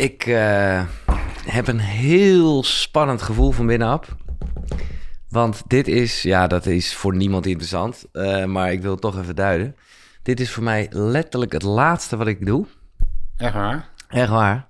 [0.00, 0.82] Ik eh,
[1.44, 4.16] heb een heel spannend gevoel van binnenaf.
[5.28, 8.04] Want dit is, ja, dat is voor niemand interessant.
[8.12, 9.76] eh, maar ik wil het toch even duiden.
[10.22, 12.66] Dit is voor mij letterlijk het laatste wat ik doe.
[13.36, 13.88] Echt waar?
[14.08, 14.68] Echt waar.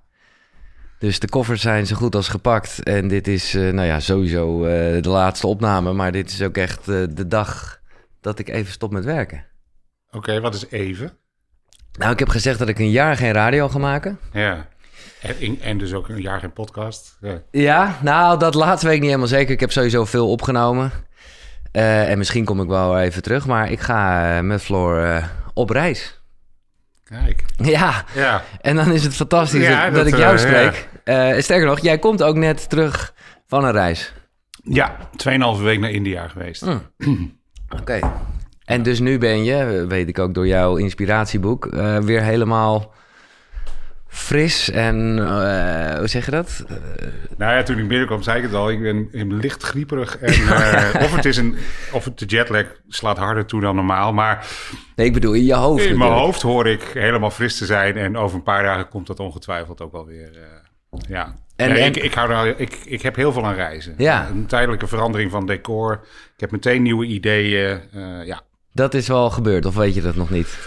[0.99, 2.83] Dus de koffers zijn zo goed als gepakt.
[2.83, 4.61] En dit is, eh, nou ja, sowieso
[5.01, 5.93] de laatste opname.
[5.93, 7.81] Maar dit is ook echt de dag
[8.21, 9.45] dat ik even stop met werken.
[10.09, 11.11] Oké, wat is even?
[11.91, 14.19] Nou, ik heb gezegd dat ik een jaar geen radio ga maken.
[14.33, 14.67] Ja.
[15.21, 17.17] En, en dus ook een jaar geen podcast.
[17.21, 17.41] Ja.
[17.51, 19.53] Ja, nou, dat laatste weet ik niet helemaal zeker.
[19.53, 20.91] Ik heb sowieso veel opgenomen.
[21.71, 23.47] Eh, en misschien kom ik wel even terug.
[23.47, 26.21] Maar ik ga eh, met Floor eh, op reis.
[27.03, 27.43] Kijk.
[27.57, 28.43] Ja, Ja.
[28.61, 30.89] en dan is het fantastisch Ja, dat, dat, ik jou spreek.
[31.41, 33.13] Sterker nog, jij komt ook net terug
[33.47, 34.13] van een reis.
[34.63, 34.97] Ja,
[35.57, 36.65] 2,5 week naar India geweest.
[37.79, 37.99] Oké.
[38.65, 41.65] En dus nu ben je, weet ik ook door jouw inspiratieboek,
[42.01, 42.93] weer helemaal
[44.13, 46.63] fris en, eh, hoe zeg je dat?
[47.37, 48.69] Nou ja, toen ik binnenkwam zei ik het al.
[48.69, 50.17] Ik ben, ik ben licht grieperig.
[50.17, 51.55] En, eh, of, het is een,
[51.91, 54.13] of het de jetlag slaat harder toe dan normaal.
[54.13, 54.47] Maar
[54.95, 55.85] nee, ik bedoel in je hoofd.
[55.85, 57.97] in mijn hoofd hoor ik helemaal fris te zijn.
[57.97, 60.29] En over een paar dagen komt dat ongetwijfeld ook wel weer.
[60.33, 61.35] eh, ja.
[61.55, 63.93] En- Nee, en- ik, ik, hou er, ik, ik heb heel veel aan reizen.
[63.97, 64.27] Ja.
[64.29, 65.99] Een tijdelijke verandering van decor.
[66.33, 67.79] Ik heb meteen nieuwe ideeën.
[68.25, 68.41] ja.
[68.73, 70.57] Dat is wel gebeurd, of weet je dat nog niet?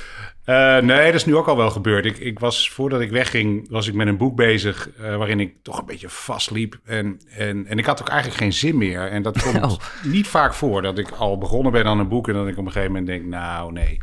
[0.44, 2.04] Eh, nee, dat is nu ook al wel gebeurd.
[2.04, 5.54] Ik, ik was, voordat ik wegging, was ik met een boek bezig eh, waarin ik
[5.62, 6.78] toch een beetje vastliep.
[6.84, 9.10] En, en, en ik had ook eigenlijk geen zin meer.
[9.10, 9.76] En dat komt Oh.
[10.02, 12.66] niet vaak voor, dat ik al begonnen ben aan een boek en dat ik op
[12.66, 13.98] een gegeven moment denk, nou nee.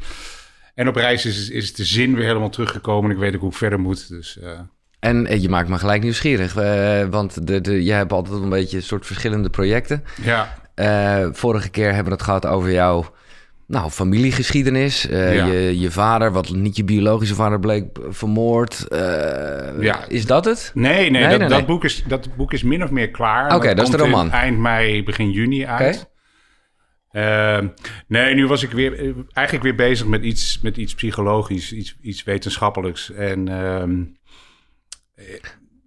[0.75, 3.49] En op reis is, is de zin weer helemaal teruggekomen en ik weet ook hoe
[3.49, 4.09] ik verder moet.
[4.09, 4.59] Dus eh,
[4.99, 6.53] En je maakt me gelijk nieuwsgierig,
[7.09, 10.03] want de, de, jij hebt altijd een beetje een soort verschillende projecten.
[10.23, 10.57] ja,
[11.31, 13.05] vorige keer hebben we het gehad over jouw
[13.71, 15.07] nou, familiegeschiedenis.
[15.07, 15.45] Eh, Ja.
[15.45, 18.87] je, je vader, wat niet je biologische vader bleek, vermoord.
[18.87, 18.99] Eh,
[19.79, 20.07] Ja.
[20.07, 20.71] Is dat het?
[20.73, 21.65] nee, nee, Nee, dat, nee, dat, nee.
[21.67, 23.55] Boek is, dat boek is min of meer klaar.
[23.55, 24.31] Oké, dat is de roman.
[24.31, 26.09] Eind mei, begin juni uit.
[27.11, 27.67] Ehm,
[28.07, 31.95] nee, nu was ik weer, eh, eigenlijk weer bezig met iets, met iets psychologisch, iets,
[32.01, 33.11] iets wetenschappelijks.
[33.11, 34.01] En ehm,
[35.15, 35.25] eh,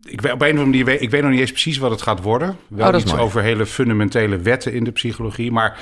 [0.02, 2.02] ik, weet- op een of andere manier, ik weet nog niet eens precies wat het
[2.02, 2.56] gaat worden.
[2.68, 3.22] Wel Oh, iets mooi.
[3.22, 5.52] over hele fundamentele wetten in de psychologie.
[5.52, 5.78] Maar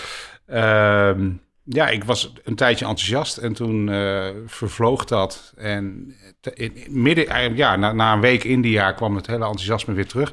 [0.47, 1.31] ehm,
[1.65, 5.53] ja, ik was een tijdje enthousiast en toen eh, vervloog dat.
[5.57, 6.15] En
[6.55, 10.33] in, midden, ja, na, na een week India kwam het hele enthousiasme weer terug.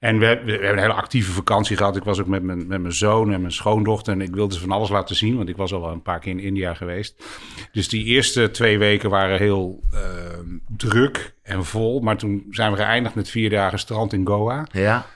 [0.00, 1.96] En we, we hebben een hele actieve vakantie gehad.
[1.96, 4.12] Ik was ook met mijn, met mijn zoon en mijn schoondochter.
[4.12, 6.20] En ik wilde ze van alles laten zien, want ik was al wel een paar
[6.20, 7.24] keer in India geweest.
[7.72, 12.00] Dus die eerste twee weken waren heel ehm, druk en vol.
[12.00, 14.66] Maar toen zijn we geëindigd met vier dagen strand in Goa.
[14.72, 15.06] Ja.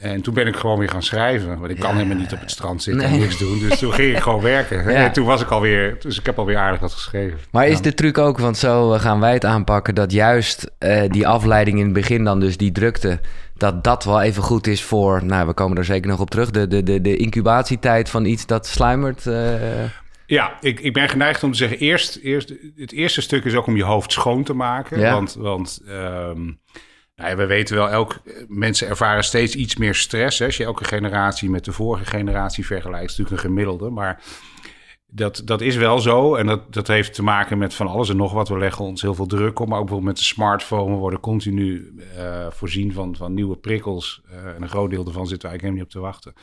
[0.00, 1.58] En toen ben ik gewoon weer gaan schrijven.
[1.58, 3.58] Want ik kan helemaal niet op het strand zitten en niks doen.
[3.58, 4.78] Dus toen ging ik gewoon werken.
[4.92, 5.04] Ja.
[5.04, 5.96] En toen was ik alweer...
[5.98, 7.38] Dus ik heb alweer aardig wat geschreven.
[7.50, 11.02] Maar is de truc ook, want zo eh, gaan wij het aanpakken, dat juist eh,
[11.08, 13.20] die afleiding in het begin dan, dus die drukte,
[13.56, 16.50] dat dat wel even goed is voor, nou, we komen er zeker nog op terug,
[16.50, 19.26] de, de, de, de incubatietijd van iets dat sluimert.
[19.26, 19.84] eh,
[20.26, 21.78] Ja, ik, ik ben geneigd om te zeggen...
[21.78, 25.12] Eerst, eerst, het eerste stuk is ook om je hoofd schoon te maken.
[25.12, 26.40] Want, want ehm,
[27.20, 27.88] nou ja, we weten wel...
[27.88, 30.38] Elk, mensen ervaren steeds iets meer stress.
[30.38, 30.44] Hè.
[30.44, 33.10] Als je elke generatie met de vorige generatie vergelijkt...
[33.10, 33.90] is natuurlijk een gemiddelde.
[33.90, 34.22] Maar
[35.06, 36.34] dat, dat is wel zo.
[36.34, 38.48] En dat, dat heeft te maken met van alles en nog wat.
[38.48, 39.68] We leggen ons heel veel druk op.
[39.68, 40.92] Maar ook bijvoorbeeld met de smartphone.
[40.92, 44.22] We worden continu eh, voorzien van, van nieuwe prikkels.
[44.30, 46.34] Eh, en een groot deel daarvan zitten we eigenlijk helemaal niet op te wachten.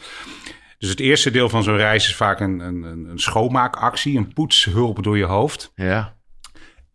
[0.78, 4.18] Dus het eerste deel van zo'n reis is vaak een, een, een schoonmaakactie.
[4.18, 5.72] Een poetshulp door je hoofd.
[5.76, 6.16] ja.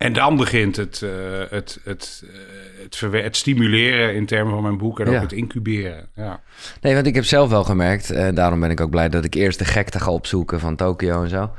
[0.03, 1.11] En dan begint het, eh,
[1.49, 2.72] het, het, eh,
[3.11, 4.99] het, stimuleren in termen van mijn boek.
[4.99, 5.19] En ook Ja.
[5.21, 6.07] het incuberen.
[6.15, 6.39] Ja.
[6.81, 9.33] Nee, want ik heb zelf wel gemerkt, en daarom ben ik ook blij dat ik
[9.33, 11.51] eerst de gekte ga opzoeken van Tokio en zo.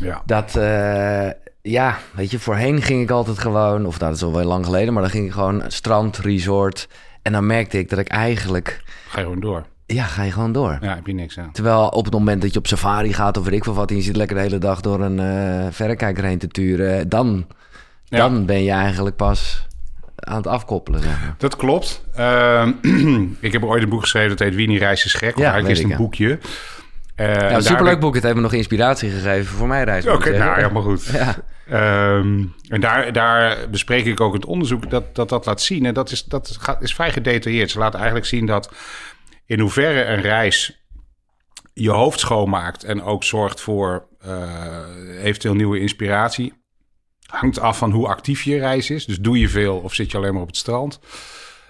[0.00, 0.22] Ja.
[0.26, 1.28] Dat, eh,
[1.62, 4.64] ja, weet je, voorheen ging ik altijd gewoon, of nou, dat is al wel lang
[4.64, 6.88] geleden, maar dan ging ik gewoon strand, resort.
[7.22, 9.64] En dan merkte ik dat ik eigenlijk, Ga je gewoon door.
[9.86, 10.78] ja, ga je gewoon door.
[10.80, 11.52] Ja, heb je niks aan.
[11.52, 13.90] Terwijl op het moment dat je op safari gaat of weet ik veel wat...
[13.90, 17.08] en je zit lekker de hele dag door een eh verrekijker heen te turen...
[17.08, 17.46] dan,
[18.04, 18.18] Ja.
[18.18, 19.66] dan ben je eigenlijk pas
[20.16, 21.34] aan het afkoppelen, zeg maar.
[21.38, 22.04] Dat klopt.
[22.14, 22.72] Ehm,
[23.40, 25.36] ik heb ooit een boek geschreven dat heet Wie niet reist is gek.
[25.36, 26.38] Ja, eigenlijk is het een boekje.
[27.16, 28.14] Nou, daar superleuk boek.
[28.14, 30.06] Het heeft me nog inspiratie gegeven voor mijn reis.
[30.06, 30.44] Oké, zeggen.
[30.44, 31.04] nou, helemaal goed.
[31.12, 31.34] Ja.
[31.68, 35.86] Ehm, en daar, daar bespreek ik ook het onderzoek dat dat, dat laat zien.
[35.86, 37.70] En dat, is, dat gaat, is vrij gedetailleerd.
[37.70, 38.70] Ze laten eigenlijk zien dat
[39.46, 40.86] in hoeverre een reis
[41.72, 46.52] je hoofd schoonmaakt en ook zorgt voor eh, eventueel nieuwe inspiratie,
[47.26, 49.04] hangt af van hoe actief je reis is.
[49.04, 51.00] Dus doe je veel of zit je alleen maar op het strand?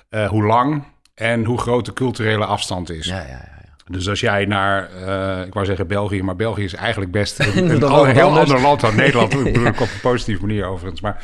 [0.09, 3.07] Eh, hoe lang en hoe groot de culturele afstand is.
[3.07, 3.57] Ja, ja, ja.
[3.91, 7.71] Dus als jij naar, uh, ik wou zeggen België, maar België is eigenlijk best een,
[8.13, 9.33] heel ander land dan Nederland.
[9.33, 11.01] ik bedoel ik op een positieve manier overigens.
[11.01, 11.23] Maar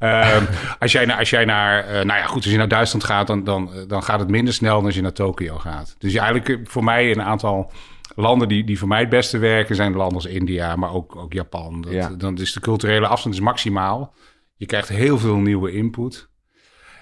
[0.00, 0.42] uh,
[0.78, 3.44] als, jij, als jij naar, uh, nou ja goed, als je naar Duitsland gaat, dan,
[3.44, 5.94] dan, dan gaat het minder snel dan als je naar Tokio gaat.
[5.98, 7.72] Dus eigenlijk voor mij een aantal
[8.14, 11.32] landen die, die voor mij het beste werken zijn landen als India, maar ook, ook
[11.32, 11.80] Japan.
[11.80, 12.08] Dat, Ja.
[12.08, 14.14] Dan is de culturele afstand is maximaal.
[14.56, 16.28] Je krijgt heel veel nieuwe input.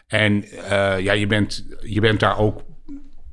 [0.06, 2.60] En eh, ja, je bent, je bent daar ook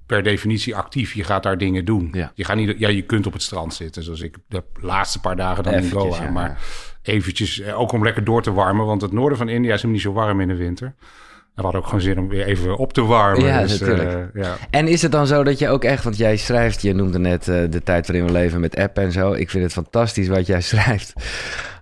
[0.05, 1.13] per definitie actief.
[1.13, 2.09] Je gaat daar dingen doen.
[2.11, 2.31] Ja.
[2.35, 5.35] Je, gaat niet, ja, je kunt op het strand zitten, zoals ik de laatste paar
[5.35, 6.23] dagen dan in Goa.
[6.23, 6.61] ja, maar
[7.01, 8.85] eventjes, eh, ook om lekker door te warmen.
[8.85, 10.95] Want het noorden van India is helemaal niet zo warm in de winter.
[11.59, 13.45] We hadden ook gewoon zin om weer even op te warmen.
[13.45, 14.09] Ja, dus, natuurlijk.
[14.33, 14.55] eh, ja.
[14.69, 17.47] En is het dan zo dat je ook echt, want jij schrijft, je noemde net
[17.47, 19.33] eh, de tijd waarin we leven met app en zo.
[19.33, 21.13] Ik vind het fantastisch wat jij schrijft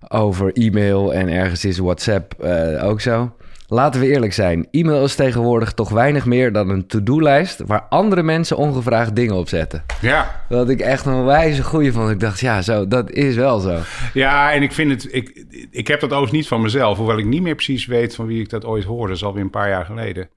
[0.07, 3.31] over e-mail en ergens is WhatsApp eh, ook zo.
[3.69, 8.23] Laten we eerlijk zijn, e-mail is tegenwoordig toch weinig meer dan een to-do-lijst waar andere
[8.23, 9.83] mensen ongevraagd dingen op zetten.
[10.01, 12.09] ja, Wat ik echt een wijze goeie vond.
[12.09, 13.79] Ik dacht, ja, zo, dat is wel zo.
[14.13, 15.13] Ja, en ik vind het.
[15.13, 18.25] Ik, ik heb dat overigens niet van mezelf, hoewel ik niet meer precies weet van
[18.25, 19.07] wie ik dat ooit hoorde.
[19.07, 20.29] Dat is alweer een paar jaar geleden.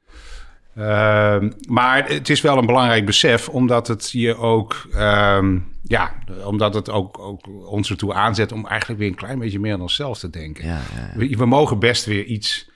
[0.76, 4.86] Ehm, maar het is wel een belangrijk besef, omdat het je ook.
[4.94, 6.12] ehm, ja,
[6.44, 9.80] omdat het ook, ook ons ertoe aanzet om eigenlijk weer een klein beetje meer aan
[9.80, 10.64] onszelf te denken.
[10.66, 12.69] Ja, ja, We, we mogen best weer iets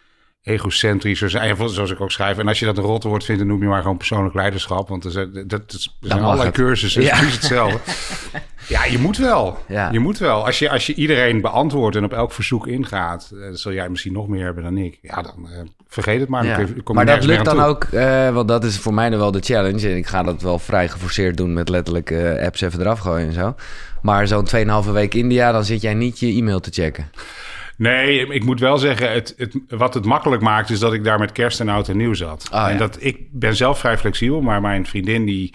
[0.44, 2.38] Ja, zoals ik ook schrijf.
[2.38, 4.88] En als je dat een rotte woord vindt, dan noem je maar gewoon persoonlijk leiderschap.
[4.88, 6.54] Want er zijn, dat, dat is- zijn allerlei het.
[6.56, 7.16] cursussen, Ja.
[7.16, 7.78] precies hetzelfde.
[8.68, 9.58] Ja, je moet wel.
[9.68, 9.88] Ja.
[9.92, 10.46] Je moet wel.
[10.46, 13.88] Als je, als je iedereen beantwoordt en op elk verzoek ingaat, eh, dan zul jij
[13.88, 14.98] misschien nog meer hebben dan ik.
[15.02, 15.58] Ja, dan eh,
[15.88, 16.44] vergeet het maar.
[16.46, 16.56] Ja.
[16.56, 17.64] Dan kom Maar dat lukt dan toe.
[17.64, 19.88] ook, eh, want dat is voor mij dan wel de challenge.
[19.88, 22.12] En ik ga dat wel vrij geforceerd doen met letterlijk
[22.42, 23.54] apps even eraf gooien en zo.
[24.02, 27.10] Maar zo'n 2,5 week India, dan zit jij niet je e-mail te checken.
[27.76, 31.18] Nee, ik moet wel zeggen, het, het, wat het makkelijk maakt, is dat ik daar
[31.18, 32.48] met kerst en oud en nieuw zat.
[32.50, 35.54] Ah, en dat ik ben zelf vrij flexibel, maar mijn vriendin die.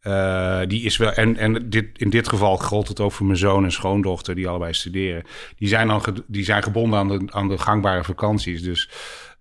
[0.00, 3.38] eh, die is wel, en, en dit, in dit geval gold het ook voor mijn
[3.38, 5.22] zoon en schoondochter, die allebei studeren.
[5.56, 8.62] Die zijn, dan die zijn gebonden aan de, aan de gangbare vakanties.
[8.62, 8.90] Dus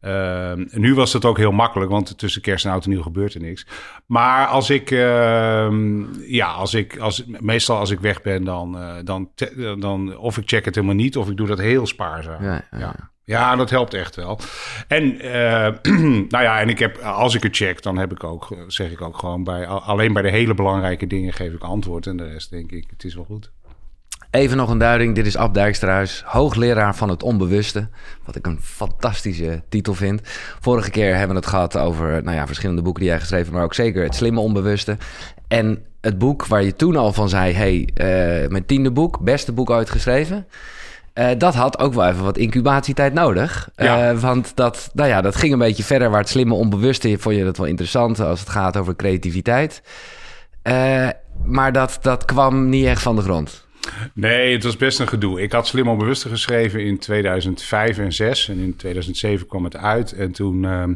[0.05, 3.33] eh, nu was het ook heel makkelijk, want tussen kerst en oud en nieuw gebeurt
[3.33, 3.65] er niks.
[4.05, 5.67] Maar als ik, eh,
[6.27, 10.37] ja, als ik, als, meestal als ik weg ben, dan, eh, dan, te- dan, of
[10.37, 12.43] ik check het helemaal niet, of ik doe dat heel spaarzaam.
[12.43, 13.13] Ja, ja, ja.
[13.23, 14.39] Ja, dat helpt echt wel.
[14.87, 15.73] En eh,
[16.33, 19.01] nou ja, en ik heb, als ik het check, dan heb ik ook, zeg ik
[19.01, 22.07] ook gewoon bij, al- alleen bij de hele belangrijke dingen geef ik antwoord.
[22.07, 23.51] En de rest denk ik, het is wel goed.
[24.35, 25.15] Even nog een duiding.
[25.15, 27.87] Dit is Ab Dijksterhuis, hoogleraar van het onbewuste.
[28.25, 30.21] Wat ik een fantastische titel vind.
[30.59, 33.63] Vorige keer hebben we het gehad over nou ja, verschillende boeken die jij geschreven maar
[33.63, 34.97] ook zeker het slimme onbewuste.
[35.47, 39.51] En het boek waar je toen al van zei: hey, eh, mijn tiende boek, beste
[39.51, 40.47] boek ooit geschreven.
[41.13, 43.69] Eh, dat had ook wel even wat incubatietijd nodig.
[43.75, 44.09] Ja.
[44.09, 47.17] Eh, want dat, nou ja, dat ging een beetje verder waar het slimme onbewuste...
[47.19, 49.81] vond je dat wel interessant als het gaat over creativiteit.
[51.43, 53.64] Maar dat, dat kwam niet echt van de grond.
[54.13, 55.41] Nee, het was best een gedoe.
[55.41, 60.11] Ik had Slim Onbewuste geschreven in 2005 en 6 en in 2007 kwam het uit.
[60.11, 60.93] En toen, ehm,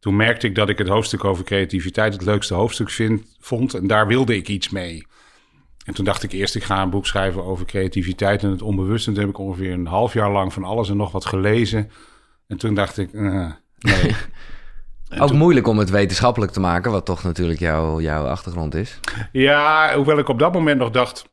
[0.00, 3.74] toen merkte ik dat ik het hoofdstuk over creativiteit het leukste hoofdstuk vind, vond.
[3.74, 5.06] En daar wilde ik iets mee.
[5.84, 9.08] En toen dacht ik eerst, ik ga een boek schrijven over creativiteit en het onbewuste.
[9.08, 11.90] En toen heb ik ongeveer een half jaar lang van alles en nog wat gelezen.
[12.48, 14.14] En toen dacht ik, eh, nee.
[15.08, 18.74] En Ook toen- moeilijk om het wetenschappelijk te maken, wat toch natuurlijk jouw, jouw achtergrond
[18.74, 19.00] is.
[19.32, 21.24] Ja, hoewel ik op dat moment nog dacht...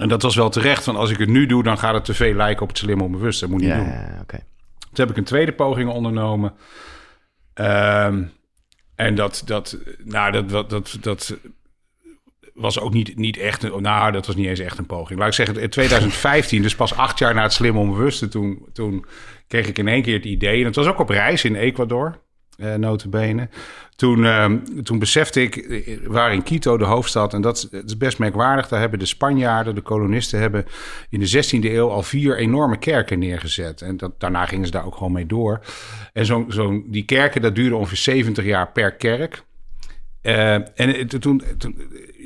[0.00, 1.62] En dat was wel terecht, want als ik het nu doe...
[1.62, 3.40] dan gaat het te veel lijken op het slim onbewust.
[3.40, 3.86] Dat moet niet Ja, doen.
[3.86, 4.24] ja.
[4.26, 6.54] Toen heb ik een tweede poging ondernomen.
[7.54, 8.22] Ehm,
[8.94, 11.36] en dat, dat, nou, dat, dat, dat, dat
[12.54, 13.62] was ook niet, niet echt...
[13.62, 15.18] Een, nou, dat was niet eens echt een poging.
[15.18, 18.28] Laat ik zeggen, in 2015, dus pas acht jaar na het slim onbewuste...
[18.28, 19.06] Toen, toen
[19.48, 20.60] kreeg ik in één keer het idee...
[20.60, 22.23] en het was ook op reis in Ecuador,
[22.58, 23.48] eh notabene...
[23.96, 27.34] Toen, ehm, toen besefte ik, waren in Quito, de hoofdstad...
[27.34, 28.68] en dat is, best merkwaardig.
[28.68, 30.40] Daar hebben de Spanjaarden, de kolonisten...
[30.40, 30.64] hebben
[31.10, 33.82] in de 16e eeuw al vier enorme kerken neergezet.
[33.82, 35.60] En dat, daarna gingen ze daar ook gewoon mee door.
[36.12, 39.44] En zo, zo, die kerken, dat duurde ongeveer 70 jaar per kerk.
[40.22, 41.76] Eh, en toen, toen,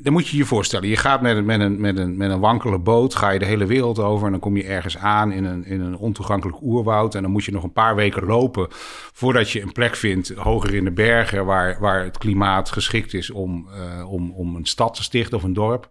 [0.03, 2.41] dan moet je je voorstellen, je gaat met een, met, een, met, een, met een
[2.41, 5.45] wankele boot, ga je de hele wereld over en dan kom je ergens aan in
[5.45, 7.15] een, in een ontoegankelijk oerwoud.
[7.15, 8.67] En dan moet je nog een paar weken lopen
[9.13, 13.31] voordat je een plek vindt hoger in de bergen waar, waar het klimaat geschikt is
[13.31, 15.89] om, eh, om, om een stad te stichten of een dorp.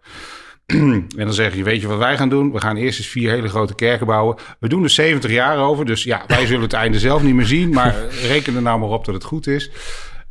[0.76, 2.52] En dan zeg je, weet je wat wij gaan doen?
[2.52, 4.36] We gaan eerst eens vier hele grote kerken bouwen.
[4.60, 7.46] We doen er 70 jaar over, dus ja, wij zullen het einde zelf niet meer
[7.46, 7.70] zien.
[7.70, 9.70] Maar reken er nou maar op dat het goed is.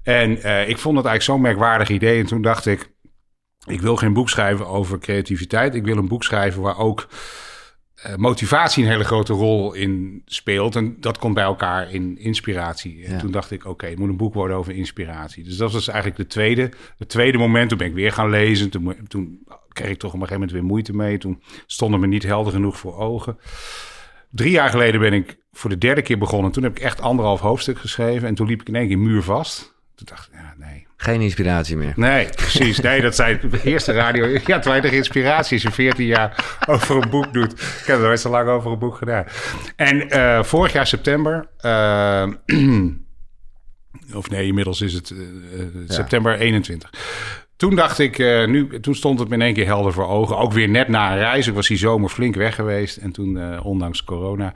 [0.03, 2.19] En eh, ik vond het eigenlijk zo'n merkwaardig idee.
[2.19, 2.91] En toen dacht ik,
[3.67, 5.75] ik wil geen boek schrijven over creativiteit.
[5.75, 7.07] Ik wil een boek schrijven waar ook
[7.95, 10.75] eh, motivatie een hele grote rol in speelt.
[10.75, 13.03] En dat komt bij elkaar in inspiratie.
[13.05, 13.19] En Ja.
[13.19, 15.43] toen dacht ik, oké, het moet een boek worden over inspiratie.
[15.43, 17.69] Dus dat was eigenlijk de tweede, het tweede moment.
[17.69, 18.69] Toen ben ik weer gaan lezen.
[19.07, 21.17] Toen, kreeg ik toch op een gegeven moment weer moeite mee.
[21.17, 23.37] Toen stond het me niet helder genoeg voor ogen.
[24.29, 26.51] Drie jaar geleden ben ik voor de derde keer begonnen.
[26.51, 28.27] Toen heb ik echt anderhalf hoofdstuk geschreven.
[28.27, 29.75] En toen liep ik in één keer muurvast.
[29.95, 30.53] Toen dacht ik, ja.
[30.97, 31.93] Geen inspiratie meer.
[31.95, 32.79] Nee, precies.
[32.79, 34.39] Nee, dat zei de eerste radio.
[34.45, 37.51] Ja, de inspiratie als je 14 jaar over een boek doet.
[37.51, 39.25] Ik heb nooit zo lang over een boek gedaan.
[39.75, 41.49] En eh, vorig jaar september...
[41.57, 42.27] eh,
[44.15, 45.17] of nee, inmiddels is het eh,
[45.87, 46.89] september 21.
[47.57, 50.37] Toen dacht ik, eh, nu, toen stond het me in één keer helder voor ogen.
[50.37, 51.47] Ook weer net na een reis.
[51.47, 52.97] Ik was die zomer flink weg geweest.
[52.97, 54.53] En toen, eh, ondanks corona.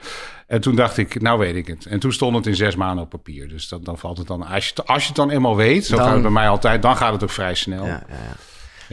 [0.48, 1.86] En toen dacht ik, nou weet ik het.
[1.86, 3.48] En toen stond het in zes maanden op papier.
[3.50, 4.48] Dus dat, dan valt het dan...
[4.48, 6.48] Als je, het- als je het dan eenmaal weet, zo Dan- gaat het bij mij
[6.50, 6.81] altijd...
[6.81, 7.86] dan gaat het ook vrij snel.
[7.86, 8.36] Ja, ja, ja.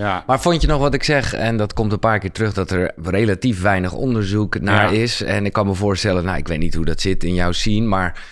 [0.04, 0.24] Ja.
[0.26, 2.70] Maar vond je nog wat ik zeg, en dat komt een paar keer terug, dat
[2.70, 5.22] er relatief weinig onderzoek naar is.
[5.22, 7.86] En ik kan me voorstellen, nou, ik weet niet hoe dat zit in jouw scene,
[7.86, 8.22] maar,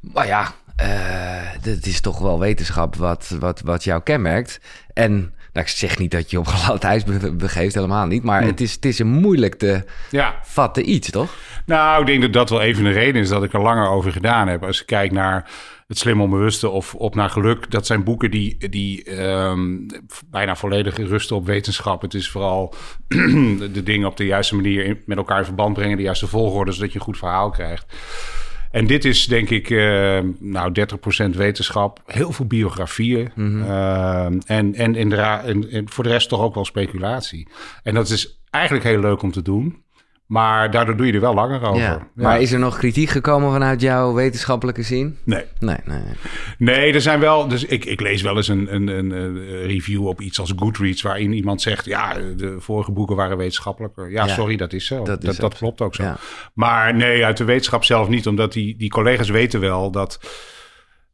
[0.00, 4.60] maar ja, eh, het is toch wel wetenschap wat, wat, wat jou kenmerkt.
[4.92, 8.42] En nou, ik zeg niet dat je op glad ijs be- begeeft, helemaal niet, maar
[8.42, 11.34] het, is, het is een moeilijk te ja, vatten iets, toch?
[11.66, 14.12] nou, ik denk dat dat wel even de reden is dat ik er langer over
[14.12, 14.64] gedaan heb.
[14.64, 15.50] Als je kijkt naar
[15.88, 19.76] het slim onbewuste of op naar geluk, dat zijn boeken die, die ehm,
[20.26, 22.02] bijna volledig rusten op wetenschap.
[22.02, 22.74] Het is vooral
[23.72, 26.92] de, dingen op de juiste manier met elkaar in verband brengen, de juiste volgorde, zodat
[26.92, 27.86] je een goed verhaal krijgt.
[28.70, 33.30] En dit is denk ik, eh, nou, 30% wetenschap, heel veel biografieën.
[33.36, 37.48] Ehm, en, en, inderdaad- en, en voor de rest toch ook wel speculatie.
[37.82, 39.82] En dat is eigenlijk heel leuk om te doen.
[40.30, 41.80] Maar daardoor doe je er wel langer over.
[41.80, 41.90] Ja.
[41.90, 42.08] Ja.
[42.14, 45.12] Maar is er nog kritiek gekomen vanuit jouw wetenschappelijke scene?
[45.24, 45.44] Nee.
[45.58, 46.14] Nee, nee, nee.
[46.58, 47.48] Nee, er zijn wel.
[47.48, 51.02] Dus ik, ik lees wel eens een, een, een, eh, review op iets als Goodreads.
[51.02, 51.84] waarin iemand zegt.
[51.84, 54.10] Ja, de vorige boeken waren wetenschappelijker.
[54.10, 54.96] Ja, Ja, sorry, dat is zo.
[54.96, 56.14] dat Dat, is dat, ook klopt ook zo.
[56.54, 58.26] Maar nee, uit de wetenschap zelf niet.
[58.26, 60.20] Omdat die, die collega's weten wel dat.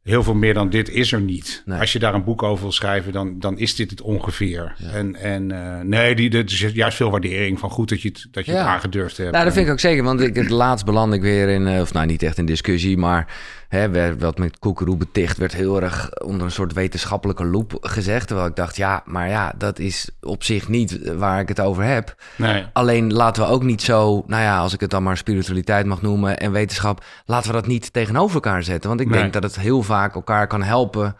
[0.07, 1.61] Heel veel meer dan dit is er niet.
[1.65, 1.79] Nee.
[1.79, 4.75] Als je daar een boek over wil schrijven, dan, dan is dit het ongeveer.
[4.93, 8.27] En, en eh, nee, die, er is juist veel waardering van goed dat je het,
[8.31, 9.31] dat je het aangedurfd hebt.
[9.31, 10.03] Nou, dat vind ik ook zeker.
[10.03, 12.97] Want ik, het laatst beland ik weer in, eh, of nou niet echt in discussie,
[12.97, 13.33] maar
[13.67, 18.27] hè, werd, wat met Koekeroe beticht werd heel erg onder een soort wetenschappelijke loep gezegd.
[18.27, 21.83] Terwijl ik dacht, ja, maar ja, dat is op zich niet waar ik het over
[21.83, 22.15] heb.
[22.35, 22.65] Nee.
[22.73, 26.01] Alleen laten we ook niet zo, nou ja, als ik het dan maar spiritualiteit mag
[26.01, 28.89] noemen en wetenschap, laten we dat niet tegenover elkaar zetten.
[28.89, 29.19] Want ik Nee.
[29.19, 31.15] denk dat het heel vaak elkaar kan helpen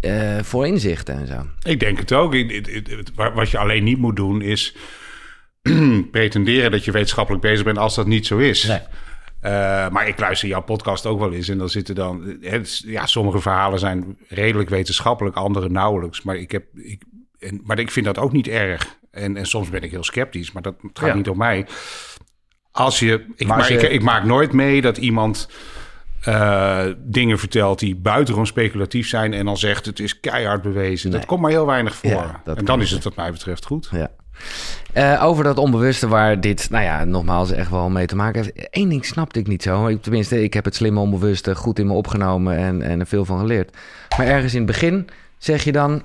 [0.00, 1.70] eh, voor inzichten en zo.
[1.70, 2.34] Ik denk het ook.
[3.34, 4.76] Wat je alleen niet moet doen is
[6.10, 8.64] pretenderen dat je wetenschappelijk bezig bent als dat niet zo is.
[8.64, 8.80] Nee.
[9.46, 12.38] Eh, maar ik luister jouw podcast ook wel eens en dan zitten dan...
[12.42, 16.22] eh, Het, ja, sommige verhalen zijn redelijk wetenschappelijk, andere nauwelijks.
[16.22, 17.02] Maar ik, heb, ik,
[17.38, 18.98] en, maar ik vind dat ook niet erg.
[19.10, 21.14] En, en soms ben ik heel sceptisch, maar dat gaat Ja.
[21.14, 21.66] niet om mij.
[22.70, 25.48] Als je, ik, Maar maar als je- ik, ik maak nooit mee dat iemand
[26.20, 31.10] eh, dingen vertelt die buitengewoon speculatief zijn en dan zegt het is keihard bewezen.
[31.10, 31.18] Nee.
[31.18, 32.10] Dat komt maar heel weinig voor.
[32.10, 33.88] Ja, en dan is het wat mij betreft goed.
[33.92, 34.10] Ja.
[34.92, 38.68] Eh, over dat onbewuste waar dit, nou ja, nogmaals echt wel mee te maken heeft.
[38.70, 39.98] Eén ding snapte ik niet zo.
[39.98, 43.38] Tenminste, ik heb het slimme onbewuste goed in me opgenomen en, en er veel van
[43.38, 43.76] geleerd.
[44.16, 46.02] Maar ergens in het begin zeg je dan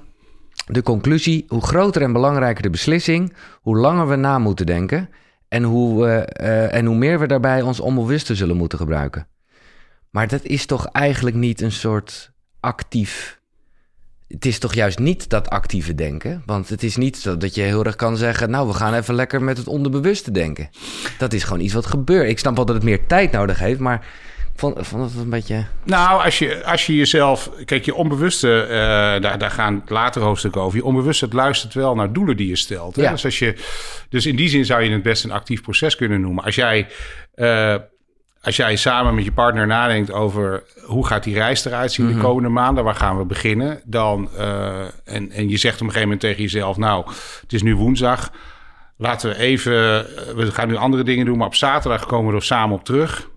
[0.66, 1.46] de conclusie...
[1.48, 5.10] hoe groter en belangrijker de beslissing, hoe langer we na moeten denken...
[5.48, 9.28] en hoe, eh, en hoe meer we daarbij ons onbewuste zullen moeten gebruiken.
[10.10, 13.41] Maar dat is toch eigenlijk niet een soort actief
[14.32, 16.44] het is toch juist niet dat actieve denken?
[16.46, 18.50] Want het is niet zo dat je heel erg kan zeggen...
[18.50, 20.70] nou, we gaan even lekker met het onderbewuste denken.
[21.18, 22.30] Dat is gewoon iets wat gebeurt.
[22.30, 24.06] Ik snap wel dat het meer tijd nodig heeft, maar...
[24.54, 25.66] ik vond, vond het een beetje...
[25.84, 27.50] Nou, als je, als je jezelf...
[27.66, 28.70] Kijk, je onbewuste, eh,
[29.22, 30.78] daar, daar gaan later hoofdstukken over.
[30.78, 32.96] Je onbewuste luistert wel naar doelen die je stelt.
[32.96, 33.02] Hè?
[33.02, 33.12] Ja.
[33.12, 33.56] Dus, als je,
[34.10, 36.44] dus in die zin zou je het best een actief proces kunnen noemen.
[36.44, 36.88] Als jij,
[37.34, 37.76] eh,
[38.42, 40.64] als jij samen met je partner nadenkt over...
[40.86, 42.84] hoe gaat die reis eruit zien de komende maanden?
[42.84, 43.82] Waar gaan we beginnen?
[43.86, 46.78] Dan, eh, en, en je zegt op een gegeven moment tegen jezelf...
[46.78, 47.06] nou,
[47.42, 48.32] het is nu woensdag...
[48.98, 52.38] Laten we even, eh, we gaan nu andere dingen doen, maar op zaterdag komen we
[52.38, 53.30] er samen op terug.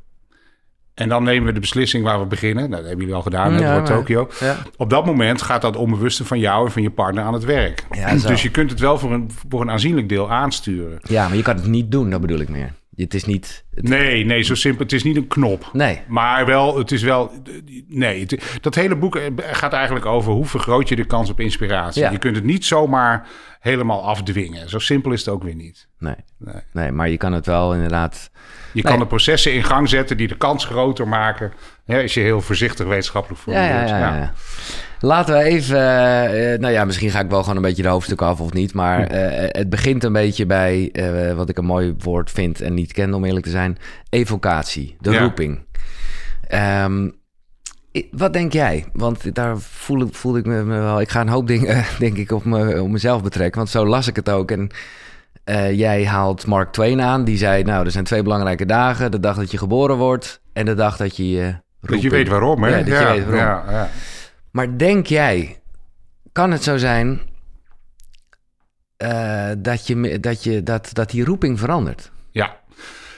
[0.94, 2.62] En dan nemen we de beslissing waar we beginnen.
[2.62, 4.28] Nou, dat hebben jullie al gedaan, Ja, maar- Tokio.
[4.40, 4.56] Ja.
[4.76, 7.84] Op dat moment gaat dat onbewuste van jou en van je partner aan het werk.
[7.90, 10.98] Ja, dus je kunt het wel voor een, voor een aanzienlijk deel aansturen.
[11.02, 12.72] Ja, maar je kan het niet doen, dat bedoel ik meer.
[12.96, 13.64] Het is niet...
[13.74, 14.82] het- Nee, nee, zo simpel.
[14.82, 15.70] Het is niet een knop.
[15.72, 16.00] Nee.
[16.08, 17.32] Maar wel, het is wel.
[17.88, 22.02] Nee, het- dat hele boek gaat eigenlijk over hoe vergroot je de kans op inspiratie.
[22.02, 22.10] Ja.
[22.10, 23.28] Je kunt het niet zomaar
[23.64, 24.68] helemaal afdwingen.
[24.68, 25.88] Zo simpel is het ook weer niet.
[25.98, 26.14] Nee.
[26.38, 26.62] Nee.
[26.72, 28.30] nee, maar je kan het wel inderdaad...
[28.72, 28.92] Je Nee.
[28.92, 31.52] kan de processen in gang zetten die de kans groter maken.
[31.84, 34.32] Ja, als je heel voorzichtig wetenschappelijk Ja, ja, ja, ja.
[35.00, 35.76] Laten we even...
[35.78, 38.74] eh, nou ja, misschien ga ik wel gewoon een beetje de hoofdstuk af of niet.
[38.74, 42.74] Maar eh, het begint een beetje bij eh, wat ik een mooi woord vind en
[42.74, 43.78] niet ken om eerlijk te zijn.
[44.10, 45.64] Evocatie, de roeping.
[46.48, 47.08] Ehm,
[48.10, 48.84] wat denk jij?
[48.92, 51.00] Want daar voel ik, voelde ik me, wel...
[51.00, 53.58] Ik ga een hoop dingen, denk ik, op, me, op mezelf betrekken.
[53.58, 54.50] Want zo las ik het ook.
[54.50, 54.70] En
[55.44, 57.24] eh, jij haalt Mark Twain aan.
[57.24, 59.10] Die zei, nou, er zijn twee belangrijke dagen.
[59.10, 62.28] De dag dat je geboren wordt en de dag dat je je Dat je weet
[62.28, 62.68] waarom, hè?
[62.68, 63.34] Ja, dat je weet waarom.
[63.34, 63.90] Ja, ja.
[64.50, 65.60] Maar denk jij,
[66.32, 67.20] kan het zo zijn
[68.96, 72.10] eh, dat, je, dat, je, dat, dat die roeping verandert?
[72.30, 72.56] Ja,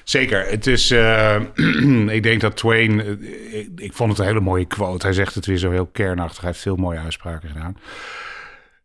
[0.09, 0.47] zeker.
[0.47, 1.41] Het is, eh,
[2.17, 5.07] ik denk dat Twain, eh, ik, ik vond het een hele mooie quote.
[5.07, 6.41] Hij zegt het weer zo heel kernachtig.
[6.41, 7.77] Hij heeft veel mooie uitspraken gedaan.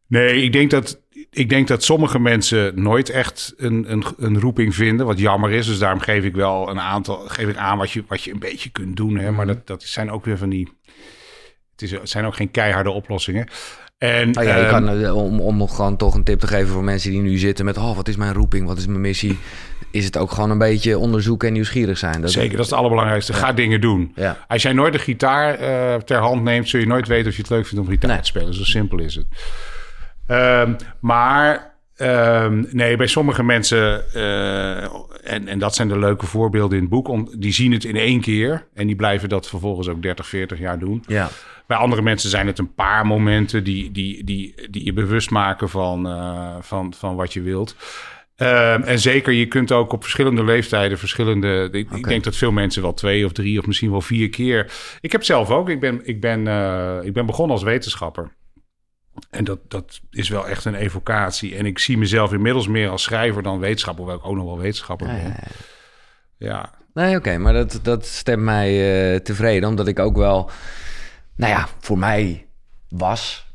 [0.08, 4.76] Nee, ik denk dat, ik denk dat sommige mensen nooit echt een, een, een roeping
[4.76, 5.66] vinden, wat jammer is.
[5.66, 8.40] Dus daarom geef ik wel een aantal, geef ik aan wat je, wat je een
[8.40, 9.18] beetje kunt doen.
[9.18, 9.32] Hè?
[9.32, 10.70] Maar dat, dat zijn ook weer van die,
[11.72, 13.48] het, is, het zijn ook geen keiharde oplossingen.
[13.98, 16.84] En, Oh ja, ehm, kan, eh, om, om gewoon toch een tip te geven voor
[16.84, 17.78] mensen die nu zitten met...
[17.78, 19.38] oh, wat is mijn roeping, wat is mijn missie?
[19.92, 22.22] Is het ook gewoon een beetje onderzoeken en nieuwsgierig zijn?
[22.22, 23.34] Dat, Zeker, dat is het allerbelangrijkste.
[23.34, 24.12] Ga dingen doen.
[24.16, 24.38] Ja.
[24.48, 27.42] Als jij nooit de gitaar eh, ter hand neemt, zul je nooit weten of je
[27.42, 28.20] het leuk vindt om gitaar Nee.
[28.20, 28.54] te spelen.
[28.54, 29.26] Zo simpel is het.
[30.28, 34.84] Ehm, maar ehm, nee, bij sommige mensen, eh,
[35.24, 37.96] en, en dat zijn de leuke voorbeelden in het boek, om, die zien het in
[37.96, 41.04] één keer en die blijven dat vervolgens ook 30, 40 jaar doen.
[41.08, 41.30] Ja.
[41.68, 45.70] Bij andere mensen zijn het een paar momenten die, die, die, die je bewust maken
[45.70, 47.76] van, eh, van, van wat je wilt.
[48.42, 51.70] Ehm, en zeker, je kunt ook op verschillende leeftijden, verschillende.
[51.72, 54.72] Ik, ik denk dat veel mensen wel twee of drie of misschien wel vier keer.
[55.02, 55.70] Ik heb zelf ook.
[55.70, 58.32] Ik ben, ik ben, eh, ik ben begonnen als wetenschapper.
[59.30, 61.56] En dat, dat is wel echt een evocatie.
[61.56, 64.60] En ik zie mezelf inmiddels meer als schrijver dan wetenschapper, hoewel ik ook nog wel
[64.60, 65.24] wetenschapper Ja, ben.
[65.24, 65.44] ja,
[66.38, 68.70] Ja, Nee, oké, maar dat, dat stemt mij
[69.14, 69.70] eh, tevreden.
[69.70, 70.50] Omdat ik ook wel,
[71.36, 72.48] nou ja, voor mij
[72.90, 73.51] was,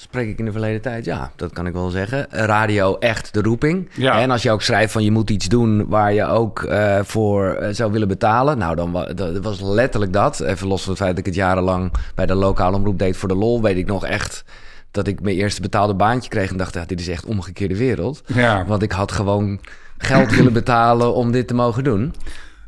[0.00, 2.26] spreek ik in de verleden tijd, ja, dat kan ik wel zeggen.
[2.30, 3.90] Radio echt de roeping.
[3.94, 4.20] Ja.
[4.20, 7.48] En als je ook schrijft van je moet iets doen waar je ook eh, voor
[7.48, 8.58] eh, zou willen betalen.
[8.58, 10.40] Nou, dan wa- dat was letterlijk dat.
[10.40, 13.28] Even los van het feit dat ik het jarenlang bij de lokale omroep deed voor
[13.28, 14.44] de lol, weet ik nog echt
[14.90, 18.22] dat ik mijn eerste betaalde baantje kreeg en dacht, ja, dit is echt omgekeerde wereld.
[18.26, 19.60] ja, Want ik had gewoon
[19.98, 22.14] geld willen betalen om dit te mogen doen.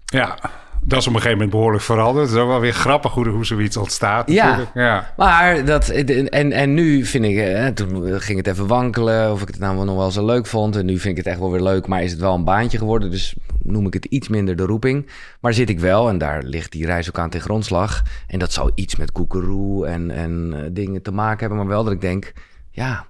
[0.04, 0.38] ja.
[0.82, 2.26] Dat is op een gegeven moment behoorlijk veranderd.
[2.26, 4.30] Het is ook wel weer grappig hoe, hoe zoiets ontstaat.
[4.74, 5.12] Ja.
[5.16, 9.48] Maar dat, en, en nu vind ik, eh, toen ging het even wankelen of ik
[9.48, 10.76] het nou wel nog wel zo leuk vond.
[10.76, 12.78] En nu vind ik het echt wel weer leuk, maar is het wel een baantje
[12.78, 13.10] geworden.
[13.10, 15.08] Dus noem ik het iets minder de roeping.
[15.40, 18.02] Maar zit ik wel, en daar ligt die reis ook aan ten grondslag.
[18.26, 21.58] En dat zou iets met koekeroe en, en eh, dingen te maken hebben.
[21.58, 22.32] Maar wel dat ik denk,
[22.70, 23.06] ja,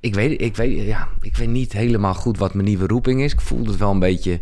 [0.00, 3.32] ik weet, ik, weet, ja, ik weet niet helemaal goed wat mijn nieuwe roeping is.
[3.32, 4.40] Ik voelde het wel een beetje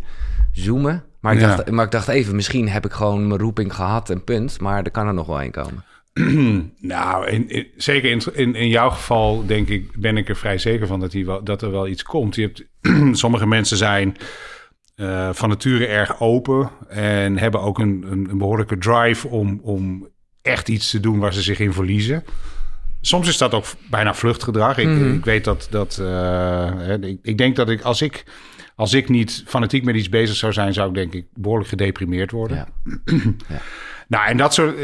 [0.51, 1.03] zoomen.
[1.21, 1.55] Maar ik, Ja.
[1.55, 4.59] dacht, maar ik dacht even, misschien heb ik gewoon mijn roeping gehad en punt.
[4.59, 5.83] Maar er kan er nog wel een komen.
[6.79, 10.57] Nou, in, in- zeker in, in, in jouw geval denk ik, ben ik er vrij
[10.57, 12.35] zeker van dat, die wel, dat er wel iets komt.
[12.35, 12.63] Je hebt,
[13.21, 14.15] sommige mensen zijn
[14.95, 20.07] eh, van nature erg open en hebben ook een, een, een behoorlijke drive om, om
[20.41, 22.23] echt iets te doen waar ze zich in verliezen.
[23.01, 24.77] Soms is dat ook bijna vluchtgedrag.
[24.77, 28.23] Ik, ik weet dat, dat eh, ik denk dat ik als ik
[28.75, 32.31] als ik niet fanatiek met iets bezig zou zijn, zou ik denk ik behoorlijk gedeprimeerd
[32.31, 32.67] worden.
[33.49, 33.57] Ja.
[34.07, 34.75] Nou, en dat soort.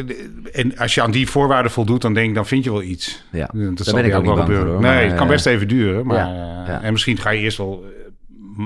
[0.52, 3.24] En als je aan die voorwaarden voldoet, dan denk ik, dan vind je wel iets.
[3.32, 4.72] Ja, dat zal ben ik je ook niet wel gebeuren.
[4.72, 4.82] hoor.
[4.82, 6.06] Nee, Maar, het kan eh, best even duren.
[6.06, 6.82] Maar, ja, eh, ja.
[6.82, 8.64] En misschien ga je eerst wel eh,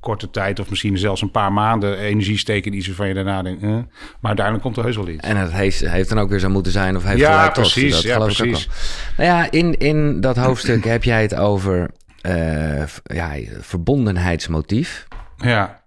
[0.00, 3.42] korte tijd of misschien zelfs een paar maanden energie steken in iets waarvan je daarna
[3.42, 3.62] denkt.
[3.62, 3.86] eh, maar
[4.20, 5.26] uiteindelijk komt er heus wel iets.
[5.26, 7.54] En het heeft, heeft dan ook weer zo moeten zijn of heeft Ja, tot.
[7.62, 8.68] precies, Dat ja, ook precies.
[9.16, 11.90] Nou ja, in, in dat hoofdstuk heb jij het over
[12.26, 15.06] eh, ja, verbondenheidsmotief.
[15.36, 15.84] Ja,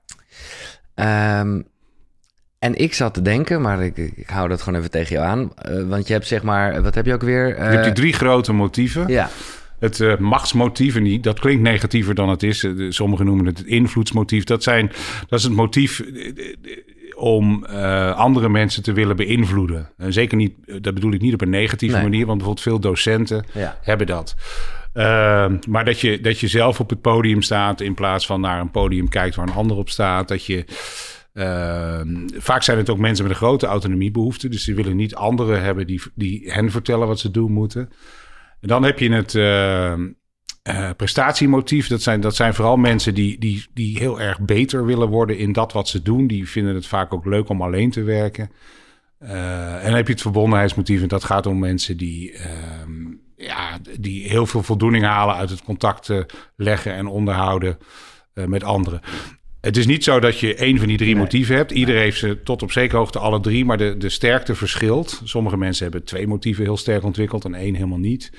[0.95, 1.61] Ehm,
[2.59, 5.51] en ik zat te denken, maar ik, ik hou dat gewoon even tegen jou aan.
[5.55, 7.47] eh, want je hebt zeg maar, wat heb je ook weer?
[7.47, 9.07] je hebt die Eh, drie grote motieven.
[9.07, 9.29] ja,
[9.79, 12.67] Het machtsmotief, en die, dat klinkt negatiever dan het is.
[12.89, 14.43] Sommigen noemen het het invloedsmotief.
[14.43, 14.91] Dat, zijn,
[15.27, 16.01] dat is het motief
[17.15, 17.65] om
[18.15, 19.89] andere mensen te willen beïnvloeden.
[19.97, 22.03] En zeker niet, dat bedoel ik niet op een negatieve Nee.
[22.03, 23.77] manier, want bijvoorbeeld veel docenten ja.
[23.81, 24.35] hebben dat.
[24.93, 28.59] Ehm, maar dat je, dat je zelf op het podium staat in plaats van naar
[28.59, 30.27] een podium kijkt waar een ander op staat.
[30.27, 30.65] Dat je.
[31.33, 34.49] ehm, vaak zijn het ook mensen met een grote autonomiebehoefte.
[34.49, 37.89] Dus die willen niet anderen hebben die, die hen vertellen wat ze doen moeten.
[38.61, 40.07] En dan heb je het ehm,
[40.63, 41.87] eh, prestatiemotief.
[41.87, 45.53] Dat zijn, dat zijn vooral mensen die, die, die heel erg beter willen worden in
[45.53, 46.27] dat wat ze doen.
[46.27, 48.51] Die vinden het vaak ook leuk om alleen te werken.
[49.19, 51.01] Uh, en dan heb je het verbondenheidsmotief.
[51.01, 52.33] En dat gaat om mensen die,
[53.39, 56.11] ja, die heel veel voldoening halen uit het contact
[56.55, 57.77] leggen en onderhouden
[58.33, 59.01] uh, met anderen.
[59.61, 61.71] Het is niet zo dat je één van die drie motieven hebt.
[61.71, 65.21] Iedereen heeft ze tot op zekere hoogte alle drie, maar de, de sterkte verschilt.
[65.23, 68.31] Sommige mensen hebben twee motieven heel sterk ontwikkeld en één helemaal niet.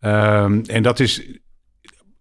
[0.00, 1.22] Um, en dat is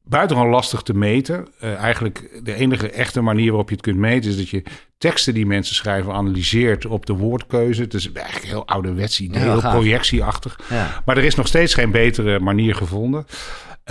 [0.05, 1.47] buitengewoon lastig te meten.
[1.63, 4.29] Uh, eigenlijk de enige echte manier waarop je het kunt meten...
[4.29, 4.63] is dat je
[4.97, 7.81] teksten die mensen schrijven analyseert op de woordkeuze.
[7.81, 10.59] Het is eigenlijk heel ouderwets idee, heel, heel projectieachtig.
[10.69, 11.01] Ja.
[11.05, 13.25] Maar er is nog steeds geen betere manier gevonden.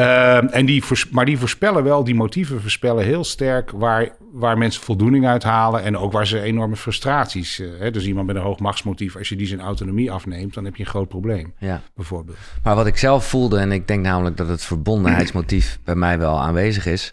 [0.00, 4.82] Uh, en die maar die voorspellen wel, die motieven voorspellen heel sterk waar, waar mensen
[4.82, 5.82] voldoening uit halen.
[5.82, 7.60] En ook waar ze enorme frustraties.
[7.60, 7.90] Uh, hè?
[7.90, 10.82] Dus iemand met een hoog machtsmotief, als je die zijn autonomie afneemt, dan heb je
[10.82, 11.54] een groot probleem.
[11.58, 11.82] Ja.
[11.94, 12.36] Bijvoorbeeld.
[12.62, 16.40] Maar wat ik zelf voelde, en ik denk namelijk dat het verbondenheidsmotief bij mij wel
[16.40, 17.12] aanwezig is.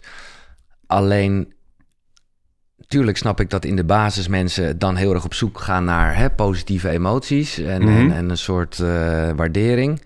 [0.86, 1.52] Alleen,
[2.86, 6.16] tuurlijk snap ik dat in de basis mensen dan heel erg op zoek gaan naar
[6.16, 8.86] hè, positieve emoties en, en, en, een soort uh,
[9.36, 10.02] waardering.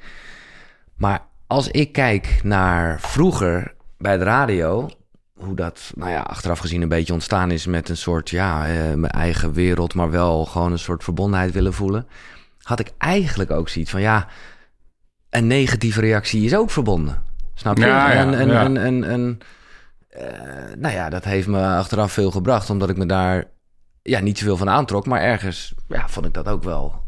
[0.97, 4.91] Maar als ik kijk naar vroeger bij de radio,
[5.35, 8.95] hoe dat, nou ja, achteraf gezien een beetje ontstaan is met een soort, ja, eh,
[8.95, 12.07] mijn eigen wereld, maar wel gewoon een soort verbondenheid willen voelen,
[12.63, 14.29] had ik eigenlijk ook zoiets van, ja,
[15.31, 17.23] een negatieve reactie is ook verbonden.
[17.55, 17.87] Snap je?
[17.87, 19.39] Ja, ja, en, en, en, en,
[20.17, 23.45] uh, nou ja, dat heeft me achteraf veel gebracht, omdat ik me daar
[24.03, 27.05] ja, niet zoveel van aantrok, maar ergens ja, vond ik dat ook wel.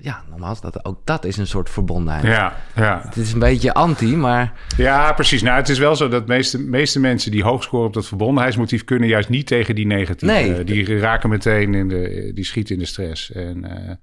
[0.00, 2.24] Ja, nogmaals, dat, ook dat is een soort verbondenheid.
[2.24, 3.00] Ja, ja.
[3.04, 4.52] Het is een beetje anti, maar...
[4.76, 5.42] Ja, precies.
[5.42, 8.06] Nou, het is wel zo dat de meeste, meeste mensen die hoog scoren op dat
[8.06, 8.84] verbondenheidsmotief...
[8.84, 10.34] kunnen juist niet tegen die negatieve.
[10.34, 10.64] Nee.
[10.64, 12.30] die raken meteen in de...
[12.34, 13.32] die schieten in de stress.
[13.32, 13.94] En, uh,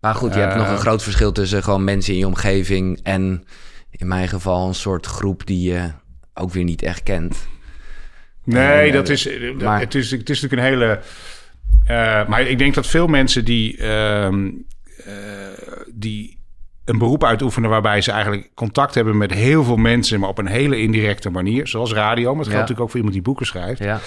[0.00, 3.00] maar goed, je hebt nog een eh, groot verschil tussen gewoon mensen in je omgeving...
[3.02, 3.44] en
[3.90, 5.90] in mijn geval een soort groep die je
[6.34, 7.48] ook weer niet echt kent.
[8.44, 10.10] Nee, dat is, maar, het is...
[10.10, 11.00] Het is natuurlijk een hele...
[11.90, 13.76] Uh, maar ik denk dat veel mensen die...
[13.78, 14.28] Uh,
[15.94, 16.38] die
[16.84, 20.46] een beroep uitoefenen waarbij ze eigenlijk contact hebben met heel veel mensen, maar op een
[20.46, 22.34] hele indirecte manier, zoals radio.
[22.34, 23.78] Maar het geldt natuurlijk ook voor iemand die boeken schrijft.
[23.78, 24.00] Ja.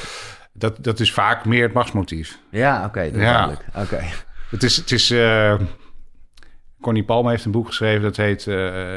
[0.54, 2.40] Dat, dat is vaak meer het machtsmotief.
[2.50, 3.58] Ja, oké, okay, ja.
[3.76, 4.04] Oké.
[4.50, 5.56] Het is, het is uh,
[6.82, 8.96] Connie Palme heeft een boek geschreven dat heet, uh,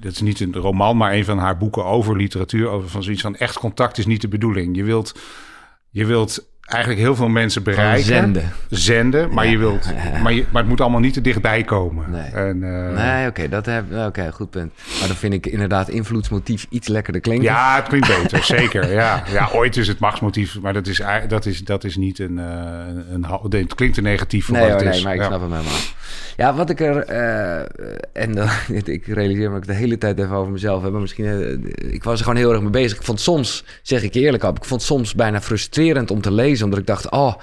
[0.00, 3.22] dat is niet een roman, maar een van haar boeken over literatuur, over van zoiets
[3.22, 4.76] van echt contact is niet de bedoeling.
[4.76, 5.18] Je wilt,
[5.90, 8.04] je wilt eigenlijk heel veel mensen bereiken.
[8.04, 8.52] zenden.
[8.68, 12.10] Zenden, maar, je wilt, maar, je, maar het moet allemaal niet te dichtbij komen.
[12.10, 14.72] Nee, en, uh, nee oké, dat heb oké, goed punt.
[14.98, 17.44] Maar dan vind ik inderdaad invloedsmotief iets lekkerder klinken.
[17.44, 18.92] Ja, het klinkt beter, zeker.
[18.92, 19.22] Ja.
[19.32, 22.44] ja, ooit is het machtsmotief, maar dat is, dat is, dat is niet een, uh,
[23.10, 23.58] een, een...
[23.60, 24.94] Het klinkt te negatief voor nee, wat het is.
[24.94, 25.80] Nee, maar ik snap hem helemaal.
[26.36, 27.10] Ja, wat ik er...
[27.10, 27.60] Uh,
[28.12, 28.48] en dan,
[28.84, 30.92] ik realiseer me ik de hele tijd even over mezelf heb.
[30.92, 31.72] Maar misschien...
[31.90, 32.98] ik was er gewoon heel erg mee bezig.
[32.98, 34.56] Ik vond soms, zeg ik eerlijk op...
[34.56, 37.34] Ik vond soms bijna frustrerend om te lezen omdat ik dacht, oh,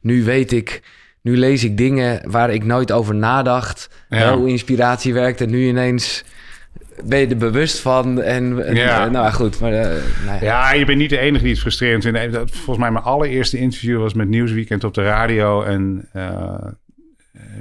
[0.00, 0.82] nu weet ik,
[1.22, 3.88] nu lees ik dingen waar ik nooit over nadacht.
[4.08, 5.40] Hoe inspiratie werkt.
[5.40, 6.24] En nu ineens
[7.04, 8.22] ben je er bewust van.
[8.22, 9.08] En, ja.
[9.08, 9.60] nou goed.
[9.60, 9.80] Maar, uh,
[10.26, 10.42] nou ja.
[10.42, 10.72] ja.
[10.72, 12.36] je bent niet de enige die het frustrerend vindt.
[12.50, 15.62] Volgens mij mijn allereerste interview was met Nieuwsweekend op de radio.
[15.62, 16.54] En uh,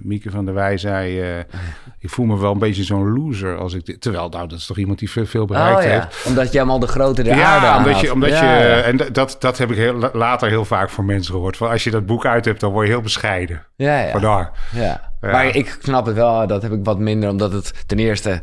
[0.01, 1.21] Mieke van der Wij zei...
[1.21, 1.37] Uh,
[1.99, 4.01] ik voel me wel een beetje zo'n loser als ik dit...
[4.01, 5.89] Terwijl, nou, dat is toch iemand die veel, veel bereikt oh, ja.
[5.89, 6.25] heeft.
[6.25, 8.45] Omdat je hem al de grote de ja, omdat je, omdat je
[8.85, 11.57] En dat, dat heb ik heel, later heel vaak van mensen gehoord.
[11.57, 13.65] Van als je dat boek uit hebt, dan word je heel bescheiden.
[13.75, 14.11] Ja, ja.
[14.11, 14.51] Vandaar.
[14.71, 15.11] Ja.
[15.21, 17.29] Maar ik snap het wel, dat heb ik wat minder.
[17.29, 18.41] Omdat het ten eerste...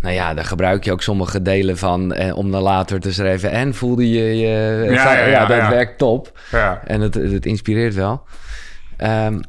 [0.00, 3.50] Nou ja, daar gebruik je ook sommige delen van eh, om dan later te schrijven.
[3.50, 4.84] En voelde je je...
[4.90, 6.38] Ja, ja, ja, dat werkt top.
[6.50, 6.80] Ja.
[6.84, 8.22] En het, het inspireert wel.
[8.98, 9.40] Um,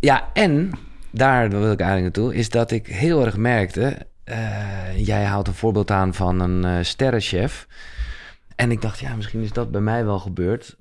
[0.00, 0.70] ja, en
[1.16, 4.06] daar wil ik eigenlijk naartoe, is dat ik heel erg merkte.
[4.24, 7.66] Uh, jij haalt een voorbeeld aan van een uh, sterrenchef.
[8.56, 10.76] En ik dacht, ja, misschien is dat bij mij wel gebeurd.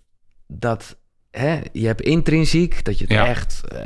[0.47, 0.97] Dat
[1.31, 3.79] hè, je hebt intrinsiek, dat je het echt, uh,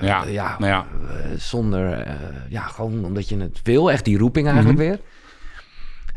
[0.00, 0.86] ja, ja, nou ja.
[1.36, 2.16] zonder,
[2.48, 4.98] ja, gewoon omdat je het wil, echt die roeping eigenlijk mm -hmm.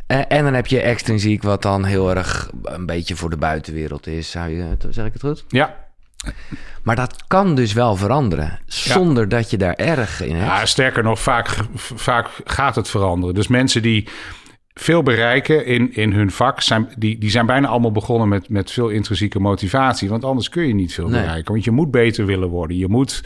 [0.07, 0.27] weer.
[0.27, 4.31] en dan heb je extrinsiek, wat dan heel erg een beetje voor de buitenwereld is.
[4.31, 5.45] Zou je, zeg ik het goed?
[5.47, 5.85] Ja,
[6.83, 10.47] maar dat kan dus wel veranderen, zonder dat je daar erg in hebt.
[10.47, 13.35] Ja, sterker nog, vaak, vaak gaat het veranderen.
[13.35, 14.07] Dus mensen die
[14.73, 18.71] veel bereiken in, in hun vak, zijn, die, die zijn bijna allemaal begonnen met, met
[18.71, 20.09] veel intrinsieke motivatie.
[20.09, 21.51] Want anders kun je niet veel bereiken.
[21.51, 22.77] Want je moet beter willen worden.
[22.77, 23.21] Je moet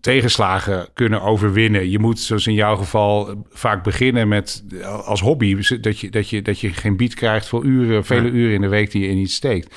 [0.00, 1.90] tegenslagen kunnen overwinnen.
[1.90, 4.64] Je moet, zoals in jouw geval, vaak beginnen met
[5.04, 8.54] als hobby dat je, dat je, dat je geen bied krijgt voor uren, vele uren
[8.54, 9.74] in de week die je in iets steekt.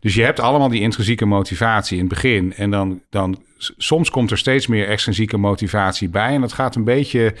[0.00, 2.54] Dus je hebt allemaal die intrinsieke motivatie in het begin.
[2.54, 6.34] En dan, dan soms komt er steeds meer extrinsieke motivatie bij.
[6.34, 7.34] En dat gaat een beetje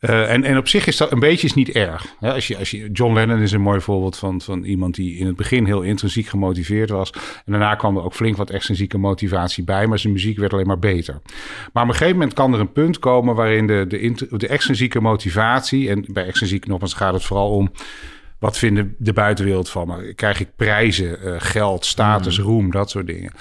[0.00, 2.06] Uh, en, en op zich is dat een beetje is niet erg.
[2.20, 5.16] Ja, als je, als je, John Lennon is een mooi voorbeeld van, van iemand die
[5.16, 7.10] in het begin heel intrinsiek gemotiveerd was.
[7.44, 10.66] En daarna kwam er ook flink wat extrinsieke motivatie bij, maar zijn muziek werd alleen
[10.66, 11.20] maar beter.
[11.72, 15.00] Maar op een gegeven moment kan er een punt komen waarin de, de, de extrinsieke
[15.00, 17.72] motivatie, en bij extrinsiek nogmaals gaat het vooral om
[18.38, 20.14] wat vinden de buitenwereld van me?
[20.14, 22.44] Krijg ik prijzen, uh, geld, status, mm.
[22.44, 23.32] roem, dat soort dingen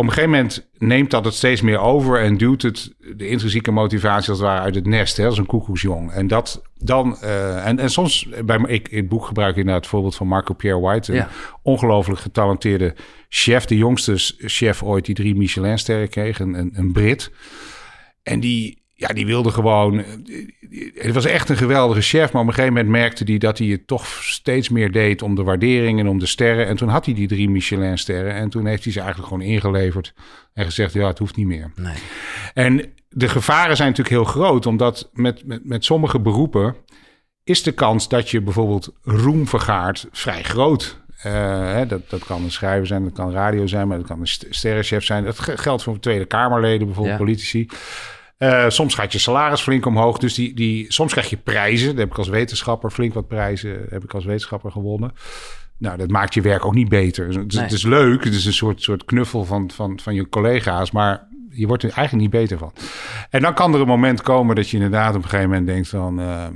[0.00, 3.70] op een gegeven moment neemt dat het steeds meer over en duwt het de intrinsieke
[3.70, 6.12] motivatie als het ware uit het nest, hè, als een koekoesjong.
[6.12, 9.82] En dat dan, uh, en, en soms, bij ik in het boek gebruik ik inderdaad
[9.82, 11.26] het voorbeeld van Marco Pierre White, een
[11.62, 12.94] ongelooflijk getalenteerde
[13.28, 17.30] chef, de jongste chef ooit die drie Michelin-sterren kreeg, een, een, een Brit.
[18.22, 19.98] En die, ja, die wilde gewoon.
[19.98, 20.04] Eh,
[20.94, 22.32] het was echt een geweldige chef.
[22.32, 25.34] Maar op een gegeven moment merkte hij dat hij het toch steeds meer deed om
[25.34, 26.66] de waardering en om de sterren.
[26.66, 28.34] En toen had hij die drie Michelin-sterren.
[28.34, 30.14] En toen heeft hij ze eigenlijk gewoon ingeleverd.
[30.52, 31.72] En gezegd: ja, het hoeft niet meer.
[31.74, 31.94] Nee.
[32.54, 36.76] En de gevaren zijn natuurlijk heel groot, omdat met, met, met sommige beroepen
[37.44, 40.98] is de kans dat je bijvoorbeeld roem vergaart vrij groot.
[41.26, 41.32] Uh,
[41.72, 44.26] hè, dat, dat kan een schrijver zijn, dat kan radio zijn, maar dat kan een
[44.50, 45.24] sterrenchef zijn.
[45.24, 47.68] Dat geldt voor Tweede Kamerleden, bijvoorbeeld politici.
[48.42, 50.18] Uh, soms gaat je salaris flink omhoog.
[50.18, 51.88] Dus die, die, soms krijg je prijzen.
[51.88, 55.12] Dat heb ik als wetenschapper flink wat prijzen heb ik als wetenschapper gewonnen.
[55.76, 57.28] Nou, dat maakt je werk ook niet beter.
[57.28, 58.24] Het, het is leuk.
[58.24, 60.90] Het is een soort, soort knuffel van, van, van je collega's.
[60.90, 62.72] Maar je wordt er eigenlijk niet beter van.
[63.30, 65.88] En dan kan er een moment komen dat je inderdaad op een gegeven moment denkt
[65.88, 66.20] van...
[66.20, 66.46] Uh,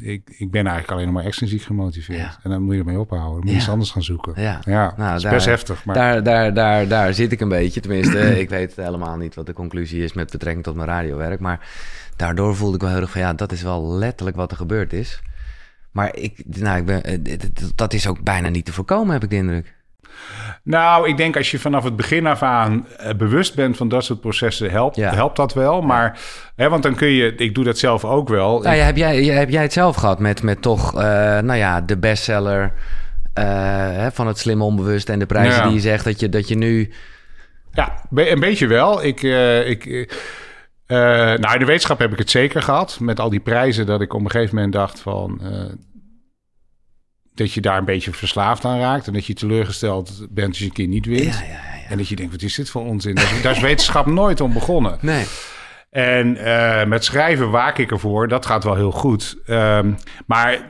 [0.00, 2.38] ik, ik ben eigenlijk alleen nog maar extrinsiek gemotiveerd.
[2.42, 3.32] En dan moet je ermee ophouden.
[3.32, 4.32] Dan moet je iets anders gaan zoeken.
[4.36, 5.84] Ja, ja nou, dat is daar, best heftig.
[5.84, 5.94] Maar...
[5.94, 7.80] Daar, daar, daar, daar zit ik een beetje.
[7.80, 11.40] Tenminste, ik weet helemaal niet wat de conclusie is met betrekking tot mijn radiowerk.
[11.40, 11.68] Maar
[12.16, 13.20] daardoor voelde ik wel heel erg van...
[13.20, 15.22] ja, dat is wel letterlijk wat er gebeurd is.
[15.90, 17.38] Maar ik, nou, ik ben, eh,
[17.74, 19.73] dat is ook bijna niet te voorkomen, heb ik de indruk.
[20.64, 24.04] Nou, ik denk als je vanaf het begin af aan eh, bewust bent van dat
[24.04, 25.82] soort processen, helpt, helpt dat wel.
[25.82, 26.18] Maar,
[26.56, 28.60] hè, want dan kun je, ik doe dat zelf ook wel.
[28.60, 31.00] Nou, ja, heb, jij, heb jij het zelf gehad met, met toch, uh,
[31.38, 33.44] nou ja, de bestseller uh,
[33.96, 36.56] hè, van het slim onbewust en de prijzen die je zegt dat je, dat je
[36.56, 36.92] nu.
[37.72, 39.04] Ja, een beetje wel.
[39.04, 39.22] Ik.
[39.66, 40.14] ik
[40.86, 42.98] nou, in de wetenschap heb ik het zeker gehad.
[43.00, 45.40] Met al die prijzen dat ik op een gegeven moment dacht van
[47.34, 49.06] dat je daar een beetje verslaafd aan raakt.
[49.06, 51.34] En dat je teleurgesteld bent als je een keer niet wint.
[51.34, 53.14] Ja, ja, ja, en dat je denkt, wat is dit voor onzin?
[53.14, 54.98] Daar is, daar is wetenschap nooit om begonnen.
[55.00, 55.24] Nee.
[55.90, 58.28] En uh, met schrijven waak ik ervoor.
[58.28, 59.36] Dat gaat wel heel goed.
[59.46, 60.66] Um, maar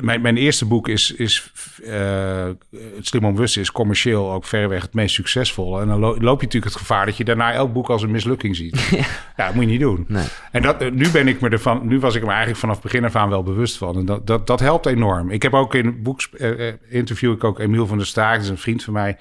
[0.00, 1.52] mijn, mijn eerste boek is, is
[1.84, 5.80] uh, Het Slim Onbewust is commercieel ook verreweg het meest succesvolle.
[5.80, 8.56] En dan loop je natuurlijk het gevaar dat je daarna elk boek als een mislukking
[8.56, 8.88] ziet.
[9.36, 10.04] ja, dat moet je niet doen.
[10.08, 10.24] Nee.
[10.52, 13.16] En dat, nu ben ik me ervan, nu was ik me eigenlijk vanaf begin af
[13.16, 13.96] aan wel bewust van.
[13.96, 15.30] En dat, dat, dat helpt enorm.
[15.30, 18.42] Ik heb ook in het boek uh, interview ik ook Emiel van der Staak, dat
[18.42, 19.18] is een vriend van mij,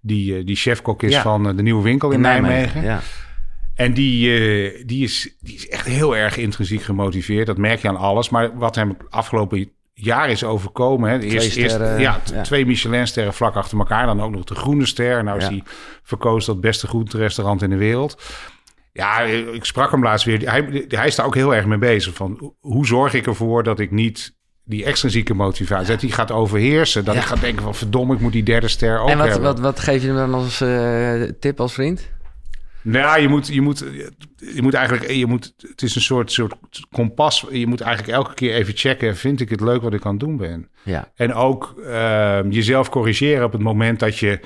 [0.00, 2.82] die, die chefkok is van de nieuwe winkel in, Nijmegen.
[2.82, 3.00] Ja.
[3.74, 7.46] En die, uh, die, is, die is echt heel erg intrinsiek gemotiveerd.
[7.46, 8.28] Dat merk je aan alles.
[8.28, 9.70] Maar wat hem afgelopen
[10.00, 11.10] jaar is overkomen.
[11.10, 11.18] Hè.
[11.18, 14.06] Eerst, eerst ja, twee Michelin-sterren vlak achter elkaar.
[14.06, 15.24] Dan ook nog de groene ster.
[15.24, 15.62] Nou is hij
[16.02, 18.22] verkozen tot beste groenterestaurant in de wereld.
[18.92, 19.20] Ja,
[19.52, 20.50] ik sprak hem laatst weer.
[20.50, 22.14] Hij, hij is daar ook heel erg mee bezig.
[22.14, 27.04] Van hoe zorg ik ervoor dat ik niet die extrinsieke motivatie, dat die gaat overheersen.
[27.04, 29.44] Dat ik ga denken van verdomme, ik moet die derde ster ook En wat, hebben.
[29.44, 32.10] wat, wat geef je hem dan als uh, tip als vriend?
[32.90, 33.84] Nou, je moet, je moet,
[34.54, 36.54] je moet eigenlijk, je moet, het is een soort, soort
[36.90, 37.46] kompas.
[37.50, 40.20] Je moet eigenlijk elke keer even checken, vind ik het leuk wat ik aan het
[40.20, 40.68] doen ben?
[40.82, 41.12] Ja.
[41.14, 44.40] En ook uh, jezelf corrigeren op het moment dat je,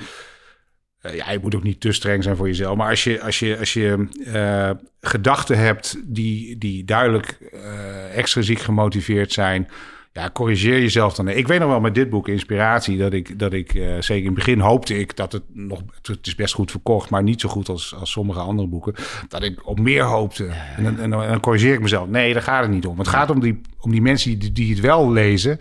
[1.01, 2.77] uh, ja, je moet ook niet te streng zijn voor jezelf.
[2.77, 4.69] Maar als je, als je, als je uh,
[5.01, 9.67] gedachten hebt die, die duidelijk uh, extrinsiek gemotiveerd zijn,
[10.13, 11.27] ja, corrigeer jezelf dan.
[11.27, 14.25] Ik weet nog wel met dit boek Inspiratie dat ik, dat ik uh, zeker in
[14.25, 17.49] het begin hoopte ik dat het nog, het is best goed verkocht, maar niet zo
[17.49, 18.93] goed als, als sommige andere boeken,
[19.27, 20.45] dat ik op meer hoopte.
[20.77, 22.07] En, dan, en, dan, corrigeer ik mezelf.
[22.07, 22.97] Nee, daar gaat het niet om.
[22.97, 25.57] Het gaat om die, om die mensen die, die het wel lezen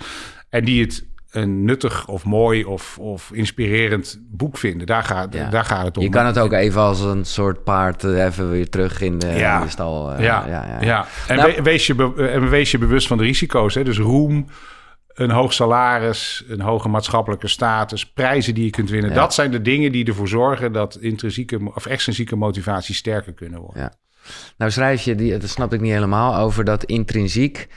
[0.49, 4.87] en die het een nuttig of mooi of, of inspirerend boek vinden.
[4.87, 6.03] Daar gaat, daar gaat het om.
[6.03, 9.27] Je kan het ook even als een soort paard eh, even weer terug in de,
[9.27, 9.57] ja.
[9.59, 10.13] in de stal.
[10.13, 10.47] Uh, ja.
[10.47, 13.75] Ja, ja, En nou, wees, je en wees je bewust van de risico's.
[13.75, 13.85] Hè?
[13.85, 14.47] Dus roem,
[15.15, 19.15] een hoog salaris, een hoge maatschappelijke status, prijzen die je kunt winnen.
[19.15, 23.83] Dat zijn de dingen die ervoor zorgen dat intrinsieke of extrinsieke motivatie sterker kunnen worden.
[23.83, 23.93] Ja.
[24.57, 27.69] Nou schrijf je, die, dat snap ik niet helemaal, over dat intrinsiek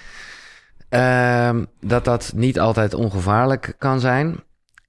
[0.90, 4.36] Ehm, dat dat niet altijd ongevaarlijk kan zijn.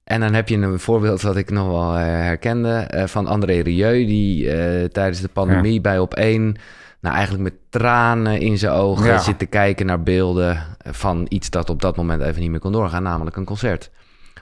[0.03, 3.59] En dan heb je een voorbeeld dat ik nog wel uh, herkende uh, van André
[3.59, 6.55] Rieu, die uh, tijdens de pandemie bij op één,
[6.99, 9.17] nou eigenlijk met tranen in zijn ogen ja.
[9.17, 12.71] zit te kijken naar beelden van iets dat op dat moment even niet meer kon
[12.71, 13.91] doorgaan, namelijk een concert.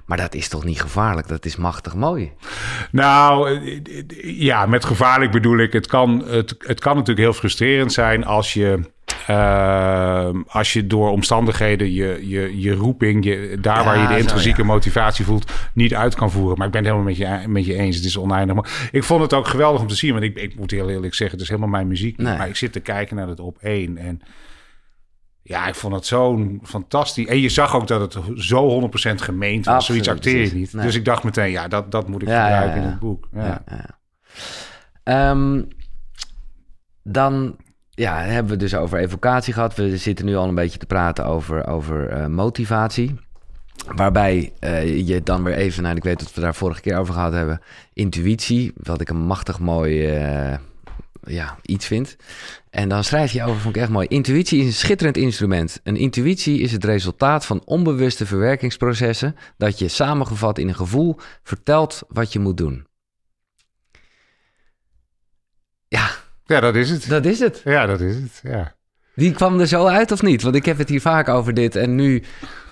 [0.05, 1.27] Maar dat is toch niet gevaarlijk?
[1.27, 2.31] Dat is machtig mooi.
[2.91, 3.59] Nou,
[4.23, 8.53] ja, met gevaarlijk bedoel ik, het kan, het, het kan natuurlijk heel frustrerend zijn als
[8.53, 8.93] je
[10.47, 14.67] als je door omstandigheden je, je, je roeping, je, daar waar je de intrinsieke ja.
[14.67, 16.57] motivatie voelt, niet uit kan voeren.
[16.57, 17.95] Maar ik ben het helemaal met je, met je eens.
[17.95, 18.55] Het is oneindig.
[18.55, 20.11] Maar ik vond het ook geweldig om te zien.
[20.11, 22.17] Want ik, ik moet heel eerlijk zeggen, het is helemaal mijn muziek.
[22.17, 22.37] Nee.
[22.37, 23.97] Maar ik zit te kijken naar het op één.
[23.97, 24.21] En
[25.47, 27.25] ja, ik vond het zo'n fantastisch.
[27.25, 29.75] En je zag ook dat het zo 100% gemeend was.
[29.75, 30.73] Absoluut, Zoiets acteer je niet.
[30.73, 30.85] Nee.
[30.85, 32.83] Dus ik dacht meteen, ja, dat, dat moet ik Ja, gebruiken ja, ja.
[32.83, 33.27] in het boek.
[35.03, 35.61] Ehm,
[37.03, 37.55] dan
[37.89, 39.75] ja, hebben we dus over evocatie gehad.
[39.75, 43.15] We zitten nu al een beetje te praten over, over eh, motivatie.
[43.95, 47.13] Waarbij eh, je dan weer even, nou, ik weet dat we daar vorige keer over
[47.13, 47.61] gehad hebben,
[47.93, 50.57] intuïtie, wat ik een machtig mooi eh,
[51.25, 52.15] ja, iets vind.
[52.69, 54.07] En dan schrijf je over, vond ik echt mooi.
[54.07, 55.79] Intuïtie is een schitterend instrument.
[55.83, 62.03] Een intuïtie is het resultaat van onbewuste verwerkingsprocessen dat je samengevat in een gevoel vertelt
[62.07, 62.87] wat je moet doen.
[65.87, 66.09] Ja,
[66.45, 67.09] ja, dat is het.
[67.09, 67.61] dat is het.
[67.63, 68.39] Ja, dat is het.
[68.43, 68.75] Ja.
[69.15, 70.41] Die kwam er zo uit of niet?
[70.41, 71.75] Want ik heb het hier vaak over dit.
[71.75, 72.23] En nu,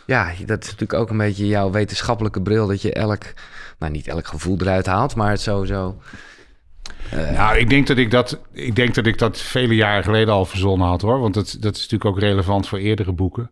[0.06, 2.68] ja, dat is natuurlijk ook een beetje jouw wetenschappelijke bril.
[2.68, 3.24] Dat je elk,
[3.80, 6.02] nou niet elk gevoel eruit haalt, maar het sowieso.
[7.12, 10.46] Nou, ik denk dat ik dat, ik denk dat ik dat vele jaren geleden al
[10.46, 11.20] verzonnen had hoor.
[11.20, 13.52] Want dat, dat is natuurlijk ook relevant voor eerdere boeken.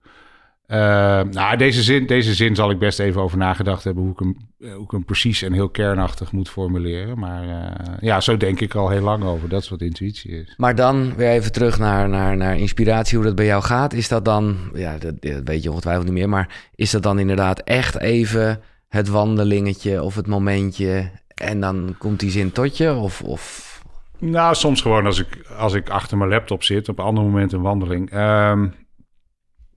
[0.71, 4.19] Eh, nou, deze zin, deze zin zal ik best even over nagedacht hebben hoe ik
[4.19, 7.19] hem, eh, hoe ik hem precies en heel kernachtig moet formuleren.
[7.19, 9.49] Maar eh, ja, zo denk ik al heel lang over.
[9.49, 10.53] Dat is wat intuïtie is.
[10.57, 13.93] Maar dan weer even terug naar, naar, naar inspiratie, hoe dat bij jou gaat.
[13.93, 17.19] Is dat dan, ja, dat, dat weet je ongetwijfeld niet meer, maar is dat dan
[17.19, 21.11] inderdaad echt even het wandelingetje of het momentje
[21.41, 22.93] en dan komt die zin tot je?
[22.93, 23.71] Of, of...
[24.17, 27.63] Nou, soms gewoon als ik, als ik achter mijn laptop zit, op andere momenten een
[27.63, 28.11] wandeling.
[28.11, 28.67] Ehm,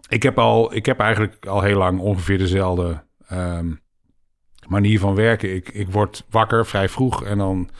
[0.09, 3.73] ik, heb al, ik heb eigenlijk al heel lang ongeveer dezelfde ehm,
[4.69, 5.55] manier van werken.
[5.55, 7.71] Ik, ik word wakker vrij vroeg en dan,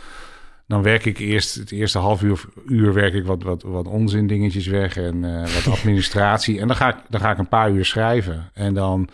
[0.67, 4.27] dan werk ik eerst het eerste half uur, uur werk ik wat, wat, wat onzin
[4.27, 6.61] dingetjes weg en eh, wat administratie.
[6.61, 8.51] en dan ga, ik, dan ga ik een paar uur schrijven.
[8.55, 9.09] En dan,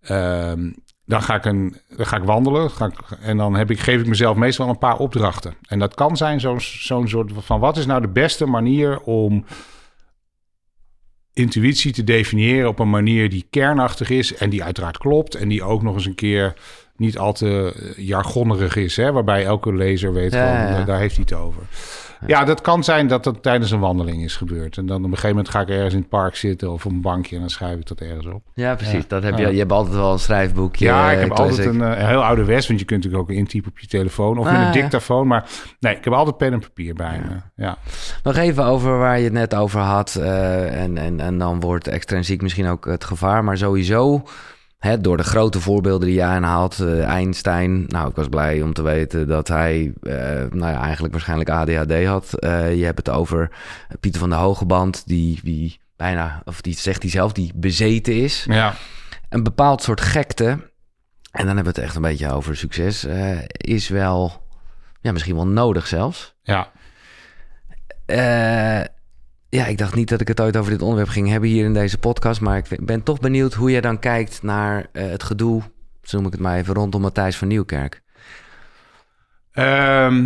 [0.00, 0.70] ehm,
[1.06, 4.00] dan, ga, ik een, dan ga ik wandelen ga ik, en dan heb ik, geef
[4.00, 5.54] ik mezelf meestal een paar opdrachten.
[5.68, 9.44] En dat kan zijn zo'n zo'n soort van wat is nou de beste manier om
[11.32, 15.62] intuïtie te definiëren op een manier die kernachtig is en die uiteraard klopt en die
[15.62, 16.54] ook nog eens een keer
[16.96, 20.78] niet al te eh, jargonnerig is, hè, waarbij elke lezer weet Ja, van, ja.
[20.80, 21.62] eh, daar heeft hij het over.
[22.26, 24.76] Ja, dat kan zijn dat dat tijdens een wandeling is gebeurd.
[24.76, 26.92] En dan op een gegeven moment ga ik ergens in het park zitten of op
[26.92, 28.42] een bankje en dan schrijf ik dat ergens op.
[28.54, 28.92] Ja, precies.
[28.94, 29.04] Ja.
[29.08, 30.84] Dat heb je, je hebt altijd wel een schrijfboekje.
[30.84, 33.70] Ja, ik heb altijd een, eh, een heel ouderwets, want je kunt natuurlijk ook intypen
[33.70, 34.72] op je telefoon of met Ah, een ja.
[34.72, 35.26] dictafoon.
[35.26, 35.48] Maar
[35.80, 37.62] nee, ik heb altijd pen en papier bij me.
[37.64, 37.76] Ja.
[38.22, 40.14] Nog even over waar je het net over had.
[40.14, 43.44] eh, en, en, en dan wordt extrinsiek misschien ook het gevaar.
[43.44, 44.22] Maar sowieso,
[45.00, 46.80] door de grote voorbeelden die je aanhaalt.
[46.80, 47.84] eh, Einstein.
[47.86, 50.14] Nou, ik was blij om te weten dat hij eh,
[50.50, 52.38] nou ja, eigenlijk waarschijnlijk ADHD had.
[52.38, 53.50] Eh, je hebt het over
[54.00, 55.06] Pieter van der Hogeband.
[55.06, 58.44] Die, die bijna, of die zegt hij zelf, die bezeten is.
[58.48, 58.74] ja.
[59.28, 60.46] Een bepaald soort gekte.
[61.30, 63.06] En dan hebben we het echt een beetje over succes.
[63.56, 64.42] is wel,
[65.00, 66.34] ja, misschien wel nodig zelfs.
[66.42, 66.70] Ja.
[69.54, 71.72] Ja, ik dacht niet dat ik het ooit over dit onderwerp ging hebben hier in
[71.72, 72.40] deze podcast.
[72.40, 75.62] Maar ik ben toch benieuwd hoe jij dan kijkt naar eh, het gedoe,
[76.02, 78.02] zo noem ik het maar even, rondom Matthijs van Nieuwkerk.
[79.52, 80.24] Ehm,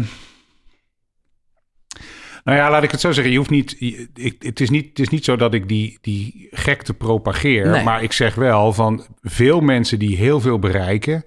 [2.44, 3.32] nou ja, laat ik het zo zeggen.
[3.32, 5.98] Je hoeft niet, je- ik, het, is niet het is niet zo dat ik die,
[6.00, 7.68] die gekte propageer.
[7.68, 7.84] Nee.
[7.84, 11.24] Maar ik zeg wel van veel mensen die heel veel bereiken...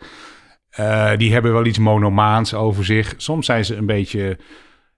[0.69, 3.13] eh, die hebben wel iets monomaans over zich.
[3.17, 4.37] Soms zijn ze een beetje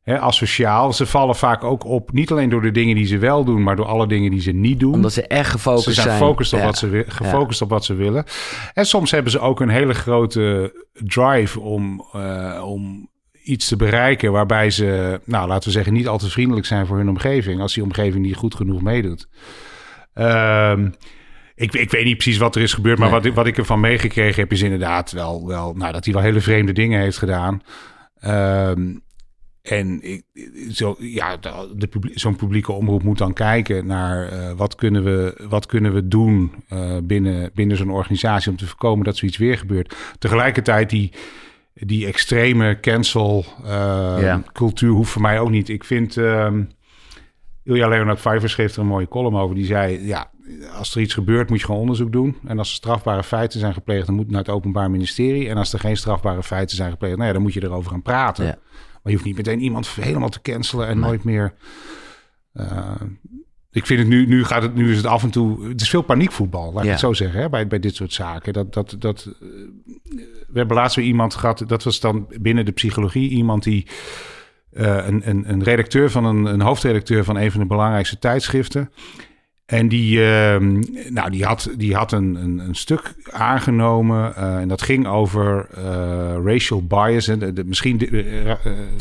[0.04, 0.94] hè, asociaal.
[0.94, 3.64] Ze vallen vaak ook op, niet alleen door de dingen die ze wel doen...
[3.64, 4.94] maar door alle dingen die ze niet doen.
[4.94, 6.18] Omdat ze echt gefocust Ze zijn zijn.
[6.20, 6.66] gefocust, op, Ja.
[6.66, 8.26] wat ze, gefocust op wat ze willen.
[8.74, 13.10] En soms hebben ze ook een hele grote drive om, eh, om
[13.44, 14.32] iets te bereiken...
[14.32, 17.62] waarbij ze, nou, laten we zeggen, niet al te vriendelijk zijn voor hun omgeving...
[17.62, 19.28] als die omgeving niet goed genoeg meedoet.
[20.14, 20.90] Ehm,
[21.56, 22.98] ik, ik weet niet precies wat er is gebeurd...
[22.98, 23.18] maar Nee.
[23.18, 24.52] wat, ik, wat ik ervan meegekregen heb...
[24.52, 27.62] is inderdaad wel, wel nou, dat hij wel hele vreemde dingen heeft gedaan...
[28.20, 28.96] Ehm,
[29.64, 30.24] en ik,
[30.72, 31.38] zo, ja,
[32.14, 36.52] zo'n publieke omroep moet dan kijken naar eh, wat, kunnen we, wat kunnen we doen
[36.68, 39.96] eh, binnen, binnen zo'n organisatie om te voorkomen dat zoiets weer gebeurt.
[40.20, 41.12] Tegelijkertijd die,
[41.74, 45.70] die extreme cancel eh, cultuur hoeft voor mij ook niet.
[45.70, 46.64] Ik vind, ehm
[47.64, 49.56] Ilja Leonard Vijver schreef er een mooie column over.
[49.56, 50.32] Die zei, ja,
[50.78, 52.38] als er iets gebeurt moet je gewoon onderzoek doen.
[52.46, 55.50] En als er strafbare feiten zijn gepleegd, dan moet het naar het Openbaar Ministerie.
[55.50, 58.02] En als er geen strafbare feiten zijn gepleegd, nou ja, dan moet je erover gaan
[58.02, 58.46] praten.
[58.46, 58.58] Ja.
[59.04, 61.54] Maar je hoeft niet meteen iemand helemaal te cancelen en nooit meer.
[62.54, 62.92] eh,
[63.72, 65.68] ik vind het nu, nu gaat het, nu is het af en toe.
[65.68, 66.90] Het is veel paniekvoetbal, laat ik Ja.
[66.92, 68.54] het zo zeggen, hè, bij, bij dit soort zaken.
[68.54, 69.48] Dat, dat, dat, eh,
[70.48, 73.88] we hebben laatst weer iemand gehad, dat was dan binnen de psychologie iemand die
[74.72, 78.92] een, een, een redacteur van een, een hoofdredacteur van een van de belangrijkste tijdschriften.
[79.66, 84.34] En die, ehm, nou, die had, die had een, een, een stuk aangenomen.
[84.38, 87.28] Uh, en dat ging over uh, racial bias.
[87.28, 87.98] En de, misschien.
[87.98, 88.54] De, uh,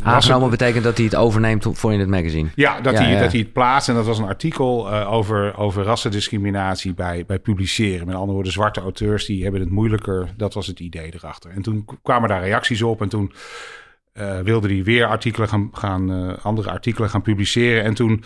[0.03, 2.49] aangenomen betekent dat hij het overneemt voor in het magazine.
[2.55, 3.20] Ja, dat, ja, hij, ja.
[3.20, 3.89] dat hij het plaatst.
[3.89, 8.07] En dat was een artikel over, over rassendiscriminatie bij, bij publiceren.
[8.07, 10.32] Met andere woorden, zwarte auteurs die hebben het moeilijker.
[10.37, 11.51] Dat was het idee erachter.
[11.51, 13.01] En toen kwamen daar reacties op.
[13.01, 13.32] En toen
[14.43, 17.84] wilde hij weer artikelen gaan, gaan andere artikelen gaan publiceren.
[17.84, 18.24] En toen.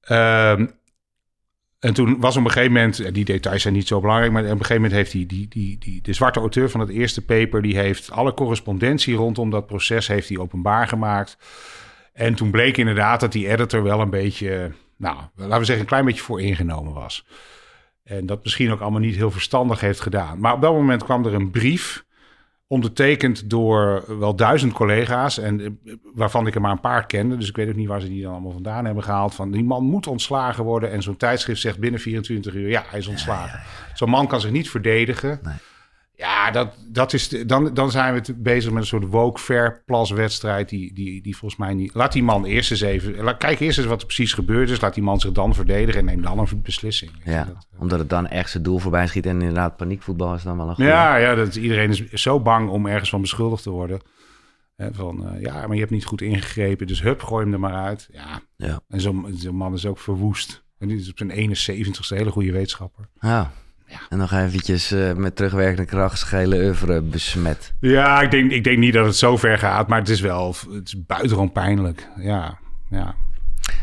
[0.00, 0.66] Ehm,
[1.86, 4.50] en toen was op een gegeven moment, die details zijn niet zo belangrijk, maar op
[4.50, 7.62] een gegeven moment heeft die, die, die, die, de zwarte auteur van het eerste paper,
[7.62, 11.38] die heeft alle correspondentie rondom dat proces heeft hij openbaar gemaakt.
[12.12, 15.86] En toen bleek inderdaad dat die editor wel een beetje, nou, laten we zeggen, een
[15.86, 17.26] klein beetje voor ingenomen was.
[18.04, 20.38] En dat misschien ook allemaal niet heel verstandig heeft gedaan.
[20.38, 22.04] Maar op dat moment kwam er een brief
[22.68, 25.38] ondertekend door wel duizend collega's.
[25.38, 27.36] En eh, waarvan ik er maar een paar kende.
[27.36, 29.34] Dus ik weet ook niet waar ze die dan allemaal vandaan hebben gehaald.
[29.34, 30.90] Van die man moet ontslagen worden.
[30.90, 33.60] En zo'n tijdschrift zegt binnen 24 uur: ja, hij is ontslagen.
[33.94, 35.40] Zo'n man kan zich niet verdedigen.
[35.42, 35.54] Nee.
[36.16, 40.10] Ja, dat, dat is dan, dan zijn we bezig met een soort woke fair plus
[40.10, 40.68] wedstrijd.
[40.68, 41.94] Die, die, die volgens mij niet.
[41.94, 43.22] Laat die man eerst eens even.
[43.22, 44.80] Laat, kijk eerst eens wat er precies gebeurd is.
[44.80, 47.10] Laat die man zich dan verdedigen en neem dan een beslissing.
[47.24, 47.80] Ja, dat, eh.
[47.80, 49.26] omdat het dan echt zijn doel voorbij schiet.
[49.26, 50.90] En inderdaad, paniekvoetbal is dan wel een goede.
[50.90, 54.00] Ja, ja dat, iedereen is zo bang om ergens van beschuldigd te worden.
[54.76, 56.86] van uh, ja, maar je hebt niet goed ingegrepen.
[56.86, 58.08] Dus hup, gooi hem er maar uit.
[58.12, 58.40] Ja.
[58.56, 58.80] ja.
[58.88, 60.64] En zo'n zo man is ook verwoest.
[60.78, 63.08] En die is op zijn 71ste hele goede wetenschapper.
[63.20, 63.52] Ja.
[63.86, 63.98] Ja.
[64.08, 67.72] En nog eventjes uh, met terugwerkende kracht schele oeuvre besmet.
[67.80, 70.54] Ja, ik denk, ik denk niet dat het zo ver gaat, maar het is wel
[70.70, 72.08] het is buitengewoon pijnlijk.
[72.16, 72.58] Ja,
[72.90, 73.14] ja.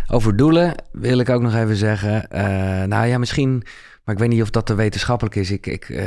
[0.08, 2.28] Over doelen wil ik ook nog even zeggen.
[2.32, 2.39] Uh,
[2.84, 3.64] nou ja, misschien,
[4.04, 5.51] maar ik weet niet of dat te wetenschappelijk is.
[5.51, 6.01] Ik, ik, uh,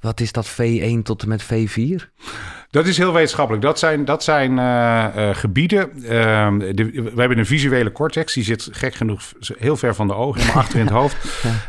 [0.00, 2.08] wat is dat V1 tot en met V4?
[2.70, 3.62] Dat is heel wetenschappelijk.
[3.62, 5.90] Dat zijn, dat zijn uh, uh, gebieden.
[5.94, 6.08] Uh,
[6.74, 8.34] de, we hebben een visuele cortex.
[8.34, 9.22] Die zit gek genoeg
[9.58, 11.16] heel ver van de ogen, maar achter in het hoofd.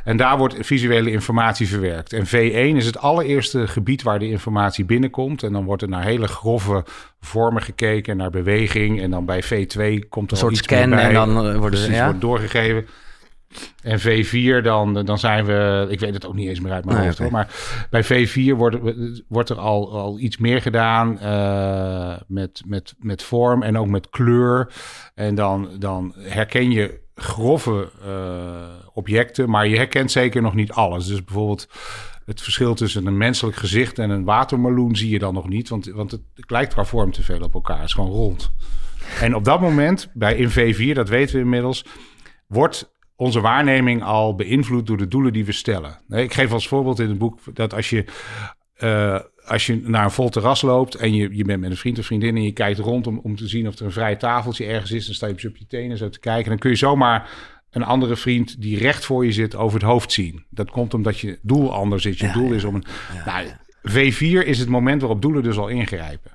[0.04, 2.14] En daar wordt visuele informatie verwerkt.
[2.14, 5.44] En V1 is het allereerste gebied waar de informatie binnenkomt.
[5.44, 6.84] En dan wordt er naar hele grove
[7.22, 9.02] vormen gekeken, naar beweging.
[9.02, 11.04] En dan bij V2 komt er een soort iets scan bij.
[11.04, 12.06] en dan worden ze ja?
[12.06, 12.88] wordt doorgegeven.
[13.82, 16.98] En V4, dan, dan zijn we, ik weet het ook niet eens meer uit mijn
[16.98, 17.54] nee, hoofd hoor, maar
[17.90, 18.78] bij V4 wordt,
[19.28, 24.10] wordt er al, al iets meer gedaan uh, met, met, met vorm en ook met
[24.10, 24.74] kleur.
[25.16, 28.62] En dan, dan herken je grove uh,
[28.94, 31.08] objecten, maar je herkent zeker nog niet alles.
[31.08, 31.70] Dus bijvoorbeeld
[32.26, 35.86] het verschil tussen een menselijk gezicht en een watermeloen zie je dan nog niet, want,
[35.86, 37.78] want het, het lijkt qua vorm te veel op elkaar.
[37.78, 38.52] Het is gewoon rond.
[39.22, 41.86] En op dat moment, bij in V4, dat weten we inmiddels,
[42.48, 42.91] wordt
[43.22, 46.00] onze waarneming al beïnvloed door de doelen die we stellen.
[46.10, 48.06] Ik geef als voorbeeld in het boek dat als je,
[48.80, 52.00] uh, als je naar een vol terras loopt en je, je bent met een vriend
[52.00, 54.66] of vriendin en je kijkt rond om, om te zien of er een vrij tafeltje
[54.66, 56.50] ergens is, dan sta je op je tenen zo te kijken.
[56.50, 57.30] Dan kun je zomaar
[57.72, 60.46] een andere vriend die recht voor je zit over het hoofd zien.
[60.50, 62.20] Dat komt omdat je doel anders is.
[62.20, 62.86] Je ja, doel is om een.
[63.14, 63.48] Ja, nou,
[63.90, 66.32] V4 is het moment waarop doelen dus al ingrijpen.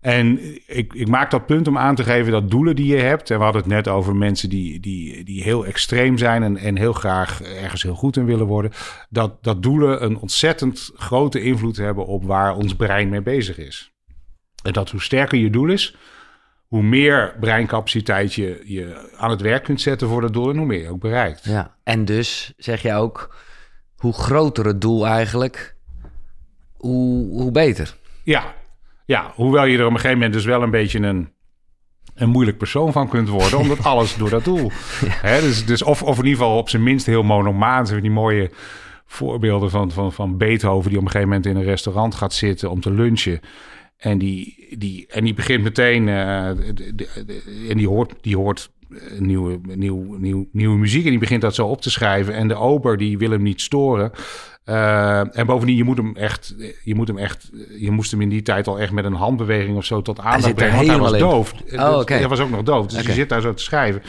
[0.00, 3.30] En ik, ik maak dat punt om aan te geven dat doelen die je hebt,
[3.30, 6.76] en we hadden het net over mensen die, die, die heel extreem zijn en, en
[6.76, 8.70] heel graag ergens heel goed in willen worden,
[9.08, 13.92] dat, dat doelen een ontzettend grote invloed hebben op waar ons brein mee bezig is.
[14.62, 15.96] En dat hoe sterker je doel is,
[16.66, 20.66] hoe meer breincapaciteit je, je aan het werk kunt zetten voor dat doel en hoe
[20.66, 21.44] meer je ook bereikt.
[21.44, 23.36] Ja, en dus zeg je ook,
[23.96, 25.76] hoe groter het doel eigenlijk,
[26.72, 27.96] hoe, hoe beter.
[28.24, 28.54] Ja,
[29.10, 31.28] ja, hoewel je er op een gegeven moment dus wel een beetje een,
[32.14, 34.70] een moeilijk persoon van kunt worden, omdat alles door dat doel.
[35.06, 37.86] Hè, dus, dus of, of in ieder geval op zijn minst heel monomaan.
[37.86, 38.50] Zijn die mooie
[39.06, 42.70] voorbeelden van, van, van Beethoven, die op een gegeven moment in een restaurant gaat zitten
[42.70, 43.40] om te lunchen.
[43.96, 46.48] En die, die, en die begint meteen, uh,
[47.68, 48.70] en die hoort, die hoort
[49.18, 52.34] nieuwe, nieuw, nieuw, nieuwe muziek en die begint dat zo op te schrijven.
[52.34, 54.12] En de ober die wil hem niet storen.
[54.66, 56.54] Uh, en bovendien, je moet hem echt,
[56.84, 59.76] je moet hem echt, je moest hem in die tijd al echt met een handbeweging
[59.76, 61.54] of zo tot aandacht brengen, want hij was doof.
[61.72, 62.18] Oh, okay.
[62.18, 63.06] Hij was ook nog doof, dus okay.
[63.06, 64.02] je zit daar zo te schrijven.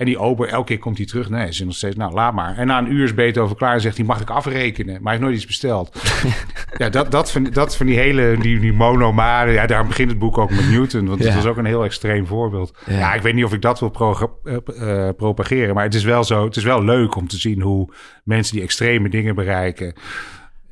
[0.00, 1.28] En die ober, elke keer komt hij terug.
[1.28, 2.56] Nee, ze nog steeds, nou, laat maar.
[2.56, 4.92] En na een uur is Beethoven klaar en zegt hij, mag ik afrekenen?
[4.94, 6.00] Maar hij heeft nooit iets besteld.
[6.78, 10.18] ja, dat, dat, van, dat van die hele, die, die monomade, ja, daar begint het
[10.18, 11.06] boek ook met Newton.
[11.06, 11.26] Want ja.
[11.26, 12.78] dat is ook een heel extreem voorbeeld.
[12.86, 12.98] Ja.
[12.98, 13.14] ja.
[13.14, 15.74] ik weet niet of ik dat wil pro, uh, uh, propageren.
[15.74, 17.92] Maar het is wel zo, het is wel leuk om te zien hoe
[18.24, 19.94] mensen die extreme dingen bereiken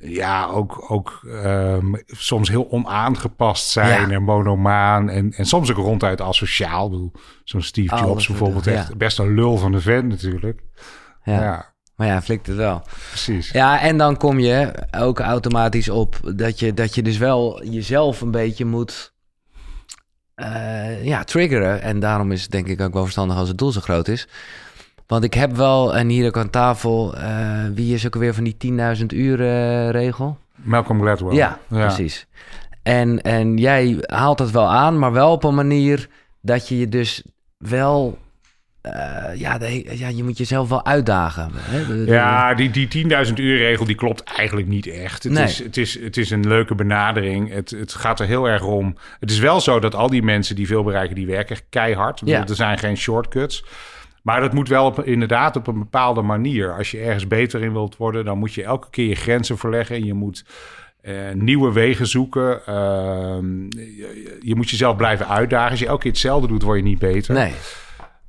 [0.00, 4.14] ja, ook, ook um, soms heel onaangepast zijn ja.
[4.14, 5.08] en monomaan.
[5.08, 7.12] En, en soms ook ronduit asociaal.
[7.44, 8.64] Zo'n Steve Jobs oh, bijvoorbeeld.
[8.64, 8.72] Ja.
[8.72, 10.60] Echt best een lul van de vent natuurlijk.
[11.24, 11.40] Ja.
[11.40, 11.72] ja.
[11.96, 12.82] Maar ja, flikt het wel.
[13.08, 13.50] Precies.
[13.50, 18.20] Ja, en dan kom je ook automatisch op dat je, dat je dus wel jezelf
[18.20, 19.12] een beetje moet
[20.34, 21.82] eh, ja, triggeren.
[21.82, 24.28] En daarom is het denk ik ook wel verstandig als het doel zo groot is.
[25.08, 28.44] Want ik heb wel, en hier ook aan tafel, eh, wie is ook alweer van
[28.44, 30.38] die 10.000 uur eh, regel?
[30.54, 31.34] Malcolm Gladwell.
[31.34, 32.26] Ja, precies.
[32.82, 36.08] En, en jij haalt het wel aan, maar wel op een manier
[36.40, 37.22] dat je je dus
[37.56, 38.18] wel
[38.80, 41.50] eh, ja, de, ja, je moet jezelf wel uitdagen.
[41.54, 41.86] Hè?
[41.86, 45.22] De, de, ja, die, die 10.000 uur regel die klopt eigenlijk niet echt.
[45.22, 45.44] Het, Nee.
[45.44, 47.52] is, het, is, het is een leuke benadering.
[47.52, 48.96] Het, het gaat er heel erg om.
[49.20, 52.20] Het is wel zo dat al die mensen die veel bereiken, die werken keihard.
[52.24, 52.46] Ja.
[52.46, 53.64] Er zijn geen shortcuts.
[54.22, 56.76] Maar dat moet wel op, inderdaad op een bepaalde manier.
[56.76, 59.96] Als je ergens beter in wilt worden, dan moet je elke keer je grenzen verleggen.
[59.96, 60.44] En je moet
[61.00, 62.66] eh, nieuwe wegen zoeken.
[62.66, 65.70] Ehm, je, je moet jezelf blijven uitdagen.
[65.70, 67.34] Als je elke keer hetzelfde doet, word je niet beter.
[67.34, 67.52] nee,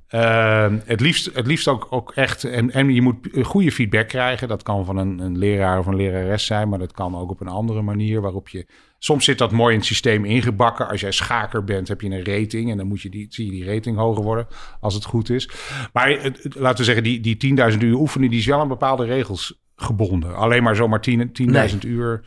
[0.09, 2.43] Ehm, het liefst, het liefst ook, ook echt.
[2.43, 4.47] En, en je moet goede feedback krijgen.
[4.47, 7.41] Dat kan van een, een leraar of een lerares zijn, maar dat kan ook op
[7.41, 8.21] een andere manier.
[8.21, 8.65] Waarop je.
[9.00, 10.88] Soms zit dat mooi in het systeem ingebakken.
[10.88, 12.72] Als jij schaker bent, heb je een rating.
[12.72, 14.47] En dan moet je die, zie je die rating hoger worden.
[14.80, 15.50] Als het goed is.
[15.93, 19.60] Maar laten we zeggen, die, die 10.000 uur oefenen, die is wel aan bepaalde regels
[19.76, 20.36] gebonden.
[20.36, 21.32] Alleen maar zomaar 10
[21.72, 22.22] 10.000 uur.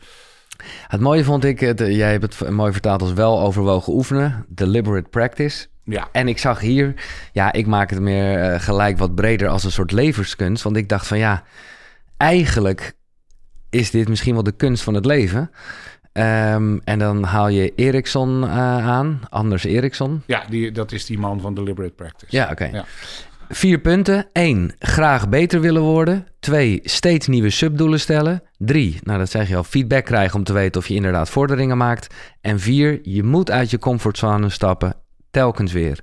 [0.87, 5.09] het mooie vond ik, het, jij hebt het mooi vertaald als wel overwogen oefenen, deliberate
[5.09, 5.67] practice.
[5.83, 6.07] Ja.
[6.11, 6.93] En ik zag hier,
[7.31, 10.63] ja, ik maak het meer eh, gelijk wat breder als een soort levenskunst.
[10.63, 11.43] Want ik dacht van ja,
[12.17, 12.93] eigenlijk
[13.69, 15.51] is dit misschien wel de kunst van het leven.
[16.13, 20.23] Ehm, en dan haal je Eriksson eh, aan, Anders Eriksson.
[20.25, 22.35] Ja, die, dat is die man van Deliberate Practice.
[22.35, 22.65] Ja, oké.
[22.65, 22.85] Ja.
[23.49, 24.25] Vier punten.
[24.33, 26.27] Eén, graag beter willen worden.
[26.39, 28.43] Twee, steeds nieuwe subdoelen stellen.
[28.57, 31.77] Drie, nou dat zeg je al, feedback krijgen om te weten of je inderdaad vorderingen
[31.77, 32.13] maakt.
[32.41, 34.95] En vier, je moet uit je comfortzone stappen,
[35.31, 35.99] telkens weer.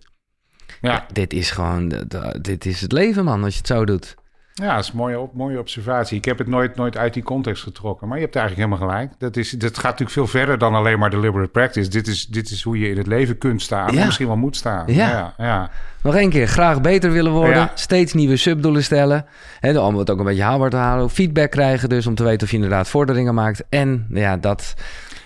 [0.81, 1.07] Ja.
[1.13, 1.93] Dit is gewoon,
[2.41, 4.15] dit is het leven man, als je het zo doet.
[4.61, 6.17] Ja, dat is een mooie, op, mooie observatie.
[6.17, 8.09] Ik heb het nooit, nooit uit die context getrokken.
[8.09, 9.13] Maar je hebt eigenlijk helemaal gelijk.
[9.19, 11.91] Dat, is, dat gaat natuurlijk veel verder dan alleen maar deliberate practice.
[11.91, 13.93] Dit is, dit is hoe je in het leven kunt staan.
[13.93, 13.99] Ja.
[14.01, 14.85] En misschien wel moet staan.
[14.87, 15.09] Ja.
[15.09, 15.71] ja, ja.
[16.03, 17.73] Nog één keer, graag beter willen worden, Ja.
[17.75, 19.27] steeds nieuwe subdoelen stellen.
[19.61, 21.11] Hè, om het ook een beetje haalbaar te halen.
[21.11, 23.65] Feedback krijgen dus, om te weten of je inderdaad vorderingen maakt.
[23.69, 24.75] En ja, dat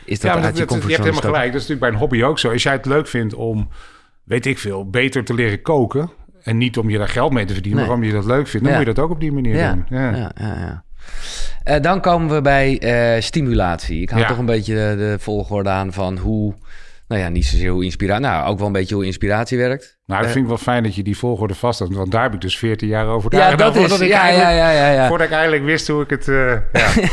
[0.05, 1.53] is dat Ja, dat, je dat- je hebt helemaal gelijk.
[1.53, 2.51] Dat is natuurlijk bij een hobby ook zo.
[2.51, 3.69] Als jij het leuk vindt om,
[4.25, 6.11] weet ik veel, beter te leren koken...
[6.45, 7.89] en niet om je daar geld mee te verdienen, Nee.
[7.89, 8.67] maar omdat je dat leuk vindt...
[8.67, 8.79] dan Ja.
[8.79, 9.85] moet je dat ook op die manier Ja, doen.
[9.89, 10.11] ja.
[10.11, 10.85] Ja, ja,
[11.65, 14.01] Eh, dan komen we bij eh, stimulatie.
[14.03, 14.29] Ik hou Ja.
[14.29, 16.55] toch een beetje de, de volgorde aan van hoe...
[17.09, 18.25] Nou ja, niet zozeer hoe inspiratie...
[18.27, 19.99] Nou, ook wel een beetje hoe inspiratie werkt.
[20.07, 21.93] Nou, dat vind ik wel fijn dat je die volgorde vast had.
[21.95, 23.99] Want daar heb ik dus 14 jaar over Ja, nagedacht, dat is...
[23.99, 25.09] Ja, ja, eigenlijk- ja, ja, ja.
[25.09, 26.29] Voordat ik eigenlijk wist hoe ik het...
[26.29, 26.89] eh, ja.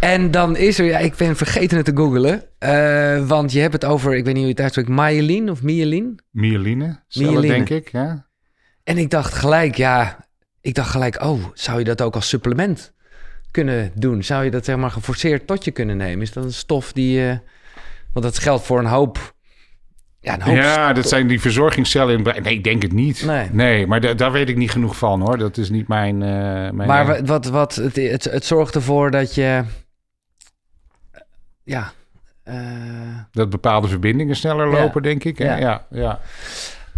[0.00, 0.84] En dan is er...
[0.84, 2.42] Ja, ik ben vergeten het te googelen.
[2.58, 4.14] eh, want je hebt het over...
[4.14, 4.88] Ik weet niet hoe je het uitspreekt.
[4.88, 6.18] Myelin of myelin?
[6.30, 7.40] Myeline, Myeline.
[7.46, 7.88] denk ik.
[7.92, 8.26] Ja.
[8.88, 10.26] En ik dacht gelijk, ja...
[10.60, 12.92] Ik dacht gelijk, oh, zou je dat ook als supplement
[13.50, 14.22] kunnen doen?
[14.24, 16.22] Zou je dat zeg maar geforceerd tot je kunnen nemen?
[16.22, 17.28] Is dat een stof die...
[17.28, 17.36] eh,
[18.12, 19.34] want dat geldt voor een hoop...
[20.20, 22.42] Ja, een hoop Ja, dat zijn die verzorgingscellen in het.
[22.42, 23.24] Nee, ik denk het niet.
[23.52, 23.86] Nee.
[23.86, 25.38] maar da- daar weet ik niet genoeg van hoor.
[25.38, 26.22] Dat is niet mijn.
[26.22, 26.28] eh,
[26.70, 29.62] mijn Maar wa- wat, wat, het, het, het zorgt ervoor dat je.
[31.64, 31.92] Ja.
[32.42, 32.54] eh,
[33.30, 34.80] dat bepaalde verbindingen sneller Ja.
[34.80, 35.38] lopen, denk ik.
[35.38, 35.44] hè?
[35.44, 35.56] Ja.
[35.56, 36.20] Ja, ja.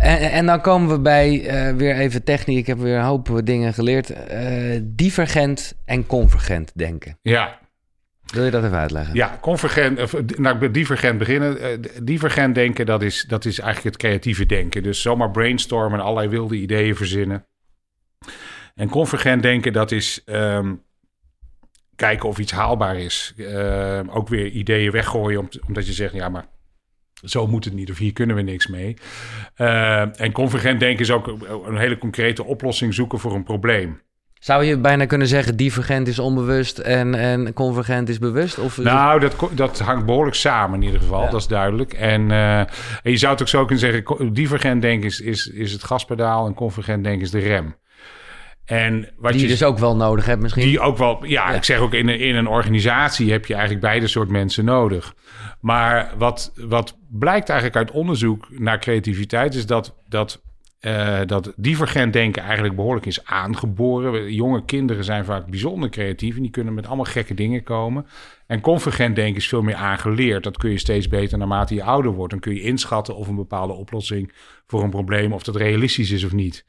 [0.00, 2.58] En, en dan komen we bij eh, weer even techniek.
[2.58, 4.10] Ik heb weer een hoop dingen geleerd.
[4.10, 7.18] Eh, divergent en convergent denken.
[7.22, 7.58] ja.
[8.30, 9.14] Wil je dat even uitleggen?
[9.14, 11.80] Ja, convergent, of, eh, nou, divergent beginnen.
[12.02, 14.82] Divergent denken, dat is, dat is eigenlijk het creatieve denken.
[14.82, 17.46] Dus zomaar brainstormen en allerlei wilde ideeën verzinnen.
[18.74, 20.74] En convergent denken, dat is ehm,
[21.96, 23.34] kijken of iets haalbaar is.
[23.36, 26.46] Ehm, ook weer ideeën weggooien, om, omdat je zegt, ja, maar
[27.22, 28.96] zo moet het niet of hier kunnen we niks mee.
[29.54, 31.26] Ehm, en convergent denken is ook
[31.66, 34.00] een hele concrete oplossing zoeken voor een probleem.
[34.40, 38.58] Zou je bijna kunnen zeggen: divergent is onbewust en, en convergent is bewust?
[38.58, 41.30] Of Nou, dat, dat hangt behoorlijk samen in ieder geval, Ja.
[41.30, 41.92] dat is duidelijk.
[41.92, 42.66] En, eh, en
[43.02, 46.54] je zou het ook zo kunnen zeggen, divergent denken is, is, is het gaspedaal en
[46.54, 47.74] convergent denken is de rem.
[48.64, 50.64] En wat die je je dus ook wel nodig hebt, misschien?
[50.64, 51.56] die ook wel, ja, Ja.
[51.56, 55.14] ik zeg ook in een, in een organisatie heb je eigenlijk beide soort mensen nodig.
[55.60, 60.42] Maar wat, wat blijkt eigenlijk uit onderzoek naar creativiteit is dat, dat,
[60.80, 64.34] eh, dat divergent denken eigenlijk behoorlijk is aangeboren.
[64.34, 68.06] Jonge kinderen zijn vaak bijzonder creatief en die kunnen met allemaal gekke dingen komen.
[68.46, 70.44] En convergent denken is veel meer aangeleerd.
[70.44, 72.30] Dat kun je steeds beter naarmate je ouder wordt.
[72.30, 74.32] Dan kun je inschatten of een bepaalde oplossing
[74.66, 76.64] voor een probleem, of dat realistisch is of niet.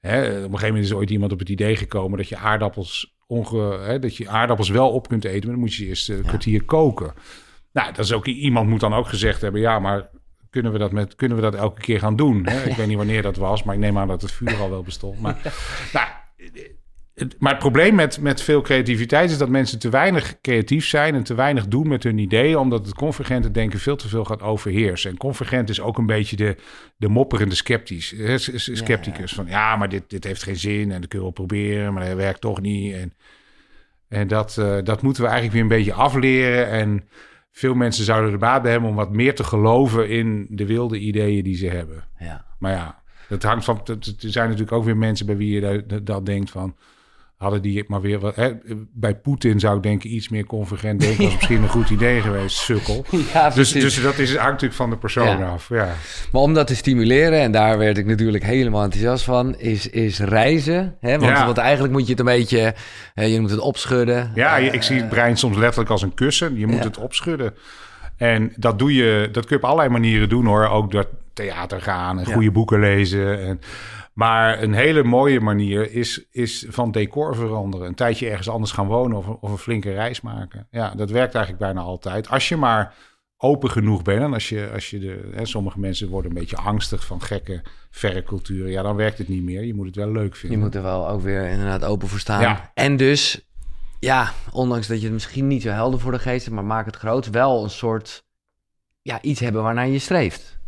[0.00, 3.14] Hè, op een gegeven moment is ooit iemand op het idee gekomen dat je aardappels,
[3.26, 6.22] onge, hè, dat je aardappels wel op kunt eten, maar dan moet je eerst een
[6.22, 7.12] kwartier koken.
[7.72, 10.10] Nou, dat is ook, iemand moet dan ook gezegd hebben, ja, maar
[10.50, 12.46] kunnen we dat, met, kunnen we dat elke keer gaan doen?
[12.46, 12.68] Hè?
[12.68, 14.82] Ik weet niet wanneer dat was, maar ik neem aan dat het vuur al wel
[14.82, 15.20] bestond.
[15.20, 15.36] Maar,
[15.92, 16.06] nou,
[17.38, 21.22] maar het probleem met, met veel creativiteit is dat mensen te weinig creatief zijn en
[21.22, 25.10] te weinig doen met hun ideeën, omdat het convergente denken veel te veel gaat overheersen.
[25.10, 26.56] En convergent is ook een beetje de,
[26.96, 28.14] de mopperende sceptisch,
[28.54, 29.32] scepticus.
[29.32, 32.06] Van ja, maar dit, dit heeft geen zin en dat kun je wel proberen, maar
[32.06, 32.94] dat werkt toch niet.
[32.94, 33.14] En,
[34.08, 36.68] en dat, uh, dat moeten we eigenlijk weer een beetje afleren.
[36.68, 37.08] En
[37.50, 40.98] veel mensen zouden er baat bij hebben om wat meer te geloven in de wilde
[40.98, 42.04] ideeën die ze hebben.
[42.18, 42.44] Ja.
[42.58, 43.80] Maar ja, dat hangt van.
[43.84, 46.76] Er zijn natuurlijk ook weer mensen bij wie je dat, dat denkt van
[47.40, 48.36] hadden die maar weer wat.
[48.36, 48.52] Hè,
[48.92, 51.24] bij Poetin zou ik denken iets meer convergent denken.
[51.24, 53.04] Was misschien een goed idee geweest, sukkel.
[53.32, 55.68] Ja, dus, dus dat is hangt natuurlijk van de persoon af.
[55.68, 55.94] Ja.
[56.32, 60.18] Maar om dat te stimuleren, en daar werd ik natuurlijk helemaal enthousiast van, is, is
[60.18, 60.96] reizen.
[61.00, 61.18] Hè?
[61.18, 62.74] Want, want eigenlijk moet je het een beetje.
[63.14, 64.30] Hè, je moet het opschudden.
[64.34, 66.58] Ja, ik zie het brein soms letterlijk als een kussen.
[66.58, 67.54] Je moet het opschudden.
[68.16, 70.68] En dat doe je, dat kun je op allerlei manieren doen hoor.
[70.68, 73.46] Ook door theater gaan en goede boeken lezen.
[73.46, 73.60] En
[74.20, 77.86] maar een hele mooie manier is, is van decor veranderen.
[77.86, 80.66] Een tijdje ergens anders gaan wonen of, of een flinke reis maken.
[80.70, 82.28] Ja, dat werkt eigenlijk bijna altijd.
[82.28, 82.94] Als je maar
[83.36, 84.22] open genoeg bent.
[84.22, 87.62] En als je, als je de, hè, sommige mensen worden een beetje angstig van gekke,
[87.90, 88.70] verre culturen.
[88.70, 89.64] Ja, dan werkt het niet meer.
[89.64, 90.58] Je moet het wel leuk vinden.
[90.58, 92.40] Je moet er wel ook weer inderdaad open voor staan.
[92.40, 92.70] Ja.
[92.74, 93.48] En dus,
[94.00, 96.86] ja, ondanks dat je het misschien niet zo helder voor de geest hebt, maar maak
[96.86, 98.24] het groot, wel een soort,
[99.02, 100.59] ja, iets hebben waarnaar je streeft.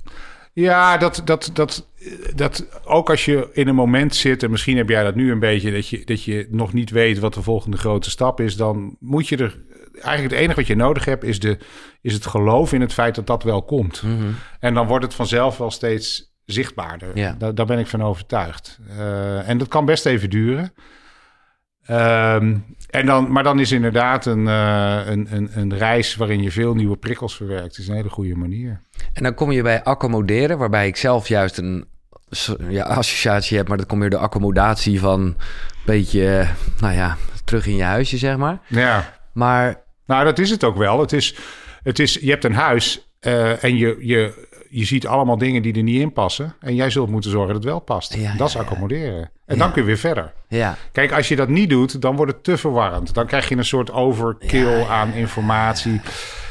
[0.53, 1.88] Ja, dat, dat, dat,
[2.34, 5.38] dat ook als je in een moment zit, en misschien heb jij dat nu een
[5.38, 8.96] beetje, dat je, dat je nog niet weet wat de volgende grote stap is, dan
[9.00, 9.61] moet je er.
[9.92, 11.59] Eigenlijk het enige wat je nodig hebt, is, de,
[12.00, 14.03] is het geloof in het feit dat dat wel komt.
[14.03, 14.30] Mhm.
[14.61, 17.11] En dan wordt het vanzelf wel steeds zichtbaarder.
[17.14, 17.34] Ja.
[17.38, 18.78] Daar, daar ben ik van overtuigd.
[18.90, 20.72] Uh, en dat kan best even duren.
[21.90, 26.51] Um, en dan, maar dan is inderdaad een, uh, een, een, een, reis waarin je
[26.51, 27.78] veel nieuwe prikkels verwerkt.
[27.78, 28.80] is een hele goede manier.
[29.12, 31.84] En dan kom je bij accommoderen, waarbij ik zelf juist een
[32.68, 35.36] ja, associatie heb, maar dat komt weer de accommodatie van een
[35.84, 36.47] beetje,
[36.80, 38.61] nou ja, terug in je huisje, zeg maar.
[38.66, 39.18] Ja.
[39.32, 39.80] Maar.
[40.07, 41.01] Nou, dat is het ook wel.
[41.01, 41.36] Het is,
[41.82, 45.74] het is je hebt een huis uh, en je, je je ziet allemaal dingen die
[45.74, 46.55] er niet in passen.
[46.61, 48.14] En jij zult moeten zorgen dat het wel past.
[48.14, 49.30] Ja, dat is accommoderen.
[49.53, 50.32] En dan kun je weer verder.
[50.48, 50.76] Ja.
[50.92, 53.14] Kijk, als je dat niet doet, dan wordt het te verwarrend.
[53.14, 56.00] Dan krijg je een soort overkill aan informatie.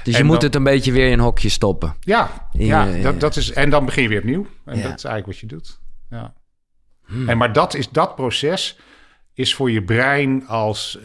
[0.03, 1.95] Dus je moet het een beetje weer in een hokje stoppen.
[1.99, 4.45] Ja, ja, dat, dat is, en dan begin je weer opnieuw.
[4.65, 5.79] En dat is eigenlijk wat je doet.
[6.09, 6.33] Ja.
[7.05, 7.29] Hmm.
[7.29, 8.79] En maar dat is dat proces
[9.33, 10.99] is voor je brein als,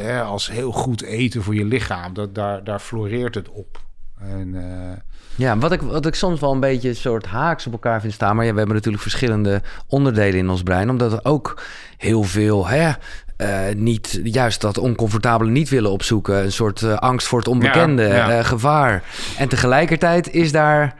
[0.00, 2.14] uh, als heel goed eten voor je lichaam.
[2.14, 3.84] Dat, daar, daar floreert het op.
[4.20, 4.92] En, uh,
[5.36, 8.12] ja, wat ik, wat ik soms wel een beetje een soort haaks op elkaar vind
[8.12, 8.36] staan.
[8.36, 10.90] Maar ja, we hebben natuurlijk verschillende onderdelen in ons brein.
[10.90, 11.62] Omdat we ook
[11.96, 12.90] heel veel hè,
[13.38, 16.44] uh, niet juist dat oncomfortabele niet willen opzoeken.
[16.44, 19.02] Een soort uh, angst voor het onbekende, ja, uh, gevaar.
[19.38, 20.94] En tegelijkertijd is daar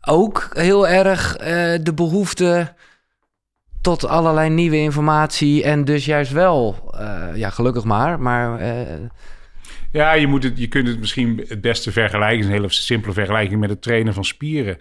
[0.00, 1.36] ook heel erg
[1.82, 2.74] de behoefte
[3.80, 5.64] tot allerlei nieuwe informatie.
[5.64, 6.94] En dus juist wel,
[7.34, 8.60] ja, gelukkig maar, maar
[9.92, 12.46] ja, je, moet het, je kunt het misschien het beste vergelijken.
[12.46, 14.76] een hele simpele vergelijking met het trainen van spieren.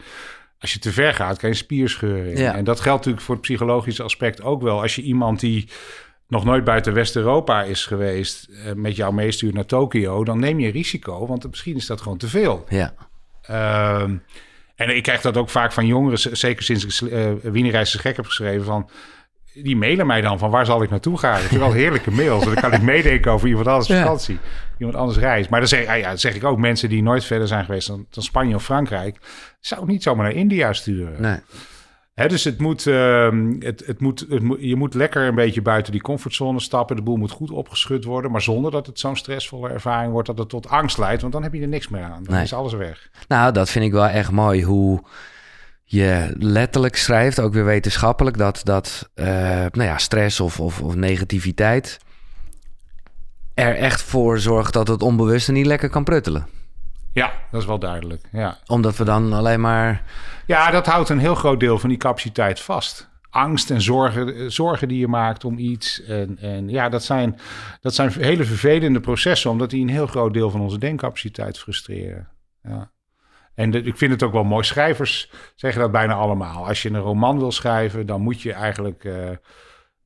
[0.60, 2.38] Als je te ver gaat, kan je spierscheuren.
[2.38, 2.56] Ja.
[2.56, 4.82] En dat geldt natuurlijk voor het psychologische aspect ook wel.
[4.82, 5.70] Als je iemand die
[6.28, 10.72] nog nooit buiten West-Europa is geweest, eh, met jou meestuurt naar Tokio, dan neem je
[10.72, 12.66] risico, want misschien is dat gewoon te veel.
[12.70, 12.94] Ja.
[13.50, 14.02] Uh,
[14.76, 18.26] en ik krijg dat ook vaak van jongeren, zeker sinds ik uh, Wienerreis gek heb
[18.26, 18.90] geschreven, van
[19.64, 21.40] die mailen mij dan van waar zal ik naartoe gaan.
[21.40, 22.46] Ik vind wel heerlijke mails.
[22.46, 24.40] dan kan ik meedenken over iemand anders vakantie.
[24.78, 25.48] Iemand anders reis.
[25.48, 28.06] Maar dan zeg, ah ja, zeg ik ook mensen die nooit verder zijn geweest dan,
[28.10, 29.18] dan Spanje of Frankrijk.
[29.60, 31.22] Zou ik niet zomaar naar India sturen.
[31.22, 31.40] Nee.
[32.14, 33.30] Hè, dus het moet, uh,
[33.60, 36.96] het, het, moet, het moet, je moet lekker een beetje buiten die comfortzone stappen.
[36.96, 38.32] De boel moet goed opgeschud worden.
[38.32, 41.22] Maar zonder dat het zo'n stressvolle ervaring wordt dat het tot angst leidt.
[41.22, 42.24] Want dan heb je er niks meer aan.
[42.24, 43.10] Dan is alles weg.
[43.28, 44.64] Nou, dat vind ik wel echt mooi.
[44.64, 45.04] Hoe
[45.86, 49.26] je letterlijk schrijft, ook weer wetenschappelijk, dat, dat uh,
[49.72, 51.98] nou ja, stress of, of, of, negativiteit
[53.54, 56.48] er echt voor zorgt dat het onbewuste niet lekker kan pruttelen.
[57.14, 58.22] Ja, dat is wel duidelijk.
[58.32, 58.58] Ja.
[58.66, 60.04] Omdat we dan alleen maar.
[60.46, 63.10] Ja, dat houdt een heel groot deel van die capaciteit vast.
[63.30, 66.04] Angst en zorgen, zorgen die je maakt om iets.
[66.04, 67.40] En, en ja, dat zijn,
[67.82, 72.28] dat zijn hele vervelende processen, omdat die een heel groot deel van onze denkcapaciteit frustreren.
[72.64, 72.92] Ja.
[73.56, 74.64] En ik vind het ook wel mooi.
[74.64, 76.68] Schrijvers zeggen dat bijna allemaal.
[76.68, 79.14] Als je een roman wil schrijven, dan moet je eigenlijk uh,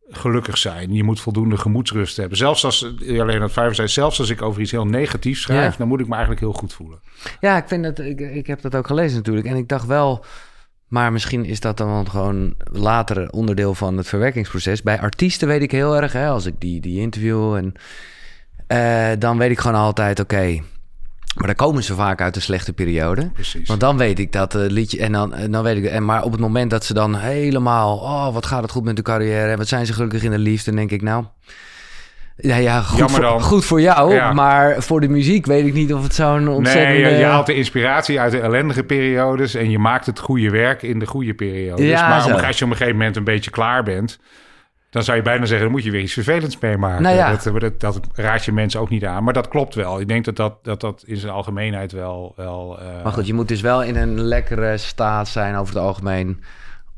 [0.10, 0.94] gelukkig zijn.
[0.94, 2.38] Je moet voldoende gemoedsrust hebben.
[2.38, 5.88] Zelfs als, alleen het vijf zijn, zelfs als ik over iets heel negatiefs schrijf, dan
[5.88, 7.00] moet ik me eigenlijk heel goed voelen.
[7.40, 9.48] Ja, ik vind dat, ik, ik heb dat ook gelezen natuurlijk.
[9.48, 10.26] En ik dacht wel,
[10.88, 14.82] maar misschien is dat dan gewoon later onderdeel van het verwerkingsproces.
[14.82, 17.74] Bij artiesten weet ik heel erg, hè, als ik die, die interview en
[18.68, 20.62] uh, dan weet ik gewoon altijd, oké.
[21.36, 23.30] Maar dan komen ze vaak uit een slechte periode.
[23.30, 23.68] Precies.
[23.68, 25.00] Want dan weet ik dat het liedje.
[25.00, 25.86] En dan, en dan weet ik.
[25.86, 27.98] En maar op het moment dat ze dan helemaal.
[27.98, 29.52] Oh, wat gaat het goed met de carrière?
[29.52, 30.66] En wat zijn ze gelukkig in de liefde?
[30.66, 31.26] Dan denk ik, nou.
[32.42, 34.14] Ja, ja goed, voor, goed voor jou.
[34.14, 34.34] Ja.
[34.34, 37.00] Maar voor de muziek weet ik niet of het zo'n ontzettend.
[37.00, 40.50] Nee, je, je haalt de inspiratie uit de ellendige periodes en je maakt het goede
[40.50, 41.86] werk in de goede periodes.
[41.86, 44.20] Ja, maar als je op een gegeven moment een beetje klaar bent,
[44.90, 47.02] dan zou je bijna zeggen, dan moet je weer iets vervelends meemaken.
[47.02, 47.32] Nou ja.
[47.32, 49.24] dat, dat, dat raad je mensen ook niet aan.
[49.24, 50.00] Maar dat klopt wel.
[50.00, 52.34] Ik denk dat dat, dat, dat in zijn algemeenheid wel...
[52.36, 55.84] wel eh, Maar goed, je moet dus wel in een lekkere staat zijn over het
[55.84, 56.44] algemeen.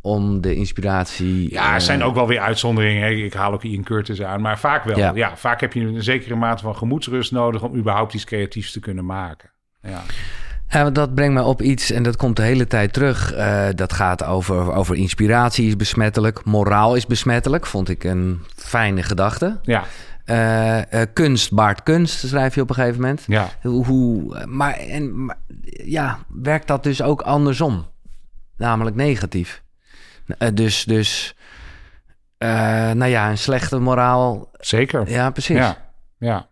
[0.01, 1.51] Om de inspiratie.
[1.51, 3.03] Ja, er eh, zijn ook wel weer uitzonderingen.
[3.03, 3.09] hè.
[3.09, 4.41] Ik haal ook Ian Curtis aan.
[4.41, 4.97] Maar vaak wel.
[4.97, 5.11] Ja.
[5.15, 5.37] Ja.
[5.37, 7.63] vaak heb je een zekere mate van gemoedsrust nodig...
[7.63, 9.49] om überhaupt iets creatiefs te kunnen maken.
[9.81, 10.01] Ja.
[10.71, 13.33] Want dat brengt me op iets en dat komt de hele tijd terug.
[13.33, 17.65] Eh, dat gaat over, over inspiratie is besmettelijk, moraal is besmettelijk.
[17.65, 19.59] Vond ik een fijne gedachte.
[19.61, 19.83] Ja,
[20.25, 23.23] Eh, eh, kunst baart kunst, schrijf je op een gegeven moment.
[23.27, 23.49] ja.
[23.61, 25.37] Hoe, hoe, maar, en, maar
[25.83, 27.85] ja, werkt dat dus ook andersom?
[28.57, 29.63] Namelijk negatief.
[30.53, 31.35] Dus, dus
[32.93, 34.49] nou ja, een slechte moraal.
[34.59, 35.09] zeker.
[35.09, 35.57] Ja, precies.
[35.57, 35.77] Ja,
[36.17, 36.47] ja.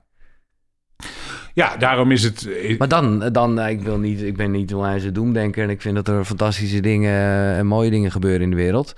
[1.54, 2.50] Ja, daarom is het...
[2.78, 5.96] Maar dan, dan eh, ik, wil niet, ik ben niet een doemdenker en ik vind
[5.96, 8.96] dat er fantastische dingen en mooie dingen gebeuren in de wereld.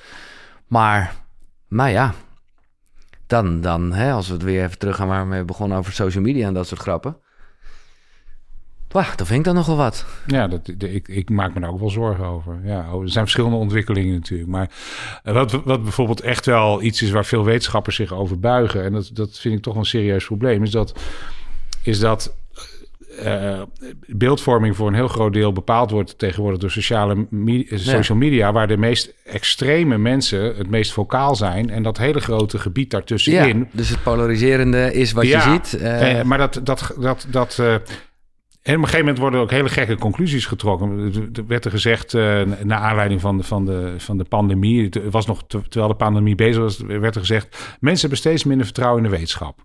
[0.67, 1.13] Maar,
[1.67, 2.13] nou ja,
[3.27, 5.93] dan, dan hè, als we het weer even terug gaan waar we mee begonnen over
[5.93, 7.17] social media en dat soort grappen.
[8.91, 10.05] Wah, dan vind ik dat nogal wat.
[10.27, 12.59] Ja, dat, de- ik, ik maak me daar ook wel zorgen over.
[12.63, 14.49] Ja, oh, er zijn verschillende ontwikkelingen natuurlijk.
[14.49, 14.69] Maar
[15.23, 18.83] eh, wat, wat bijvoorbeeld echt wel iets is waar veel wetenschappers zich over buigen...
[18.83, 20.63] en dat, dat vind ik toch een serieus probleem...
[20.63, 20.99] is dat,
[21.83, 22.35] is dat
[23.19, 23.61] eh,
[24.07, 26.17] beeldvorming voor een heel groot deel bepaald wordt...
[26.17, 28.51] tegenwoordig door sociale me- eh, social media...
[28.51, 31.69] waar de meest extreme mensen het meest vocaal zijn...
[31.69, 33.57] en dat hele grote gebied daartussenin...
[33.59, 35.81] Ja, dus het polariserende is wat Ja, je ziet.
[35.81, 37.59] eh, maar dat, dat, dat, dat
[38.61, 41.11] en op een gegeven moment worden ook hele gekke conclusies getrokken.
[41.33, 44.83] Er werd er gezegd, eh naar aanleiding van de, van, de, van de pandemie...
[44.83, 47.77] het was nog te- terwijl de pandemie bezig was, werd er gezegd...
[47.79, 49.63] mensen hebben steeds minder vertrouwen in de wetenschap.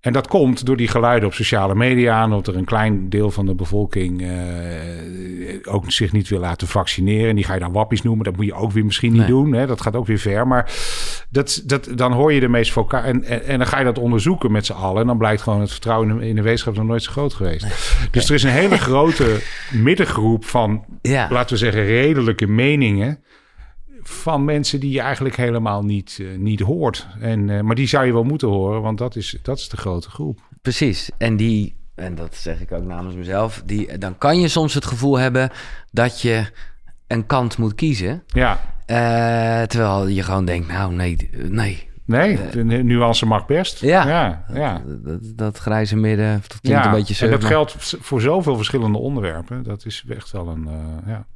[0.00, 2.22] En dat komt door die geluiden op sociale media...
[2.22, 4.28] en dat er een klein deel van de bevolking eh,
[5.74, 7.28] ook zich niet wil laten vaccineren.
[7.28, 8.24] En die ga je dan wappies noemen.
[8.24, 9.30] Dat moet je ook weer misschien niet Nee.
[9.30, 9.52] doen.
[9.52, 9.66] Hè?
[9.66, 10.46] Dat gaat ook weer ver.
[10.46, 10.72] Maar
[11.30, 13.02] dat, dat, dan hoor je de meest vocaal...
[13.02, 15.00] En, en, en dan ga je dat onderzoeken met z'n allen.
[15.00, 17.34] En dan blijkt gewoon het vertrouwen in de, in de wetenschap nog nooit zo groot
[17.34, 17.66] geweest.
[18.10, 19.40] Dus er is een hele grote
[19.72, 21.28] middengroep van, ja.
[21.30, 23.22] laten we zeggen, redelijke meningen...
[24.08, 27.06] van mensen die je eigenlijk helemaal niet, eh, niet hoort.
[27.20, 29.76] En, eh, maar die zou je wel moeten horen, want dat is, dat is de
[29.76, 30.40] grote groep.
[30.62, 31.10] Precies.
[31.18, 34.84] En die, en dat zeg ik ook namens mezelf, die, dan kan je soms het
[34.86, 35.50] gevoel hebben
[35.90, 36.44] dat je
[37.06, 38.22] een kant moet kiezen.
[38.26, 41.88] Ja, Eh, terwijl je gewoon denkt, nou nee, nee.
[42.04, 43.80] nee, de nuance mag best.
[43.80, 44.08] Ja.
[44.08, 44.82] ja, ja.
[44.86, 48.20] Dat, dat grijze midden, dat klinkt Ja, een beetje en surf, dat maar- geldt voor
[48.20, 49.62] zoveel verschillende onderwerpen.
[49.62, 50.68] Dat is echt wel een,
[51.06, 51.26] ja.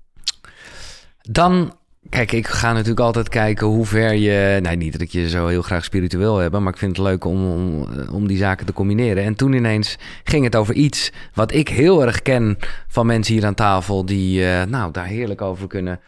[1.23, 1.73] Dan,
[2.09, 4.59] kijk, ik ga natuurlijk altijd kijken hoe ver je...
[4.61, 7.25] Nee, niet dat ik je zo heel graag spiritueel heb, maar ik vind het leuk
[7.25, 9.25] om, om, om die zaken te combineren.
[9.25, 13.47] En toen ineens ging het over iets wat ik heel erg ken van mensen hier
[13.47, 14.05] aan tafel...
[14.05, 16.01] die eh, nou, daar heerlijk over kunnen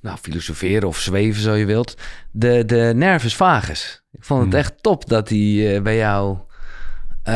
[0.00, 1.96] nou, filosoferen of zweven, zo je wilt.
[2.30, 4.02] De, de nervus vagus.
[4.12, 4.58] Ik vond het Hmm.
[4.58, 6.36] echt top dat die eh, bij jou
[7.22, 7.34] eh,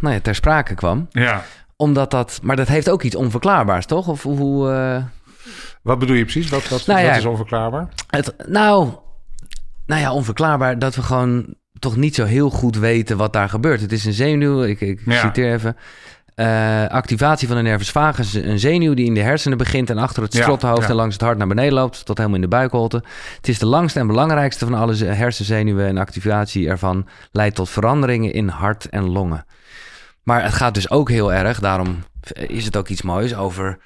[0.00, 1.08] nou ja, ter sprake kwam.
[1.10, 1.44] ja.
[1.76, 2.40] Omdat dat...
[2.42, 4.08] Maar dat heeft ook iets onverklaarbaars, toch?
[4.08, 4.68] Of hoe...
[5.82, 6.48] Wat bedoel je precies?
[6.48, 7.88] Wat, wat, Nou ja, wat is onverklaarbaar?
[8.06, 8.88] Het, nou,
[9.86, 13.80] nou ja, onverklaarbaar dat we gewoon toch niet zo heel goed weten wat daar gebeurt.
[13.80, 15.20] Het is een zenuw, ik, ik Ja.
[15.20, 15.76] citeer even.
[16.34, 20.22] Eh, activatie van de nervus vagus, een zenuw die in de hersenen begint en achter
[20.22, 20.88] het strothoofd ja.
[20.88, 23.02] en langs het hart naar beneden loopt, tot helemaal in de buikholte.
[23.36, 27.68] Het is de langste en belangrijkste van alle ze- hersenzenuwen en activatie ervan leidt tot
[27.68, 29.44] veranderingen in hart en longen.
[30.22, 31.98] Maar het gaat dus ook heel erg, daarom
[32.32, 33.78] is het ook iets moois over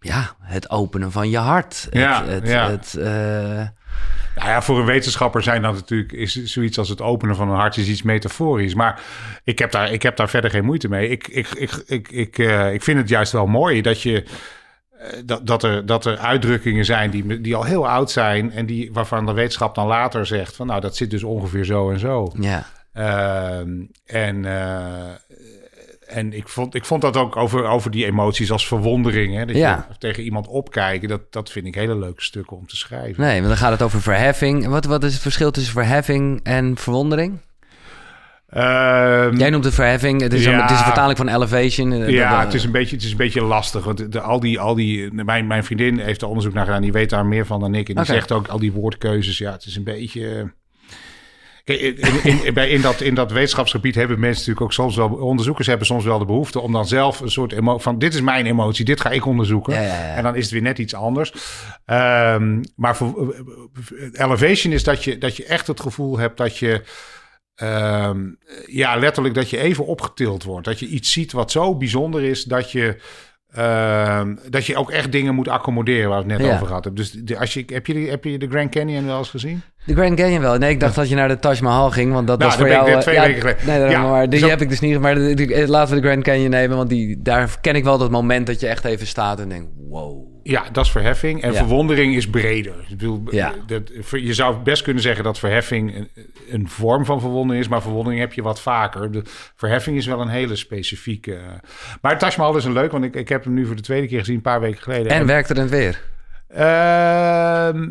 [0.00, 1.86] ja, het openen van je hart.
[1.90, 2.70] Ja, het, het, ja.
[2.70, 3.68] het, eh,
[4.36, 7.56] Nou ja, voor een wetenschapper zijn dat natuurlijk is zoiets als het openen van een
[7.56, 8.74] hart is iets metaforisch.
[8.74, 9.00] Maar
[9.44, 11.08] ik heb daar, ik heb daar verder geen moeite mee.
[11.08, 14.22] Ik, ik, ik, ik, ik, eh, ik vind het juist wel mooi dat je.
[14.98, 18.52] eh, Dat, dat, er, dat er uitdrukkingen zijn die, die al heel oud zijn.
[18.52, 21.90] en die, waarvan de wetenschap dan later zegt: van nou, dat zit dus ongeveer zo
[21.90, 22.32] en zo.
[22.40, 22.66] ja.
[22.92, 23.70] Ehm,
[24.04, 24.44] en
[26.08, 29.34] en ik, vond, ik vond dat ook over, over die emoties als verwondering.
[29.36, 29.86] Hè, dat Ja.
[29.90, 33.22] je tegen iemand opkijken, dat, dat vind ik hele leuke stukken om te schrijven.
[33.22, 34.66] Nee, want dan gaat het over verheffing.
[34.66, 37.38] Wat, wat is het verschil tussen verheffing en verwondering?
[38.48, 40.20] Ehm, Jij noemt het verheffing.
[40.20, 41.92] Het is, een, het is een vertaling van elevation.
[41.92, 43.84] Eh, Ja, dat- het is een beetje, het is een beetje lastig.
[43.84, 46.82] Want de, de- al die, al die, mijn, mijn vriendin heeft er onderzoek naar gedaan.
[46.82, 47.88] Die weet daar meer van dan ik.
[47.88, 49.38] En die zegt ook al die woordkeuzes.
[49.38, 50.52] Ja, het is een beetje.
[51.68, 55.08] In, in, dat, in dat wetenschapsgebied hebben mensen natuurlijk ook soms wel...
[55.08, 57.98] onderzoekers hebben soms wel de behoefte om dan zelf een soort emo van...
[57.98, 59.74] dit is mijn emotie, dit ga ik onderzoeken.
[59.74, 60.14] Ja, ja, ja.
[60.14, 61.32] En dan is het weer net iets anders.
[61.84, 63.34] Ehm, maar voor,
[64.12, 66.82] elevation is dat je, dat je echt het gevoel hebt dat je...
[67.54, 68.20] ehm,
[68.66, 70.66] ja, letterlijk dat je even opgetild wordt.
[70.66, 73.00] Dat je iets ziet wat zo bijzonder is dat je...
[73.54, 76.54] ehm, dat je ook echt dingen moet accommoderen waar we het net Ja.
[76.54, 77.02] over gehad hebben.
[77.02, 79.62] Dus de, als je, heb, je, de- heb je de Grand Canyon wel eens gezien?
[79.84, 80.58] De Grand Canyon wel.
[80.58, 82.68] Nee, ik dacht dat je naar de Taj Mahal ging, want dat Nou, was voor
[82.68, 83.00] ik jou...
[83.00, 83.66] twee eh, weken geleden.
[83.66, 85.00] Nee, daarom, maar die zo- heb ik dus niet.
[85.00, 88.10] Maar de- laten we de Grand Canyon nemen, want die, daar ken ik wel dat
[88.10, 90.26] moment dat je echt even staat en denkt, wow.
[90.48, 91.42] Ja, dat is verheffing.
[91.42, 91.58] En Ja.
[91.58, 92.74] verwondering is breder.
[92.82, 93.54] Ik bedoel, Ja.
[93.66, 96.08] dat, je zou best kunnen zeggen dat verheffing een,
[96.50, 99.10] een vorm van verwondering is, maar verwondering heb je wat vaker.
[99.12, 99.22] De
[99.56, 101.38] verheffing is wel een hele specifieke.
[102.02, 104.06] Maar Taj Mahal is een leuk, want ik, ik heb hem nu voor de tweede
[104.06, 105.12] keer gezien, een paar weken geleden.
[105.12, 106.00] En werkte het weer?
[106.48, 107.88] Ehm,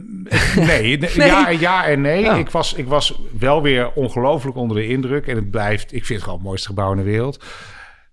[0.68, 2.26] nee, nee, Ja, ja en nee.
[2.32, 2.38] Oh.
[2.38, 5.28] Ik, was, ik was wel weer ongelooflijk onder de indruk.
[5.28, 7.44] En het blijft, ik vind het gewoon het mooiste gebouw in de wereld.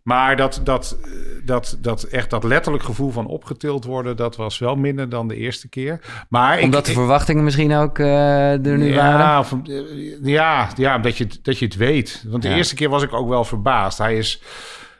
[0.05, 0.99] Maar dat, dat,
[1.45, 5.37] dat, dat echt dat letterlijk gevoel van opgetild worden, dat was wel minder dan de
[5.37, 6.01] eerste keer.
[6.29, 9.39] Maar ik- Omdat de verwachtingen misschien ook eh, er nu waren?
[9.39, 12.25] of, eh, ja, ja dat, je, het- dat je het weet.
[12.29, 12.57] Want de Ja.
[12.57, 13.99] eerste keer was ik ook wel verbaasd.
[13.99, 14.43] Hij is.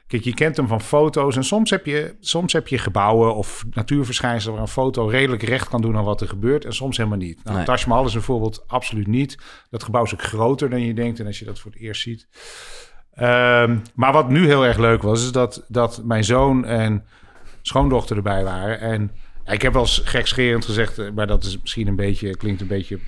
[0.07, 1.37] Kijk, je kent hem van foto's.
[1.37, 5.69] En soms heb je, soms heb je gebouwen of natuurverschijnselen waar een foto redelijk recht
[5.69, 6.65] kan doen aan wat er gebeurt.
[6.65, 7.45] En soms helemaal niet.
[7.45, 7.65] Nou, Nee.
[7.67, 9.39] Taj Mahal is een voorbeeld absoluut niet.
[9.71, 11.21] Dat gebouw is ook groter dan je denkt.
[11.21, 12.27] En als je dat voor het eerst ziet.
[13.15, 17.05] Ehm, maar wat nu heel erg leuk was, is dat, dat mijn zoon en
[17.63, 18.81] schoondochter erbij waren.
[18.81, 19.11] En
[19.47, 22.67] ik heb wel eens gekscherend gezegd, eh, maar dat is misschien een beetje, klinkt een
[22.67, 23.03] beetje eh,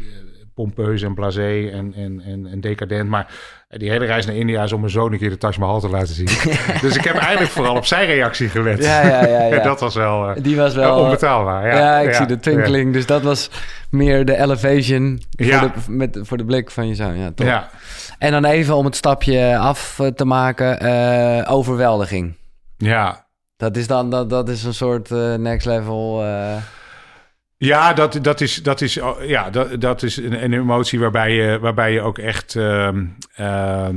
[0.54, 3.08] pompeus en blasé en, en, en, en decadent.
[3.08, 3.26] Maar
[3.68, 5.88] die hele reis naar India is om mijn zoon een keer de Taj Mahal te
[5.88, 6.28] laten zien.
[6.80, 8.84] dus ik heb eigenlijk vooral op zijn reactie gelet.
[8.84, 9.62] Ja, ja, ja, ja.
[9.62, 10.98] dat was wel eh, Die was wel...
[10.98, 11.66] onbetaalbaar.
[11.66, 12.92] Ja, Ja, ik zie de twinkeling.
[12.92, 13.50] Dus dat was
[13.90, 17.16] meer de elevation voor, de, met, voor de blik van je zoon.
[17.16, 17.32] Ja, Ja.
[17.34, 17.46] top.
[17.46, 17.70] ja,
[18.18, 22.34] En dan even om het stapje af eh, te maken, eh, overweldiging.
[22.76, 23.24] ja.
[23.56, 26.24] Dat is dan dat, dat is een soort eh, next level.
[27.56, 31.32] Ja, dat, dat is, dat is, oh, ja, dat, dat is een, een emotie waarbij
[31.32, 32.56] je, waarbij je ook echt.
[32.56, 33.04] ehm,
[33.34, 33.96] ehm,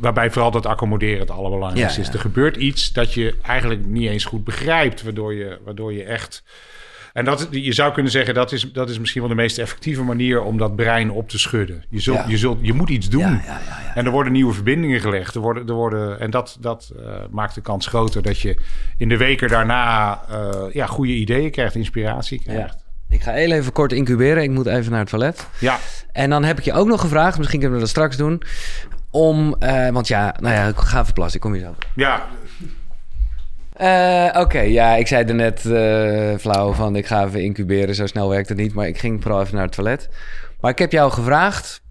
[0.00, 2.12] waarbij vooral dat accommoderen het allerbelangrijkste Ja, is.
[2.12, 2.18] ja.
[2.18, 6.42] Er gebeurt iets dat je eigenlijk niet eens goed begrijpt, waardoor je, waardoor je echt.
[7.20, 10.02] En dat, je zou kunnen zeggen, dat is, dat is misschien wel de meest effectieve
[10.02, 11.84] manier om dat brein op te schudden.
[11.88, 12.24] Je, zult, Ja.
[12.28, 13.20] je, zult, je moet iets doen.
[13.20, 13.60] ja, ja.
[13.94, 15.34] En er worden nieuwe verbindingen gelegd.
[15.34, 18.62] Er worden, er worden, en dat, dat eh, maakt de kans groter dat je
[18.96, 22.76] in de weken daarna eh, ja, goede ideeën krijgt, inspiratie krijgt.
[23.08, 24.42] Ik ga heel even kort incuberen.
[24.42, 25.46] Ik moet even naar het toilet.
[25.58, 25.78] ja.
[26.12, 28.42] En dan heb ik je ook nog gevraagd, misschien kunnen we dat straks doen.
[29.10, 31.34] Om, eh, want ja, nou ja, ik ga even plassen.
[31.34, 31.74] Ik kom hier zo.
[31.94, 32.26] Ja,
[33.80, 37.94] Eh, Oké, ja, ik zei er net eh, flauw van ik ga even incuberen.
[37.94, 40.08] Zo snel werkt het niet, maar ik ging vooral even naar het toilet.
[40.60, 41.82] Maar ik heb jou gevraagd,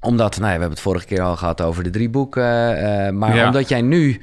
[0.00, 2.76] omdat, nou ja, we hebben het vorige keer al gehad over de drie boeken.
[2.78, 3.46] eh, maar Ja.
[3.46, 4.20] omdat jij nu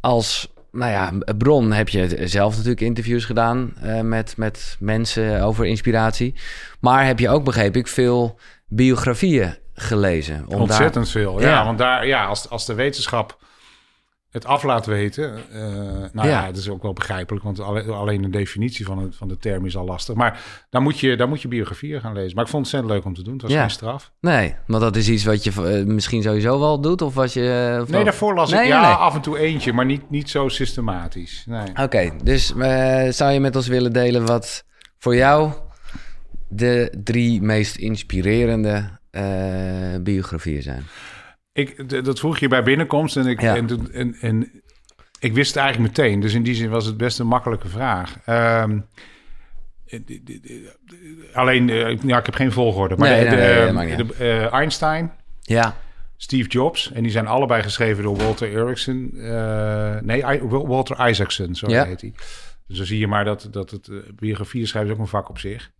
[0.00, 3.72] als, nou ja, bron heb je zelf natuurlijk interviews gedaan
[4.02, 6.34] met, met mensen over inspiratie.
[6.80, 10.44] Maar heb je ook, begreep ik, veel biografieën gelezen.
[10.48, 11.40] Ontzettend veel.
[11.40, 11.64] Ja, Ja.
[11.64, 13.38] want daar, ja, als, als de wetenschap
[14.30, 15.34] het af laat weten.
[15.52, 15.60] eh,
[16.12, 16.40] nou ja.
[16.40, 16.46] Ja.
[16.46, 19.66] het is ook wel begrijpelijk, want alle- alleen de definitie van, het, van de term
[19.66, 20.14] is al lastig.
[20.14, 22.34] Maar dan moet, je, dan moet je biografieën gaan lezen.
[22.34, 23.32] Maar ik vond het ontzettend leuk om te doen.
[23.32, 23.60] Het was Ja.
[23.60, 24.10] geen straf.
[24.20, 27.02] Nee, want dat is iets wat je eh, misschien sowieso wel doet.
[27.02, 27.78] Of was je.
[27.82, 28.90] of Nee, daarvoor las Nee, ik ja, nee.
[28.92, 31.44] af en toe eentje, maar niet, niet zo systematisch.
[31.46, 31.66] Nee.
[31.82, 32.46] Oké, dus
[33.16, 34.64] zou je met ons willen delen wat
[34.98, 35.52] voor jou
[36.48, 38.98] de drie meest inspirerende
[40.02, 40.82] biografieën zijn?
[41.52, 43.56] Ik, dat vroeg je bij binnenkomst en ik, Ja.
[43.56, 44.62] en, en, en
[45.20, 46.20] ik wist het eigenlijk meteen.
[46.20, 48.16] Dus in die zin was het best een makkelijke vraag.
[48.24, 48.78] Ehm,
[49.86, 50.00] eh,
[51.32, 52.96] alleen, eh, ja, ik heb geen volgorde.
[52.96, 53.96] Maar Nee, de, nee, de, nee, eh,
[54.42, 55.76] de, Einstein, Ja,
[56.16, 56.92] Steve Jobs.
[56.92, 59.10] En die zijn allebei geschreven door Walter Erickson.
[59.16, 61.84] eh, nee, I- Walter Isaacson, zo Ja.
[61.84, 62.12] heet hij.
[62.66, 65.38] Dus dan zie je maar dat, dat het biografie schrijven is ook een vak op
[65.38, 65.70] zich.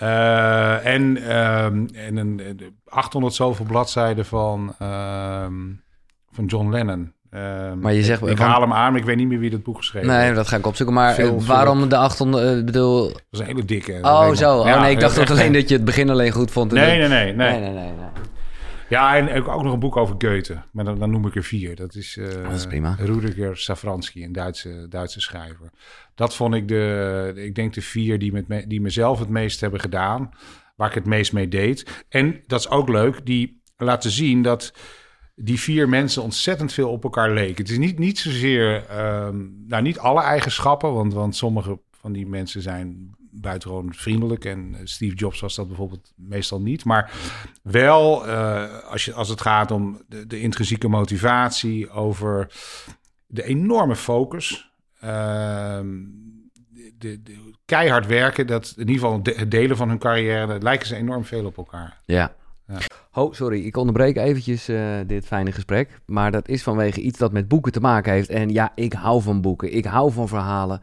[0.00, 5.52] Eh, en, ehm, en een, een 800 zoveel bladzijden van, ehm,
[6.32, 7.12] van John Lennon.
[7.30, 9.50] Ehm, Maar je zegt- Ik van- haal hem aan, maar ik weet niet meer wie
[9.50, 10.34] dat boek geschreven nee, heeft.
[10.34, 10.94] dat ga ik opzoeken.
[10.94, 13.08] Maar Veel, eh, veel- waarom de 800, eh, bedoel...
[13.08, 13.98] Dat is een hele dikke.
[14.02, 14.58] Oh, zo.
[14.58, 16.72] Oh nee, ik dacht echt dat alleen een- dat je het begin alleen goed vond.
[16.72, 17.34] Nee, nee, nee, nee.
[17.34, 17.92] nee, nee, nee, nee.
[18.90, 20.62] Ja, en ook ook nog een boek over Goethe.
[20.72, 21.76] Maar dan, dan noem ik er vier.
[21.76, 22.96] Dat is, dat is prima.
[22.98, 25.70] Rudiger Safransky, een Duitse, Duitse schrijver.
[26.14, 29.60] Dat vond ik de, ik denk de vier die, met me, die mezelf het meest
[29.60, 30.30] hebben gedaan.
[30.76, 32.04] Waar ik het meest mee deed.
[32.08, 34.72] En dat is ook leuk, die laten zien dat
[35.34, 37.62] die vier mensen ontzettend veel op elkaar leken.
[37.62, 39.36] Het is niet, niet zozeer, ehm,
[39.66, 44.44] nou niet alle eigenschappen, want, want sommige van die mensen zijn buitengewoon vriendelijk.
[44.44, 46.84] En Steve Jobs was dat bijvoorbeeld meestal niet.
[46.84, 47.12] Maar
[47.62, 48.26] wel
[48.82, 52.48] als, je, als het gaat om de, de intrinsieke motivatie, over
[53.26, 54.72] de enorme focus.
[55.00, 55.88] Ehm,
[56.98, 60.96] de, de, keihard werken, dat in ieder geval het delen van hun carrière, lijken ze
[60.96, 62.00] enorm veel op elkaar.
[62.04, 62.34] Ja.
[62.66, 62.78] ja.
[63.12, 66.00] Oh, sorry, ik onderbreek eventjes uh, dit fijne gesprek.
[66.06, 68.28] Maar dat is vanwege iets dat met boeken te maken heeft.
[68.28, 69.74] En ja, ik hou van boeken.
[69.74, 70.82] Ik hou van verhalen.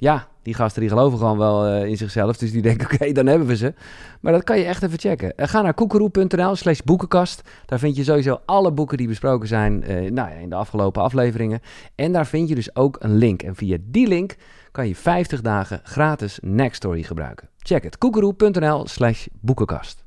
[0.00, 2.36] Ja, die gasten die geloven gewoon wel uh, in zichzelf.
[2.36, 3.74] Dus die denken, oké, dan hebben we ze.
[4.20, 5.32] Maar dat kan je echt even checken.
[5.36, 7.42] Uh, ga naar koekeroe.nl slash boekenkast.
[7.66, 11.02] Daar vind je sowieso alle boeken die besproken zijn uh, nou ja, in de afgelopen
[11.02, 11.60] afleveringen.
[11.94, 13.42] En daar vind je dus ook een link.
[13.42, 14.36] En via die link
[14.70, 17.48] kan je 50 dagen gratis Nextory gebruiken.
[17.58, 20.04] Check het, koekeroe.nl slash boekenkast.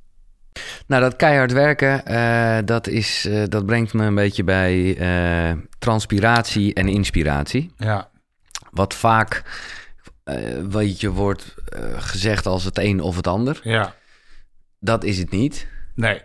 [0.88, 5.58] Nou, dat keihard werken, uh, dat, is, uh, dat brengt me een beetje bij uh,
[5.80, 7.72] transpiratie en inspiratie.
[7.78, 8.10] Ja.
[8.72, 9.44] Wat vaak,
[10.70, 11.56] weet je, wordt
[11.96, 13.60] gezegd als het een of het ander.
[13.64, 13.96] Ja.
[14.80, 15.68] Dat is het niet.
[15.96, 16.22] Nee,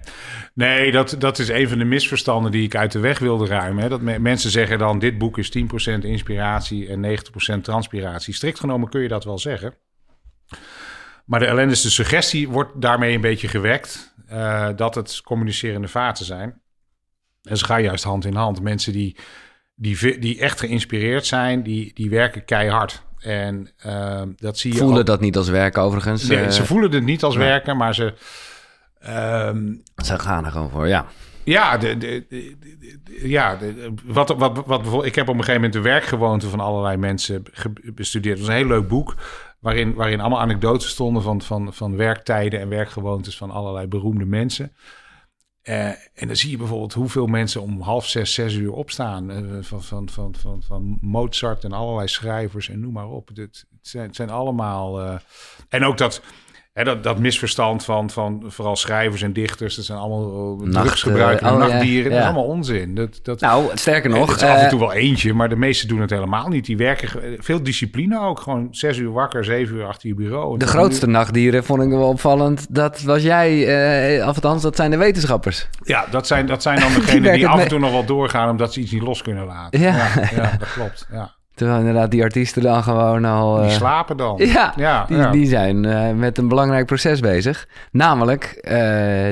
[0.54, 3.82] nee dat, dat is een van de misverstanden die ik uit de weg wilde ruimen.
[3.82, 3.88] Hè.
[3.88, 5.60] Dat me, mensen zeggen dan, dit boek is 10%
[6.00, 7.18] inspiratie en
[7.58, 8.34] 90% transpiratie.
[8.34, 9.74] Strikt genomen kun je dat wel zeggen.
[11.24, 15.88] Maar de ellende is de suggestie wordt daarmee een beetje gewekt uh, dat het communicerende
[15.88, 16.60] vaten zijn.
[17.42, 18.62] En ze gaan juist hand in hand.
[18.62, 19.16] Mensen die,
[19.74, 23.06] die, die echt geïnspireerd zijn, die, die werken keihard.
[23.18, 24.78] En uh, dat zie je.
[24.78, 26.28] Voelen dat niet als werken overigens?
[26.28, 27.40] Nee, uh, ze voelen het niet als ja.
[27.40, 28.14] werken, maar ze.
[29.06, 31.06] Um, ze gaan er gewoon voor, ja.
[31.44, 32.56] Ja, de, de, de,
[33.28, 33.58] ja
[34.04, 37.42] wat, wat, wat bijvoorbeeld, ik heb op een gegeven moment de werkgewoonte van allerlei mensen
[37.94, 38.38] bestudeerd.
[38.38, 39.14] Het was een heel leuk boek.
[39.58, 44.72] Waarin, waarin allemaal anekdotes stonden van, van, van werktijden en werkgewoontes van allerlei beroemde mensen.
[45.68, 49.30] Uh, en dan zie je bijvoorbeeld hoeveel mensen om half zes, zes uur opstaan.
[49.30, 53.30] Uh, van, van, van, van, van Mozart en allerlei schrijvers en noem maar op.
[53.34, 55.00] Het, zijn, zijn allemaal.
[55.00, 55.18] Uh,
[55.68, 56.22] en ook dat
[56.84, 61.58] dat, dat misverstand van, van vooral schrijvers en dichters, dat zijn allemaal Nacht, drugsgebruikers oh,
[61.58, 62.04] nachtdieren.
[62.04, 62.94] Ja, Dat is allemaal onzin.
[62.94, 64.30] Dat, dat, nou, sterker nog.
[64.30, 66.64] Het is af en toe wel eentje, maar de meesten doen het helemaal niet.
[66.64, 68.40] Die werken veel discipline ook.
[68.40, 70.58] Gewoon zes uur wakker, zeven uur achter je bureau.
[70.58, 72.66] De grootste nachtdieren vond ik wel opvallend.
[72.70, 75.68] Dat was jij, uh, althans, dat zijn de wetenschappers.
[75.82, 78.50] Ja, dat zijn, dat zijn dan degenen die, die af en toe nog wel doorgaan
[78.50, 79.80] omdat ze iets niet los kunnen laten.
[79.80, 81.06] Ja, ja, dat klopt.
[81.12, 81.36] Ja.
[81.58, 83.56] Terwijl inderdaad die artiesten dan gewoon al...
[83.56, 84.36] Die eh, slapen dan.
[84.46, 85.30] Ja, ja, die, ja.
[85.30, 87.68] die zijn uh, met een belangrijk proces bezig.
[87.90, 88.72] Namelijk uh,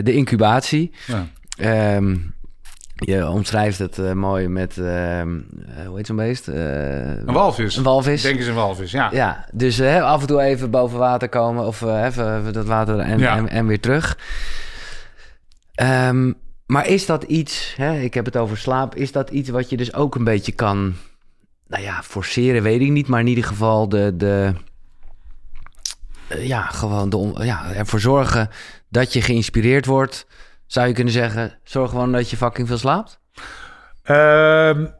[0.05, 0.93] de incubatie.
[1.07, 1.97] Ja.
[1.97, 2.35] Um,
[2.95, 6.47] je omschrijft het mooi met, hoe heet zo'n beest?
[6.47, 7.77] een walvis.
[7.77, 8.22] Een walvis.
[8.22, 9.09] Denk eens een walvis, ja.
[9.12, 13.22] Ja, dus af en toe even boven water komen of even, even, dat water en,
[13.22, 14.18] en, en, weer terug.
[15.83, 19.70] Um, maar is dat iets, hè, ik heb het over slaap, is dat iets wat
[19.70, 20.95] je dus ook een beetje kan
[21.69, 24.53] nou ja, forceren weet ik niet, maar in ieder geval de, de
[26.33, 28.51] uh, ja, gewoon de, ja, ervoor zorgen
[28.89, 30.27] dat je geïnspireerd wordt.
[30.67, 33.21] Zou je kunnen zeggen, zorg gewoon dat je fucking veel slaapt?
[34.11, 34.95] Um,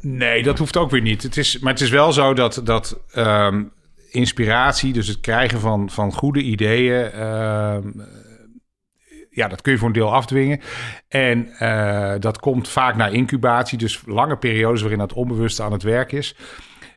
[0.00, 1.22] nee, dat hoeft ook weer niet.
[1.22, 3.72] Het is, maar het is wel zo dat, dat um,
[4.10, 8.04] inspiratie, dus het krijgen van, van goede ideeën, um,
[9.36, 10.60] ja, dat kun je voor een deel afdwingen.
[11.08, 15.82] En uh, dat komt vaak na incubatie, dus lange periodes waarin dat onbewust aan het
[15.82, 16.36] werk is.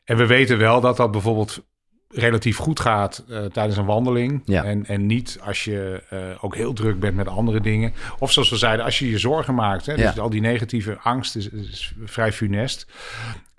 [0.03, 1.67] En we weten wel dat dat bijvoorbeeld
[2.13, 4.41] relatief goed gaat uh, tijdens een wandeling.
[4.45, 4.63] Ja.
[4.63, 7.93] En, en niet als je uh, ook heel druk bent met andere dingen.
[8.19, 9.85] Of zoals we zeiden, als je je zorgen maakt.
[9.85, 12.87] Hè, dus al die negatieve angst is, is vrij funest.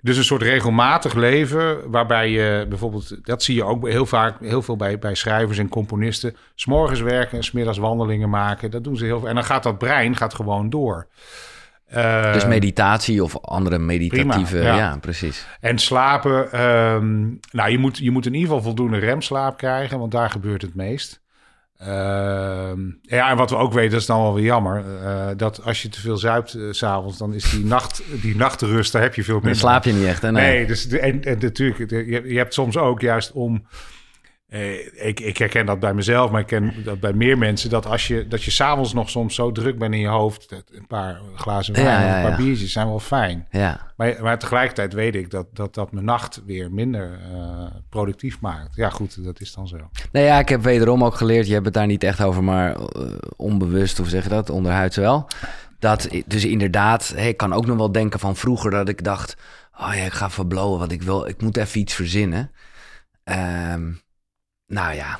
[0.01, 4.61] Dus een soort regelmatig leven, waarbij je bijvoorbeeld, dat zie je ook heel vaak, heel
[4.61, 8.71] veel bij, bij schrijvers en componisten, s'morgens werken en smiddags wandelingen maken.
[8.71, 9.27] Dat doen ze heel veel.
[9.27, 11.07] En dan gaat dat brein gaat gewoon door.
[11.95, 14.75] Uh, dus meditatie of andere meditatieve, prima, ja.
[14.75, 14.97] ja.
[15.01, 15.45] precies.
[15.59, 20.11] En slapen, um, nou je moet, je moet in ieder geval voldoende remslaap krijgen, want
[20.11, 21.21] daar gebeurt het meest.
[21.81, 21.87] Uh,
[23.01, 24.83] ja, en wat we ook weten, dat is dan wel weer jammer.
[25.03, 28.91] Uh, dat als je te veel zuipt uh, s'avonds, dan is die, nacht, die nachtrust,
[28.91, 29.51] daar heb je veel minder.
[29.51, 30.31] Dan slaap je niet echt, hè?
[30.31, 33.65] Nee, nee dus, en, en natuurlijk, je, je hebt soms ook juist om
[34.51, 37.69] eh, ik, ik, herken dat bij mezelf, maar ik ken dat bij meer mensen.
[37.69, 40.51] Dat als je, dat je s'avonds nog soms zo druk bent in je hoofd.
[40.71, 43.47] Een paar glazen wijn, ja, ja, een paar biertjes zijn wel fijn.
[43.51, 43.91] Ja.
[43.97, 48.75] Maar, maar tegelijkertijd weet ik dat dat, dat mijn nacht weer minder uh, productief maakt.
[48.75, 49.77] Ja, goed, dat is dan zo.
[50.11, 51.47] Nou ja, ik heb wederom ook geleerd.
[51.47, 52.85] Je hebt het daar niet echt over, maar uh,
[53.35, 54.49] onbewust, hoe zeg je dat?
[54.49, 55.27] Onderhuids wel.
[55.79, 59.37] Dat, dus inderdaad, ik kan ook nog wel denken van vroeger dat ik dacht
[59.79, 62.51] oh ja, ik ga verblowen, want ik wil, ik moet even iets verzinnen.
[63.23, 63.91] Ehm,
[64.71, 65.19] nou ja,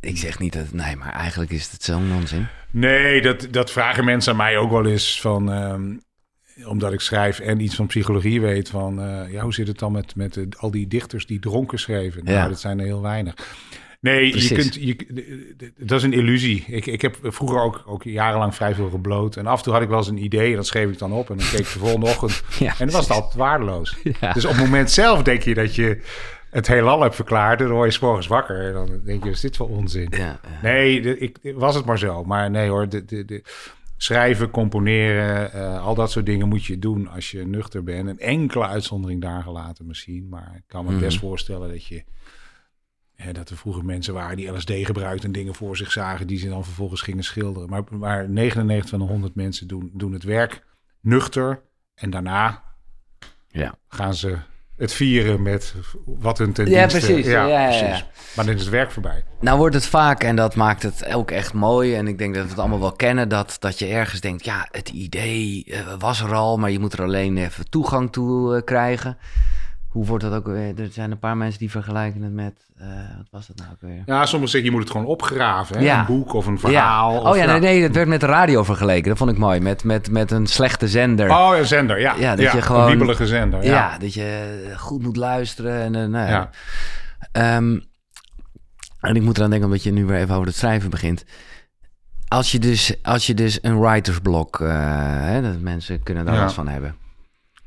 [0.00, 2.46] ik zeg niet dat, nee, maar eigenlijk is het zo'n onzin.
[2.70, 5.96] Nee, dat, dat vragen mensen aan mij ook wel eens van, ehm,
[6.68, 9.92] omdat ik schrijf en iets van psychologie weet van, eh, ja, hoe zit het dan
[9.92, 12.24] met, met de- al die dichters die dronken schreven?
[12.24, 12.48] Nou, Ja.
[12.48, 13.34] dat zijn er heel weinig.
[14.00, 14.96] Nee, je kunt, je,
[15.78, 16.64] dat is een illusie.
[16.66, 19.36] Ik, ik heb vroeger ook, ook jarenlang vrij veel gebloot.
[19.36, 21.12] En af en toe had ik wel eens een idee en dat schreef ik dan
[21.12, 21.30] op.
[21.30, 22.42] En dan keek ik de volgende ochtend.
[22.58, 23.96] Ja, en dan was het altijd waardeloos.
[24.20, 24.32] Ja.
[24.32, 26.00] Dus op het moment zelf denk je dat je
[26.54, 27.60] het heelal hebt verklaard.
[27.60, 28.66] En dan word je 's morgens wakker.
[28.66, 30.12] En dan denk je, is dit voor onzin?
[30.16, 30.40] Ja.
[30.62, 32.24] Nee, ik, was het maar zo.
[32.24, 33.42] Maar nee hoor, de, de, de,
[33.96, 38.08] schrijven, componeren, eh, al dat soort dingen moet je doen als je nuchter bent.
[38.08, 40.28] Een enkele uitzondering daar gelaten misschien.
[40.28, 41.00] Maar ik kan me Mhm.
[41.00, 42.04] best voorstellen dat je...
[43.14, 46.26] hè, dat er vroeger mensen waren die LSD gebruikten en dingen voor zich zagen...
[46.26, 47.68] die ze dan vervolgens gingen schilderen.
[47.68, 50.64] Maar, maar 99 van de 100 mensen doen, doen het werk
[51.00, 51.62] nuchter.
[51.94, 52.62] En daarna
[53.48, 53.78] ja.
[53.88, 54.38] gaan ze
[54.76, 57.26] het vieren met wat hun ten Ja, precies.
[57.26, 58.02] Ja, ja, ja.
[58.36, 59.24] Maar dan is het werk voorbij.
[59.40, 61.94] Nou wordt het vaak, en dat maakt het ook echt mooi...
[61.94, 63.28] en ik denk dat we het allemaal wel kennen...
[63.28, 66.56] dat, dat je ergens denkt, ja, het idee eh, was er al...
[66.56, 69.18] maar je moet er alleen even toegang toe eh, krijgen.
[69.94, 70.80] Hoe wordt dat ook weer?
[70.80, 72.52] Er zijn een paar mensen die vergelijken het met...
[72.76, 72.86] eh,
[73.16, 74.02] wat was dat nou ook weer?
[74.06, 75.76] Ja, sommigen zeggen je moet het gewoon opgraven.
[75.78, 75.82] Hè?
[75.84, 75.98] Ja.
[76.00, 77.12] Een boek of een verhaal.
[77.12, 77.18] Ja.
[77.20, 79.08] Of, Oh ja, nee, nee, het werd met de radio vergeleken.
[79.08, 79.60] Dat vond ik mooi.
[79.60, 81.30] Met, met, met een slechte zender.
[81.30, 82.14] Oh, een zender, ja.
[82.14, 83.70] Ja, dat je gewoon- Een wiebelige zender, ja.
[83.72, 83.98] ja.
[83.98, 85.80] dat je goed moet luisteren.
[85.80, 86.30] En, eh, nou, ja.
[86.30, 86.50] Ja.
[87.32, 87.78] Ehm,
[89.00, 91.24] en ik moet eraan denken, omdat je nu weer even over het schrijven begint.
[92.28, 94.68] Als je dus, als je dus een writersblok, eh
[95.20, 96.40] hè, dat mensen kunnen daar Ja.
[96.40, 96.94] last van hebben.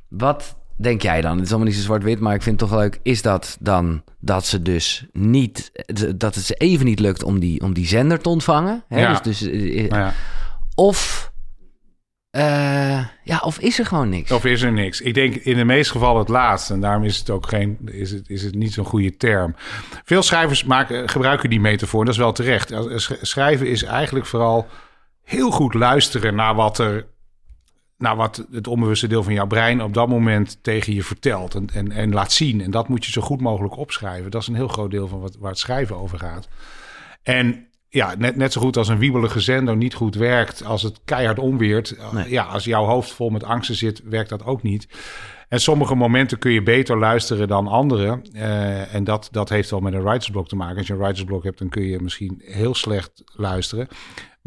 [0.08, 1.36] Wat denk jij dan?
[1.36, 3.00] Het is allemaal niet zo zwart-wit, maar ik vind het toch leuk.
[3.04, 5.72] Is dat dan dat ze dus niet,
[6.16, 8.84] dat het ze even niet lukt om die, om die zender te ontvangen?
[8.88, 9.00] Hè?
[9.00, 9.20] Ja.
[9.22, 10.14] Dus, dus, eh, Nou ja.
[10.76, 11.32] Of,
[12.30, 14.32] eh, ja, of is er gewoon niks?
[14.32, 15.02] Of is er niks?
[15.02, 16.74] Ik denk in de meeste gevallen het laatste.
[16.74, 19.56] En daarom is het ook geen, is het, is het niet zo'n goede term.
[20.04, 22.00] Veel schrijvers maken, gebruiken die metafoor.
[22.00, 22.74] en Dat is wel terecht.
[23.22, 24.68] Schrijven is eigenlijk vooral
[25.24, 27.06] heel goed luisteren naar wat er.
[27.98, 31.68] Naar wat het onbewuste deel van jouw brein op dat moment tegen je vertelt en,
[31.74, 32.62] en, en laat zien.
[32.62, 34.32] En dat moet je zo goed mogelijk opschrijven.
[34.32, 36.48] Dat is een heel groot deel van wat, waar het schrijven over gaat.
[37.24, 41.00] En ja, net, net zo goed als een wiebelige zender niet goed werkt als het
[41.06, 41.91] keihard onweert.
[41.91, 42.30] eh, Nee.
[42.30, 44.88] Ja, als jouw hoofd vol met angsten zit, werkt dat ook niet.
[45.50, 48.22] En sommige momenten kun je beter luisteren dan andere.
[48.34, 50.78] Eh, en dat, dat heeft wel met een writersblok te maken.
[50.78, 53.88] Als je een writersblok hebt, dan kun je misschien heel slecht luisteren.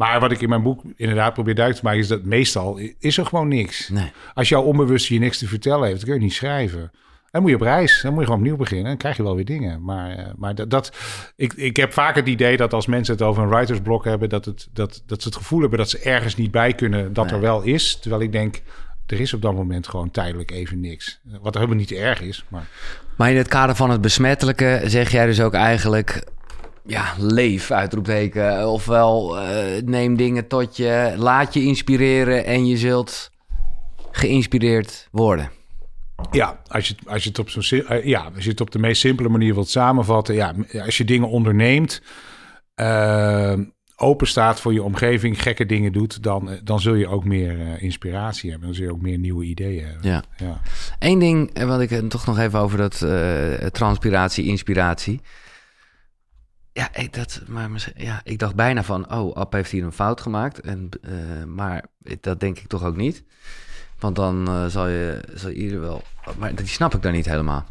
[0.01, 2.03] Maar wat ik in mijn boek inderdaad probeer duidelijk te maken...
[2.03, 3.89] is dat meestal is er gewoon niks.
[3.89, 4.11] Nee.
[4.33, 6.91] Als jouw onbewuste je niks te vertellen heeft, dan kun je niet schrijven.
[7.31, 8.01] Dan moet je op reis.
[8.01, 8.85] Dan moet je gewoon opnieuw beginnen.
[8.85, 9.83] Dan krijg je wel weer dingen.
[9.83, 10.91] Maar, eh, maar dat, dat
[11.35, 14.45] ik, ik heb vaak het idee dat als mensen het over een writersblok hebben, dat,
[14.45, 17.33] het, dat, dat ze het gevoel hebben dat ze ergens niet bij kunnen dat Nee.
[17.33, 17.99] er wel is.
[17.99, 18.61] Terwijl ik denk,
[19.05, 21.19] er is op dat moment gewoon tijdelijk even niks.
[21.41, 22.45] Wat helemaal niet erg is.
[22.47, 22.67] Maar
[23.15, 26.23] Maar in het kader van het besmettelijke zeg jij dus ook eigenlijk...
[26.85, 28.67] Ja, leef, uitroepteken.
[28.69, 32.45] Ofwel, eh, neem dingen tot je, laat je inspireren...
[32.45, 33.31] en je zult
[34.11, 35.51] geïnspireerd worden.
[36.31, 38.71] ja, als je, het- als je het op zo'n eh, ja, als je het op
[38.71, 40.53] de meest simpele manier wilt samenvatten, ja,
[40.85, 42.01] als je dingen onderneemt,
[42.75, 43.53] eh,
[43.95, 48.49] open staat voor je omgeving, gekke dingen doet, dan, dan zul je ook meer inspiratie
[48.49, 48.67] hebben.
[48.67, 50.09] Dan zul je ook meer nieuwe ideeën hebben.
[50.09, 50.23] Ja.
[50.37, 50.61] Ja.
[50.99, 53.05] Eén ding, wat ik toch nog even over dat
[53.73, 55.21] transpiratie, inspiratie.
[56.73, 60.21] Ja, ik, dat, maar ja, ik dacht bijna van, oh, App heeft hier een fout
[60.21, 60.59] gemaakt.
[60.59, 61.85] En, eh, maar
[62.21, 63.23] dat denk ik toch ook niet.
[63.99, 66.03] Want dan eh, zal je zal ieder wel...
[66.37, 67.65] Maar die snap ik dan niet helemaal.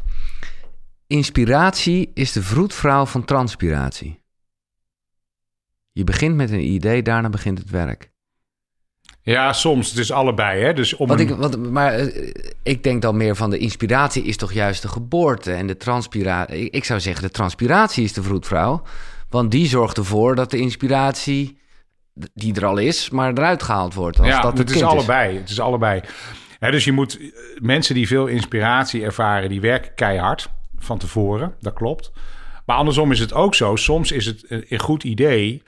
[1.07, 4.19] Inspiratie is de vroedvrouw van transpiratie.
[5.91, 8.10] Je begint met een idee, daarna begint het werk.
[9.23, 9.89] Ja, soms.
[9.89, 10.63] Het is allebei.
[10.63, 10.73] Hè?
[10.73, 12.29] Dus om een- ik, want, maar eh,
[12.63, 15.51] ik denk dan meer van de inspiratie is toch juist de geboorte.
[15.53, 16.57] En de transpiratie.
[16.65, 18.81] Ik, ik zou zeggen, de transpiratie is de vroedvrouw.
[19.29, 21.57] Want die zorgt ervoor dat de inspiratie,
[22.33, 24.19] die er al is, maar eruit gehaald wordt.
[24.19, 25.37] Als ja, dat het is allebei.
[25.37, 26.01] Het is allebei.
[26.59, 27.27] Hè, dus je moet eh,
[27.61, 31.53] mensen die veel inspiratie ervaren, die werken keihard van tevoren.
[31.59, 32.11] Dat klopt.
[32.65, 33.75] Maar andersom is het ook zo.
[33.75, 35.63] Soms is het een, een goed idee,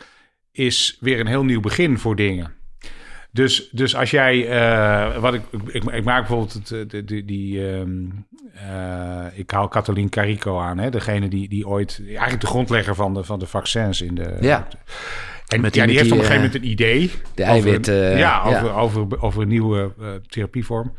[0.51, 2.53] is weer een heel nieuw begin voor dingen.
[3.33, 7.25] Dus, dus als jij, eh, wat ik, ik, ik maak bijvoorbeeld het, eh, de, die,
[7.25, 7.89] die ehm,
[8.53, 13.13] eh, ik haal Kathleen Carico aan, hè, degene die, die ooit, eigenlijk de grondlegger van
[13.13, 14.37] de, van de vaccins in de.
[14.41, 14.67] Ja.
[15.47, 17.11] En Met ja, die- die, heeft op een die, gegeven moment een idee.
[17.35, 18.71] De over- ja, over, ja.
[18.73, 19.93] Over, over een nieuwe
[20.27, 20.93] therapievorm.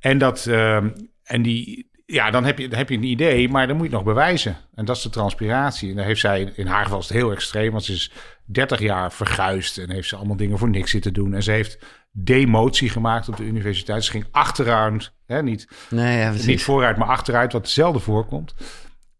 [0.00, 0.88] En, dat, ehm,
[1.24, 3.96] en die, ja, dan heb, je, dan heb je een idee, maar dan moet je
[3.96, 4.56] het nog bewijzen.
[4.74, 5.90] En dat is de transpiratie.
[5.90, 8.12] En daar heeft zij, in haar geval is het heel extreem, want ze is
[8.46, 11.34] 30 jaar verguisd en heeft ze allemaal dingen voor niks zitten doen.
[11.34, 11.78] En ze heeft
[12.10, 14.04] demotie gemaakt op de universiteit.
[14.04, 18.54] Ze ging achteruit, hè, niet, Nee, ja, niet vooruit, maar achteruit, wat zelden voorkomt.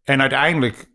[0.03, 0.89] En uiteindelijk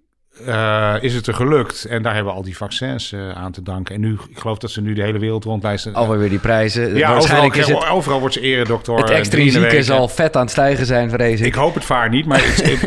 [0.46, 1.84] eh, is het er gelukt.
[1.84, 3.94] En daar hebben we al die vaccins eh, aan te danken.
[3.94, 5.94] En nu, ik geloof dat ze nu de hele wereld rondlijsten.
[5.94, 6.94] Alweer weer die prijzen.
[6.96, 8.96] ja, Waarschijnlijk overal, is het, overal wordt ze eredokter.
[8.96, 11.46] het extrinsieke zal vet aan het stijgen zijn, vrees ik.
[11.46, 12.82] Ik hoop het vaar niet, maar ik, ik,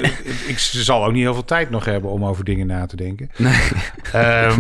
[0.47, 2.95] ik- ze zal ook niet heel veel tijd nog hebben om over dingen na te
[2.95, 3.30] denken.
[4.11, 4.59] Ehm,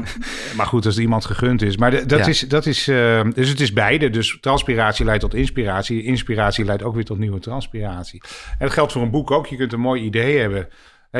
[0.55, 1.77] maar goed, als er iemand gegund is.
[1.77, 2.25] Maar de- dat Ja.
[2.25, 4.09] is, dat is ehm, dus het is beide.
[4.09, 6.03] Dus transpiratie leidt tot inspiratie.
[6.03, 8.21] Inspiratie leidt ook weer tot nieuwe transpiratie.
[8.49, 9.47] En dat geldt voor een boek ook.
[9.47, 10.67] Je kunt een mooi idee hebben,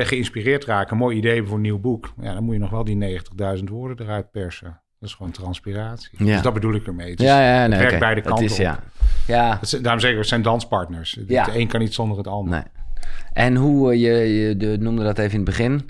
[0.03, 2.13] geïnspireerd raken, een mooi idee voor een nieuw boek.
[2.22, 3.19] Ja, dan moet je nog wel die
[3.57, 4.80] 90.000 woorden eruit persen.
[4.99, 6.09] Dat is gewoon transpiratie.
[6.26, 6.34] Ja.
[6.34, 7.09] Dus dat bedoel ik ermee.
[7.11, 7.99] Het is- ja, ja, het nee, werkt oké.
[8.01, 8.57] beide Het kanten is, op.
[8.57, 8.80] ja.
[9.27, 11.19] Ja, Het zijn- daarom zeg ik, het zijn danspartners.
[11.27, 11.43] Ja.
[11.43, 12.53] De een kan niet zonder het ander.
[12.53, 12.63] nee.
[13.34, 14.09] En hoe, eh, je,
[14.47, 15.89] je de, noemde dat even in het begin.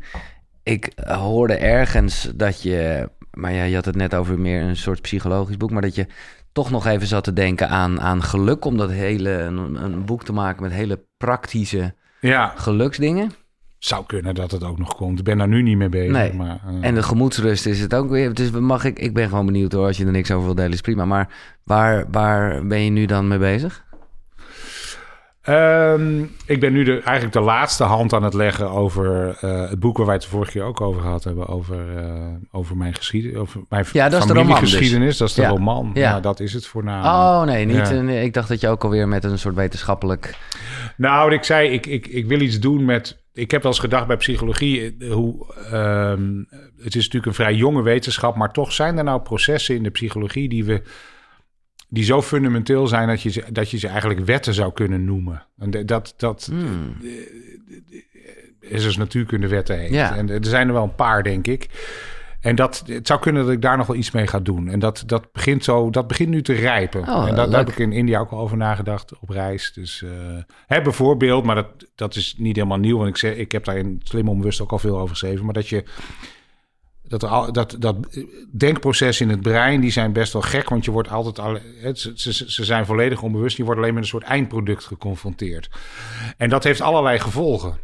[0.63, 4.75] Ik eh, hoorde ergens dat je, maar ja, je had het net over meer een
[4.77, 6.07] soort psychologisch boek, maar dat je
[6.51, 10.23] toch nog even zat te denken aan, aan geluk, om dat hele, een, een boek
[10.23, 13.31] te maken met hele praktische Ja, geluksdingen.
[13.85, 15.19] Zou kunnen dat het ook nog komt.
[15.19, 16.11] Ik ben daar nu niet mee bezig.
[16.11, 16.33] Nee.
[16.33, 18.33] Maar, eh, En de gemoedsrust is het ook weer.
[18.33, 20.71] Dus mag ik, ik ben gewoon benieuwd hoor, als je er niks over wil delen,
[20.71, 21.05] is prima.
[21.05, 21.29] Maar
[21.63, 23.83] waar, waar ben je nu dan mee bezig?
[25.41, 29.79] Ehm, ik ben nu de, eigenlijk de laatste hand aan het leggen over eh, het
[29.79, 31.47] boek waar wij het de vorige keer ook over gehad hebben.
[31.47, 32.13] Over, eh,
[32.51, 33.37] over mijn geschiedenis.
[33.37, 34.55] Over mijn Ja, dat is de roman dus.
[34.57, 35.17] familiegeschiedenis.
[35.17, 35.49] Dat is de Ja.
[35.49, 35.91] roman.
[35.93, 36.01] Ja.
[36.01, 36.19] Ja.
[36.19, 37.13] dat is het voornamelijk.
[37.15, 37.75] Oh nee, niet.
[37.75, 37.91] Ja.
[37.91, 40.35] een- ik dacht dat je ook alweer met een soort wetenschappelijk.
[40.97, 43.23] Nou, ik zei, ik, ik, ik wil iets doen met.
[43.35, 45.53] Ik heb wel eens gedacht bij psychologie, eh, hoe.
[45.71, 46.43] ehm,
[46.77, 49.89] het is natuurlijk een vrij jonge wetenschap, maar toch zijn er nou processen in de
[49.89, 50.81] psychologie die we.
[51.89, 55.45] Die zo fundamenteel zijn dat je, ze, dat je ze eigenlijk wetten zou kunnen noemen.
[55.57, 56.97] En dat, dat Hmm.
[58.59, 59.93] is als natuurkundewetten heet.
[59.93, 60.15] Ja.
[60.17, 61.69] En er zijn er wel een paar, denk ik.
[62.45, 64.69] En dat, het zou kunnen dat ik daar nog wel iets mee ga doen.
[64.69, 67.01] En dat, dat, begint, zo, dat begint nu te rijpen.
[67.01, 69.71] Oh, en dat, daar heb ik in India ook al over nagedacht op reis.
[69.73, 70.09] Dus eh,
[70.67, 72.97] hè, bijvoorbeeld, maar dat, dat is niet helemaal nieuw.
[72.97, 75.45] Want ik, zeg, ik heb daar in Slim Onbewust ook al veel over geschreven.
[75.45, 75.83] Maar dat je
[77.03, 77.95] dat, dat, dat
[78.51, 80.69] denkprocessen in het brein, die zijn best wel gek.
[80.69, 83.57] Want je wordt altijd, al, het, ze, ze, ze zijn volledig onbewust.
[83.57, 85.69] Je wordt alleen met een soort eindproduct geconfronteerd.
[86.37, 87.77] En dat heeft allerlei gevolgen.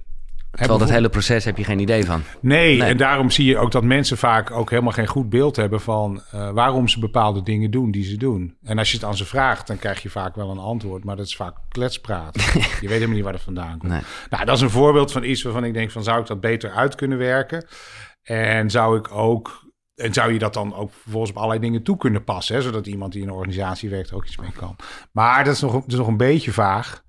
[0.52, 2.24] Terwijl dat hele proces heb je geen idee van.
[2.42, 2.90] Nee, Nee.
[2.90, 6.22] en daarom zie je ook dat mensen vaak ook helemaal geen goed beeld hebben van
[6.32, 8.58] eh, waarom ze bepaalde dingen doen die ze doen.
[8.64, 11.16] En als je het aan ze vraagt, dan krijg je vaak wel een antwoord, maar
[11.16, 12.36] dat is vaak kletspraat.
[12.54, 13.92] je weet helemaal niet waar dat vandaan komt.
[13.92, 14.02] Nee.
[14.30, 16.72] Nou, dat is een voorbeeld van iets waarvan ik denk van zou ik dat beter
[16.72, 17.66] uit kunnen werken?
[18.24, 21.98] En zou ik ook en zou je dat dan ook vervolgens op allerlei dingen toe
[21.98, 24.76] kunnen passen, hè, zodat iemand die in een organisatie werkt ook iets mee kan.
[25.12, 27.04] Maar dat is nog, dat is nog een beetje vaag.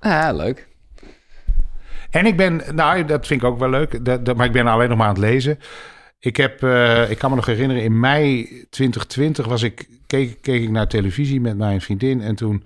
[0.00, 0.67] Ja, leuk.
[2.10, 4.66] En ik ben, nou, dat vind ik ook wel leuk, dat, dat- maar ik ben
[4.66, 5.58] alleen nog maar aan het lezen.
[6.18, 10.62] Ik heb, eh, ik kan me nog herinneren, in mei 2020 was ik, keek, keek
[10.62, 12.20] ik naar televisie met mijn vriendin.
[12.20, 12.64] En toen,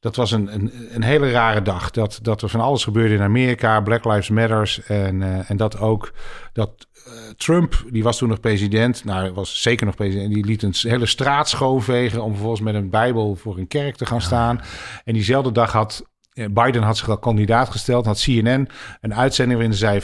[0.00, 1.90] dat was een, een, een hele rare dag.
[1.90, 4.82] Dat, dat er van alles gebeurde in Amerika, Black Lives Matters.
[4.82, 6.12] En, eh, en dat ook,
[6.52, 9.04] dat eh, Trump, die was toen nog president.
[9.04, 10.34] Nou, was zeker nog president.
[10.34, 14.06] Die liet een hele straat schoonvegen om vervolgens met een bijbel voor een kerk te
[14.06, 14.60] gaan staan.
[15.04, 16.04] En diezelfde dag had
[16.34, 18.68] Biden had zich al kandidaat gesteld, had CNN
[19.00, 20.00] een uitzending waarin ze zei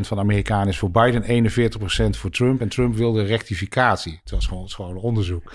[0.00, 1.54] 55% van de Amerikanen is voor Biden, 41%
[2.10, 2.60] voor Trump.
[2.60, 4.20] En Trump wilde rectificatie.
[4.22, 5.52] Het was gewoon, gewoon onderzoek.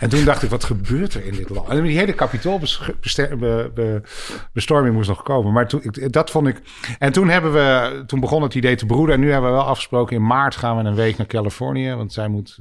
[0.00, 1.68] En toen dacht ik, wat gebeurt er in dit land?
[1.68, 5.52] En die hele kapitoolbestorming moest nog komen.
[5.52, 6.62] Maar toen, dat vond ik...
[6.98, 9.14] En toen, hebben we, toen begon het idee te broeden.
[9.14, 11.94] En nu hebben we wel afgesproken, in maart gaan we een week naar Californië.
[11.94, 12.58] Want zij moet,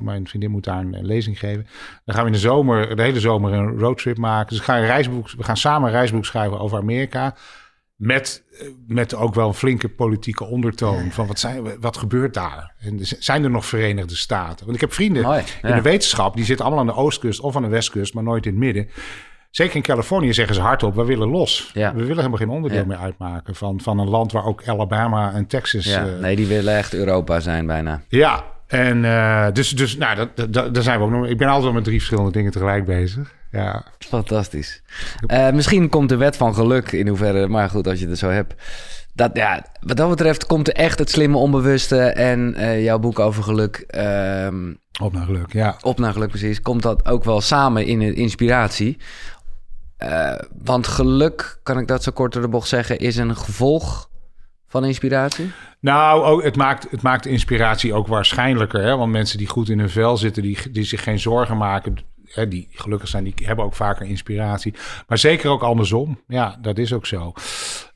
[0.00, 1.66] mijn, vriendin moet daar een, eh, lezing geven.
[2.04, 4.48] Dan gaan we in de zomer, de hele zomer een roadtrip maken.
[4.48, 7.34] Dus we gaan, reisboek, we gaan samen een schrijven over Amerika.
[7.96, 11.10] Met, eh, met ook wel een flinke politieke ondertoon.
[11.10, 12.74] Van wat, zijn, wat gebeurt daar?
[12.80, 14.64] En zijn er nog Verenigde Staten?
[14.64, 16.36] Want ik heb vrienden Mooi, in de wetenschap.
[16.36, 18.14] Die zitten allemaal aan de oostkust of aan de westkust.
[18.14, 18.88] Maar nooit in het midden.
[19.50, 21.70] Zeker in Californië zeggen ze hardop, we willen los.
[21.74, 21.92] Ja.
[21.92, 22.86] We willen helemaal geen onderdeel Ja.
[22.86, 25.84] meer uitmaken van, van een land waar ook Alabama en Texas...
[25.84, 28.02] Ja, eh, nee, die willen echt Europa zijn bijna.
[28.08, 31.26] ja, en eh, dus, dus nou, dat, dat, dat- daar zijn we ook nog.
[31.26, 33.34] Ik ben altijd wel met drie verschillende dingen tegelijk bezig.
[33.56, 34.82] Ja, Fantastisch.
[35.26, 38.28] Eh, misschien komt de wet van geluk in hoeverre, maar goed, als je het zo
[38.28, 38.54] hebt.
[39.14, 43.18] Dat, ja, wat dat betreft komt er echt het slimme onbewuste en eh, jouw boek
[43.18, 45.52] over geluk, ehm, op naar geluk.
[45.52, 45.76] Ja.
[45.80, 48.98] op naar geluk precies, komt dat ook wel samen in inspiratie.
[49.96, 50.32] Eh,
[50.64, 54.10] want geluk, kan ik dat zo kort door de bocht zeggen, is een gevolg
[54.66, 55.52] van inspiratie?
[55.80, 58.82] Nou, ook, het, maakt, het maakt inspiratie ook waarschijnlijker.
[58.82, 58.96] Hè?
[58.96, 61.96] Want mensen die goed in hun vel zitten, die, die zich geen zorgen maken,
[62.28, 64.74] hè, die gelukkig zijn, die hebben ook vaker inspiratie.
[65.08, 66.20] Maar zeker ook andersom.
[66.26, 67.32] Ja, dat is ook zo.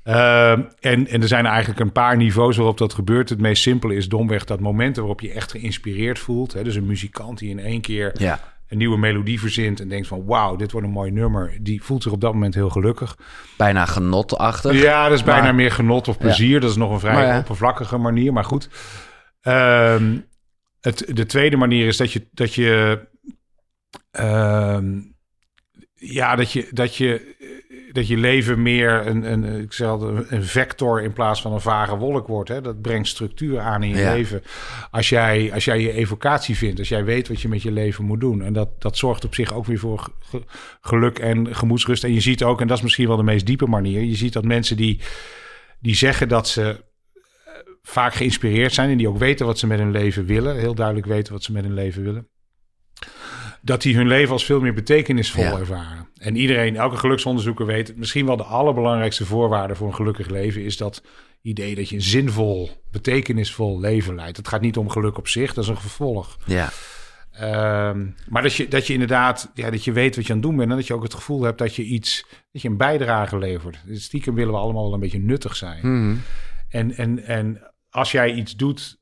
[0.04, 3.28] Uh, en, en er zijn eigenlijk een paar niveaus waarop dat gebeurt.
[3.28, 6.52] Het meest simpele is domweg dat momenten waarop je echt geïnspireerd voelt.
[6.52, 6.64] Hè?
[6.64, 8.40] Dus een muzikant die in één keer Ja.
[8.68, 11.58] een nieuwe melodie verzint en denkt van wauw, dit wordt een mooi nummer.
[11.60, 13.16] Die voelt zich op dat moment heel gelukkig.
[13.56, 14.82] Bijna genotachtig.
[14.82, 16.60] Ja, dat is bijna Maar- meer genot of plezier.
[16.60, 17.38] Dat is nog een vrij ja.
[17.38, 18.68] oppervlakkige manier, maar goed.
[19.40, 20.16] Ehm,
[20.80, 23.00] het, de tweede manier is dat je, dat je,
[24.10, 25.00] ehm,
[25.94, 27.36] ja, dat je, dat je,
[27.92, 31.60] dat je leven meer een, een, ik zei al, een vector in plaats van een
[31.60, 32.48] vage wolk wordt.
[32.48, 32.60] Hè?
[32.60, 34.12] Dat brengt structuur aan in je Ja.
[34.12, 34.42] leven.
[34.90, 38.04] Als jij, als jij je evocatie vindt, als jij weet wat je met je leven
[38.04, 38.42] moet doen.
[38.42, 40.44] En dat, dat zorgt op zich ook weer voor ge-
[40.80, 42.04] geluk en gemoedsrust.
[42.04, 44.32] En je ziet ook, en dat is misschien wel de meest diepe manier, je ziet
[44.32, 45.00] dat mensen die,
[45.80, 46.62] die zeggen dat ze
[47.44, 47.52] eh,
[47.82, 51.06] vaak geïnspireerd zijn en die ook weten wat ze met hun leven willen, heel duidelijk
[51.06, 52.28] weten wat ze met hun leven willen,
[53.62, 55.58] dat die hun leven als veel meer betekenisvol Ja.
[55.58, 56.08] ervaren.
[56.16, 60.76] En iedereen, elke geluksonderzoeker weet, misschien wel de allerbelangrijkste voorwaarde voor een gelukkig leven is
[60.76, 61.02] dat
[61.42, 64.36] idee dat je een zinvol, betekenisvol leven leidt.
[64.36, 66.36] Het gaat niet om geluk op zich, dat is een gevolg.
[66.46, 66.70] Ja.
[67.30, 70.46] Ehm, maar dat je, dat je inderdaad, ja, dat je weet wat je aan het
[70.48, 72.76] doen bent en dat je ook het gevoel hebt dat je iets, dat je een
[72.76, 73.78] bijdrage levert.
[73.86, 75.78] Dus Stiekem willen we allemaal wel een beetje nuttig zijn.
[75.80, 76.16] Mhm.
[76.68, 78.99] En, en, en als jij iets doet,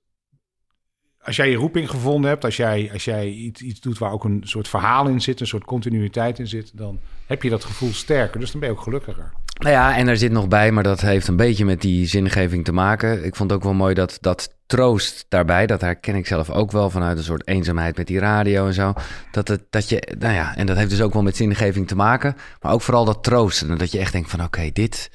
[1.28, 4.24] als jij je roeping gevonden hebt, als jij, als jij iets, iets doet waar ook
[4.24, 7.92] een soort verhaal in zit, een soort continuïteit in zit, dan heb je dat gevoel
[7.92, 8.40] sterker.
[8.40, 9.32] Dus dan ben je ook gelukkiger.
[9.58, 12.64] Nou ja, en er zit nog bij, maar dat heeft een beetje met die zingeving
[12.64, 13.24] te maken.
[13.24, 16.72] Ik vond het ook wel mooi dat, dat troost daarbij, dat herken ik zelf ook
[16.72, 18.92] wel vanuit een soort eenzaamheid met die radio en zo.
[19.30, 21.96] Dat, het, dat je, nou ja, en dat heeft dus ook wel met zingeving te
[21.96, 23.78] maken, maar ook vooral dat troosten.
[23.78, 25.10] Dat je echt denkt van oké, dit,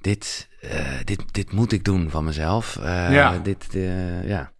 [0.00, 0.70] dit, eh,
[1.04, 2.76] dit, dit moet ik doen van mezelf.
[2.76, 3.38] Eh, Ja.
[3.42, 4.52] Dit, eh, ja.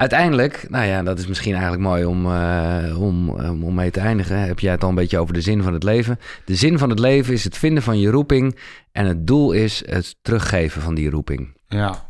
[0.00, 4.00] Uiteindelijk, nou ja, dat is misschien eigenlijk mooi om, eh, om, om, om mee te
[4.00, 4.40] eindigen.
[4.40, 6.18] Heb jij het al een beetje over de zin van het leven?
[6.44, 8.58] De zin van het leven is het vinden van je roeping.
[8.92, 11.56] En het doel is het teruggeven van die roeping.
[11.66, 12.04] Ja.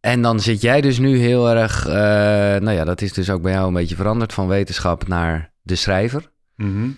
[0.00, 1.92] En dan zit jij dus nu heel erg, eh,
[2.62, 5.74] nou ja, dat is dus ook bij jou een beetje veranderd van wetenschap naar de
[5.74, 6.30] schrijver.
[6.56, 6.88] Mhm.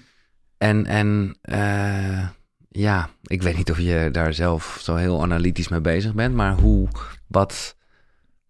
[0.58, 2.28] En, en eh,
[2.68, 6.54] ja, ik weet niet of je daar zelf zo heel analytisch mee bezig bent, maar
[6.54, 6.88] hoe,
[7.26, 7.73] wat,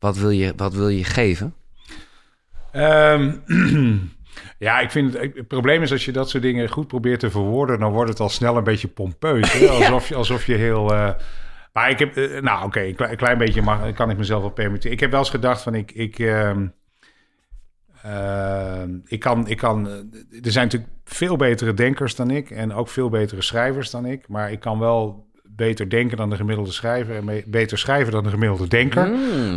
[0.05, 1.55] wat, wil, je, wat wil je geven?
[2.73, 3.33] Ehm,
[4.67, 7.31] ja, ik vind het, het probleem is als je dat soort dingen goed probeert te
[7.31, 9.53] verwoorden, dan wordt het al snel een beetje pompeus.
[9.53, 9.67] Hè?
[9.79, 10.95] Alsof, je, alsof je heel.
[10.95, 11.11] eh,
[11.73, 14.41] maar ik heb, eh, nou oké, een, klein, een klein beetje mag, kan ik mezelf
[14.41, 14.93] wel permitteren.
[14.93, 16.67] Ik heb wel eens gedacht van ik, ik, ehm,
[18.03, 22.73] ehm, ik kan, ik kan, eh, er zijn natuurlijk veel betere denkers dan ik en
[22.73, 25.27] ook veel betere schrijvers dan ik, maar ik kan wel
[25.57, 29.11] beter denken dan de gemiddelde schrijver en beter schrijven dan de gemiddelde denker.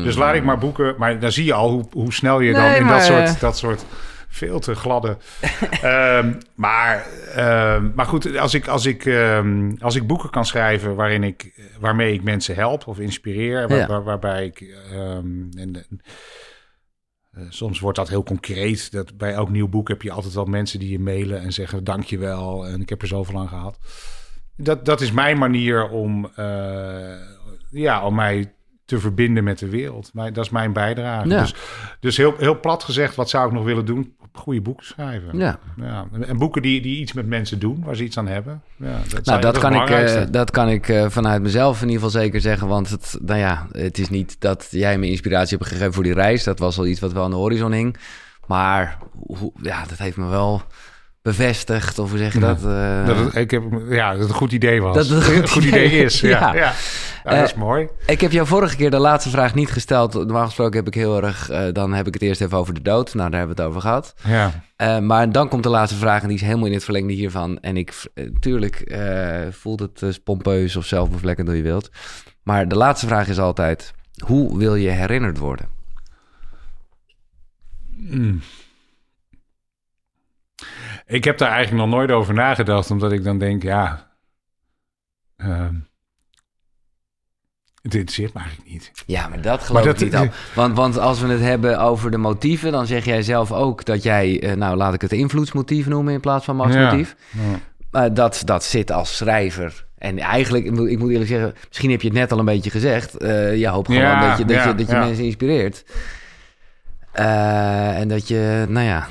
[0.03, 0.95] Dus laat ik maar boeken.
[0.97, 3.57] Maar dan zie je al hoe, hoe snel je dan in maar, dat, soort, dat
[3.57, 3.85] soort
[4.27, 5.17] veel te gladde.
[5.81, 7.05] Ehm, maar,
[7.35, 11.69] ehm, maar goed, als ik, als, ik, ehm, als ik boeken kan schrijven waarin ik,
[11.79, 13.87] waarmee ik mensen help of inspireer, waar, Ja.
[13.87, 14.75] waar- waarbij ik.
[14.91, 15.81] en,
[17.31, 18.91] eh, soms wordt dat heel concreet.
[18.91, 21.83] Dat bij elk nieuw boek heb je altijd wel mensen die je mailen en zeggen:
[21.83, 22.67] Dankjewel.
[22.67, 23.77] En ik heb er zoveel aan gehad.
[24.57, 26.45] Dat, dat is mijn manier om, eh,
[27.69, 28.51] ja, om mij
[28.85, 30.09] te verbinden met de wereld.
[30.13, 31.29] Maar dat is mijn bijdrage.
[31.29, 31.39] Ja.
[31.41, 31.55] Dus,
[31.99, 34.15] dus heel, heel plat gezegd, wat zou ik nog willen doen?
[34.33, 35.37] Goede boeken schrijven.
[35.37, 35.59] Ja.
[35.81, 36.07] Ja.
[36.21, 38.61] En boeken die, die iets met mensen doen, waar ze iets aan hebben.
[38.75, 41.87] Ja, dat Nou, zijn- dat kan, ik, eh, dat kan ik eh, vanuit mezelf in
[41.89, 42.67] ieder geval zeker zeggen.
[42.67, 46.13] Want het, nou ja, het is niet dat jij me inspiratie hebt gegeven voor die
[46.13, 46.43] reis.
[46.43, 47.97] Dat was al iets wat wel aan de horizon hing.
[48.47, 48.97] Maar
[49.61, 50.61] ja, dat heeft me wel
[51.27, 51.99] bevestigd.
[51.99, 52.57] Of hoe zeg je dat?
[52.65, 54.95] eh, dat het, ik heb, ja, dat het een goed idee was.
[54.95, 56.19] Dat het een goed idee, idee is.
[56.21, 56.53] Ja, Ja.
[56.55, 56.73] ja.
[57.23, 57.87] Ja, dat is mooi.
[58.05, 60.13] Ik heb jou vorige keer de laatste vraag niet gesteld.
[60.13, 61.49] Normaal gesproken heb ik heel erg...
[61.49, 63.13] eh, dan heb ik het eerst even over de dood.
[63.13, 64.13] Nou, daar hebben we het over gehad.
[64.27, 64.63] Ja.
[64.75, 67.59] Eh, maar dan komt de laatste vraag en die is helemaal in het verlengde hiervan.
[67.59, 67.93] En ik,
[68.39, 71.89] tuurlijk eh, voelt het uh, pompeus of zelfbevlekkend hoe je wilt.
[72.43, 73.93] Maar de laatste vraag is altijd,
[74.25, 75.65] hoe wil je herinnerd worden?
[77.97, 78.41] Mm.
[81.07, 84.05] Ik heb daar eigenlijk nog nooit over nagedacht, omdat ik dan denk, ja...
[85.37, 85.67] Uh,
[87.81, 88.91] het interesseert me eigenlijk niet.
[89.05, 90.27] Ja, maar dat geloof maar dat, ik niet al.
[90.55, 94.03] Want, want als we het hebben over de motieven, dan zeg jij zelf ook dat
[94.03, 97.15] jij, uh, nou laat ik het invloedsmotief noemen in plaats van machtsmotief.
[97.31, 97.41] Ja.
[97.91, 98.05] Ja.
[98.05, 99.85] Uh, dat, dat zit als schrijver.
[99.97, 102.45] En eigenlijk, ik moet, ik moet eerlijk zeggen, misschien heb je het net al een
[102.45, 103.21] beetje gezegd.
[103.21, 105.85] Uh, je hoopt gewoon ja, dat je, dat je, dat je mensen inspireert.
[107.15, 109.07] Uh, en dat je, nou ja.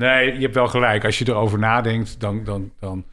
[0.00, 1.04] Nee, je hebt wel gelijk.
[1.04, 3.04] Als je erover nadenkt, dan, dan, dan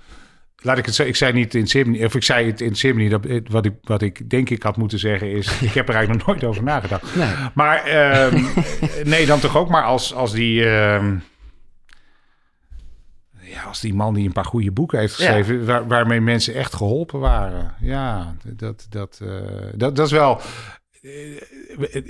[0.57, 1.13] laat ik het zeggen.
[1.13, 3.09] Ik zei niet in Simni, of ik zei het in Simni.
[3.09, 6.25] Dat wat ik, wat ik denk ik had moeten zeggen is, ik heb er eigenlijk
[6.25, 7.03] nog nooit over nagedacht.
[7.15, 7.27] Nee.
[7.53, 7.95] Maar
[8.33, 8.47] um,
[9.13, 10.65] nee, dan toch ook maar als, als die.
[10.65, 11.23] Um,
[13.39, 16.75] ja, als die man die een paar goede boeken heeft geschreven, waar, waarmee mensen echt
[16.75, 17.75] geholpen waren.
[17.79, 19.29] Ja, dat, dat, uh,
[19.75, 20.45] dat, dat is wel eh,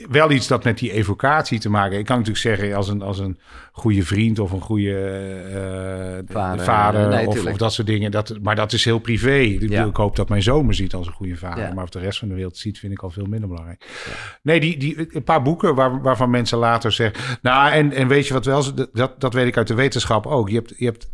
[0.10, 1.98] wel iets dat met die evocatie te maken.
[1.98, 3.40] Ik kan natuurlijk zeggen als een, als een
[3.72, 8.12] goede vriend of een goede uh, vader, vader of, of, dat soort dingen.
[8.12, 9.58] Dat, maar dat is heel privé.
[9.60, 9.86] Ja.
[9.86, 11.74] Ik hoop dat mijn zoon me ziet als een goede vader.
[11.74, 13.86] Maar of de rest van de wereld ziet, vind ik al veel minder belangrijk.
[14.42, 17.38] Nee, die, die, een paar boeken waar, waarvan mensen later zeggen...
[17.42, 18.64] Nou, en, en weet je wat wel...
[18.94, 20.50] Dat, dat weet ik uit de wetenschap ook.
[20.50, 21.10] Je hebt, je hebt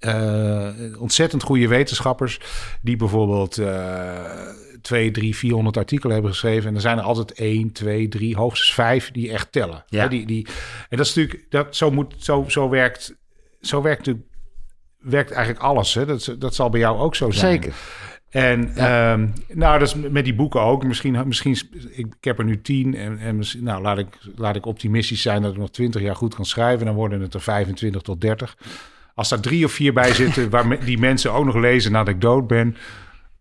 [0.00, 2.40] uh, ontzettend goede wetenschappers
[2.82, 3.66] die bijvoorbeeld uh,
[4.84, 6.68] twee, drie, 400 artikelen hebben geschreven.
[6.68, 9.84] En er zijn er altijd één, twee, drie, hoogstens vijf die echt tellen.
[9.88, 10.08] Ja.
[10.08, 10.46] die, die,
[10.88, 13.14] en dat is natuurlijk, dat, zo, moet, zo, zo werkt,
[13.60, 14.12] zo werkt,
[14.98, 15.94] werkt eigenlijk alles.
[15.94, 16.06] Hè?
[16.06, 17.52] Dat, dat zal bij jou ook zo zijn.
[17.52, 17.74] Zeker.
[18.30, 19.12] En ja.
[19.12, 20.84] um, nou, dat is met die boeken ook.
[20.84, 21.56] Misschien, misschien
[21.90, 22.94] ik, ik heb er nu tien.
[22.94, 26.34] En, en nou, laat ik, laat ik optimistisch zijn dat ik nog twintig jaar goed
[26.34, 26.86] kan schrijven.
[26.86, 28.56] Dan worden het er 25 tot 30.
[29.14, 32.20] Als daar drie of vier bij zitten, waar die mensen ook nog lezen nadat ik
[32.20, 32.76] dood ben,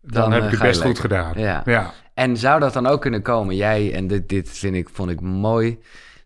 [0.03, 1.33] dan, heb ik het eh, best goed gedaan.
[1.35, 1.61] Ja.
[1.65, 1.93] ja.
[2.13, 3.55] En zou dat dan ook kunnen komen?
[3.55, 5.79] Jij, en dit, dit vind ik, vond ik mooi,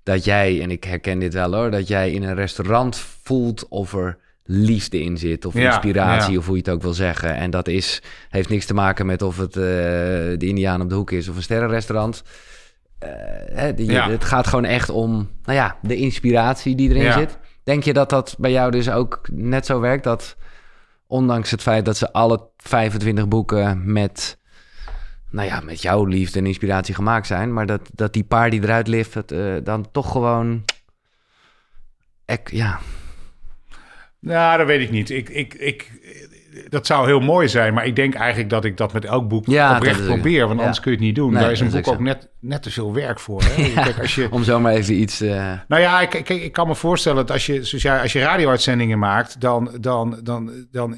[0.04, 3.94] dat jij, en ik herken dit wel hoor, dat jij in een restaurant voelt of
[3.94, 7.36] er liefde in zit, of inspiratie, of hoe je het ook wil zeggen.
[7.36, 10.96] En dat is, heeft niks te maken met of het uh, de Indiaan op de
[10.96, 12.24] hoek is of een sterrenrestaurant.
[13.04, 13.10] Uh,
[13.54, 17.38] hè, die, Het gaat gewoon echt om, nou ja, de inspiratie die erin zit.
[17.64, 20.04] Denk je dat dat bij jou dus ook net zo werkt?
[20.04, 20.36] Dat
[21.08, 24.38] ondanks het feit dat ze alle 25 boeken met,
[25.30, 28.64] nou ja, met jouw liefde en inspiratie gemaakt zijn, maar dat, dat die paar die
[28.64, 30.66] eruit lift, het, uh, dan toch gewoon.
[32.26, 32.80] Ik, ja.
[34.20, 35.10] Nou, dat weet ik niet.
[35.10, 35.92] Ik, ik, ik,
[36.70, 39.46] dat zou heel mooi zijn, maar ik denk eigenlijk dat ik dat met elk boek
[39.46, 41.34] ja, oprecht probeer, want anders kun je het niet doen.
[41.34, 43.44] Daar is een boek ook net, net te veel werk voor.
[43.44, 43.74] Hè?
[43.84, 45.22] Kijk, als je, om zomaar even iets...
[45.22, 45.54] Uh...
[45.68, 48.20] Nou ja, ik, ik, ik kan me voorstellen dat als je, zoals jij, als je
[48.20, 50.98] radio-uitzendingen maakt, dan, dan, dan, dan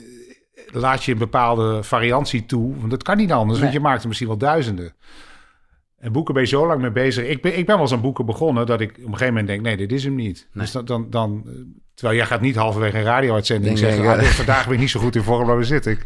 [0.71, 2.75] laat je een bepaalde variantie toe.
[2.77, 4.93] Want dat kan niet anders, want je maakt er misschien wel duizenden.
[5.97, 7.27] En boeken ben je zo lang mee bezig.
[7.27, 9.47] Ik ben, ik ben wel eens aan boeken begonnen dat ik op een gegeven moment
[9.47, 10.47] denk: nee, dit is hem niet.
[10.53, 11.43] Dus dan, dan, dan,
[11.99, 15.15] terwijl jij gaat niet halverwege een radio-uitzending zeggen: ah, vandaag ben ik niet zo goed
[15.15, 15.91] in vorm, maar we zitten.
[15.91, 16.03] Ik,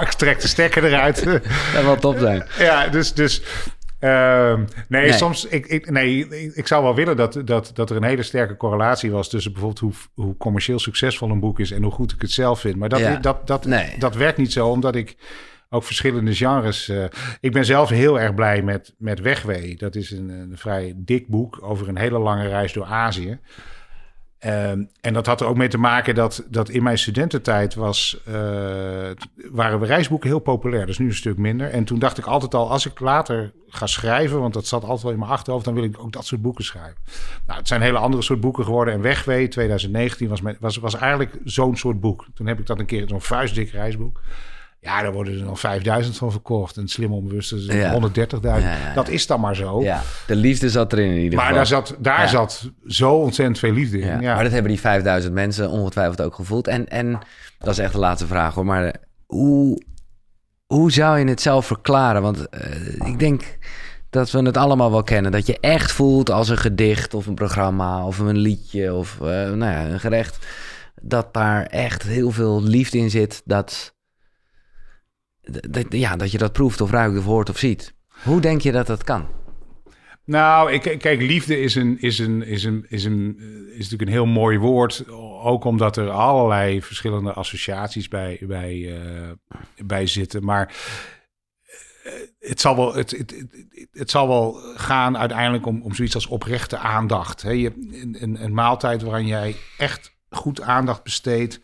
[0.00, 1.24] ik, trek de stekker eruit.
[1.74, 2.46] Dat wel top zijn.
[2.58, 3.42] Ja, dus, dus
[4.00, 4.58] uh,
[4.88, 5.46] nee, soms.
[5.46, 9.10] Ik, ik, nee, ik zou wel willen dat, dat, dat er een hele sterke correlatie
[9.10, 12.30] was tussen bijvoorbeeld hoe, hoe commercieel succesvol een boek is en hoe goed ik het
[12.30, 12.76] zelf vind.
[12.76, 13.66] Maar dat, dat, dat,
[13.98, 15.16] dat werkt niet zo, omdat ik
[15.70, 16.88] ook verschillende genres.
[16.88, 17.04] Uh,
[17.40, 19.76] ik ben zelf heel erg blij met, met Wegwee.
[19.76, 23.38] Dat is een, een vrij dik boek over een hele lange reis door Azië.
[24.46, 28.20] Um, en dat had er ook mee te maken dat, dat in mijn studententijd was,
[28.28, 28.34] uh,
[29.50, 30.86] waren we reisboeken heel populair.
[30.86, 31.70] Dus nu een stuk minder.
[31.70, 35.02] En toen dacht ik altijd al, als ik later ga schrijven, want dat zat altijd
[35.02, 36.96] wel in mijn achterhoofd, dan wil ik ook dat soort boeken schrijven.
[37.46, 38.94] Nou, het zijn hele andere soort boeken geworden.
[38.94, 42.26] En Wegwee 2019 was, was, was eigenlijk zo'n soort boek.
[42.34, 44.20] Toen heb ik dat een keer, zo'n vuistdik reisboek.
[44.84, 46.76] Ja, daar worden er nog 5000 van verkocht.
[46.76, 48.00] En slim onbewust is ja.
[48.00, 48.94] 130.000.
[48.94, 49.84] dat is dan maar zo.
[50.26, 51.44] De liefde zat erin in ieder geval.
[51.44, 54.22] Maar daar zat, daar zat zo ontzettend veel liefde in.
[54.22, 56.68] Maar dat hebben die 5000 mensen ongetwijfeld ook gevoeld.
[56.68, 57.18] En, en
[57.58, 58.64] dat is echt de laatste vraag hoor.
[58.64, 58.94] Maar
[59.26, 59.82] hoe,
[60.66, 62.22] hoe zou je het zelf verklaren?
[62.22, 63.58] Want uh, ik denk
[64.10, 65.32] dat we het allemaal wel kennen.
[65.32, 69.28] Dat je echt voelt als een gedicht of een programma of een liedje of uh,
[69.28, 70.46] nou ja, een gerecht.
[71.02, 73.42] Dat daar echt heel veel liefde in zit.
[73.44, 73.94] Dat
[75.70, 77.94] dat, ja, dat je dat proeft of ruikt of hoort of ziet.
[78.22, 79.26] Hoe denk je dat dat kan?
[80.26, 83.38] Nou, ik, kijk, liefde is, een, is, een, is, een, is, een,
[83.68, 85.08] is natuurlijk een heel mooi woord.
[85.42, 89.30] Ook omdat er allerlei verschillende associaties bij, bij, uh,
[89.76, 90.44] bij zitten.
[90.44, 90.74] Maar
[92.02, 93.44] eh, het zal wel, het, het,
[93.92, 97.42] het, zal wel gaan uiteindelijk om, om zoiets als oprechte aandacht.
[97.42, 97.72] He, je,
[98.20, 101.60] een, een, maaltijd waarin jij echt goed aandacht besteedt.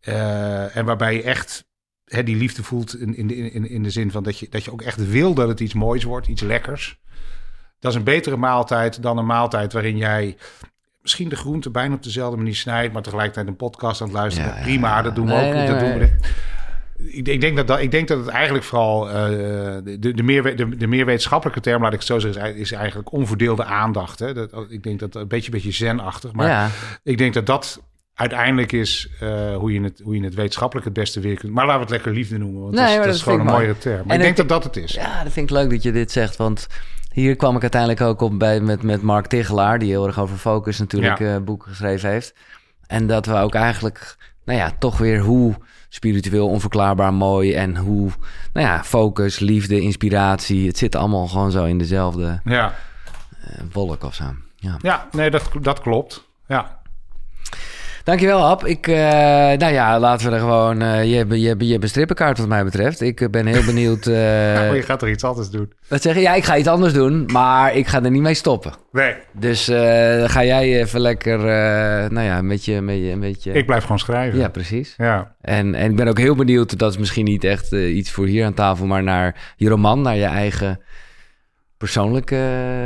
[0.00, 1.69] En waarbij je echt
[2.10, 4.72] hè, die liefde voelt in, in, in, in de zin van dat je, dat je
[4.72, 6.98] ook echt wil dat het iets moois wordt, iets lekkers.
[7.78, 10.36] Dat is een betere maaltijd dan een maaltijd waarin jij
[11.02, 14.62] misschien de groente bijna op dezelfde manier snijdt, maar tegelijkertijd een podcast aan het luisteren.
[14.62, 15.66] Prima, dat doen we ook.
[15.66, 16.16] dat doen we.
[16.96, 19.14] Ik, ik, denk dat, dat, ik denk dat het eigenlijk vooral uh,
[19.84, 23.12] de, de, meer, de, de meer wetenschappelijke term, laat ik het zo zeggen, is eigenlijk
[23.12, 24.18] onverdeelde aandacht.
[24.18, 24.34] Hè?
[24.34, 26.32] Dat, ik denk dat een beetje, beetje zenachtig.
[26.32, 26.70] Maar
[27.02, 27.82] ik denk dat dat
[28.20, 31.52] uiteindelijk is uh, hoe, je het, hoe je het wetenschappelijk het beste weer kunt.
[31.52, 34.06] Maar laten we het lekker liefde noemen, want nee, dat, is, gewoon een mooie term.
[34.06, 34.92] Maar en ik denk dat dat het is.
[34.92, 36.66] Ja, dat vind ik leuk dat je dit zegt, want
[37.12, 40.36] hier kwam ik uiteindelijk ook op bij, met, met Mark Tigelaar, die heel erg over
[40.36, 41.34] focus natuurlijk ja.
[41.34, 42.34] uh, boeken geschreven heeft.
[42.86, 45.54] En dat we ook eigenlijk, nou ja, toch weer hoe
[45.88, 48.10] spiritueel onverklaarbaar mooi en hoe,
[48.52, 52.74] nou ja, focus, liefde, inspiratie, het zit allemaal gewoon zo in dezelfde ja.
[53.44, 54.24] Uh, wolk of zo.
[54.56, 56.28] Ja, ja nee, dat, dat klopt.
[56.46, 56.78] Ja.
[58.04, 58.66] Dankjewel, Ab.
[58.66, 60.82] Ik, uh, nou ja, laten we er gewoon...
[60.82, 63.00] Uh, je, hebt, je, hebt, je hebt een strippenkaart wat mij betreft.
[63.00, 64.06] Ik ben heel benieuwd...
[64.06, 65.72] Uh, ja, je gaat er iets anders doen.
[65.88, 66.20] Wat zeg je?
[66.20, 68.72] Ja, ik ga iets anders doen, maar ik ga er niet mee stoppen.
[68.92, 69.14] Nee.
[69.32, 69.64] Dus
[70.24, 71.38] ga jij even lekker,
[72.12, 73.52] nou ja, een beetje, een, beetje, een beetje...
[73.52, 74.38] Ik blijf gewoon schrijven.
[74.38, 74.94] Ja, precies.
[74.96, 75.34] Ja.
[75.40, 78.44] En, en ik ben ook heel benieuwd, dat is misschien niet echt iets voor hier
[78.44, 80.80] aan tafel, maar naar je roman, naar je eigen
[81.76, 82.36] persoonlijke...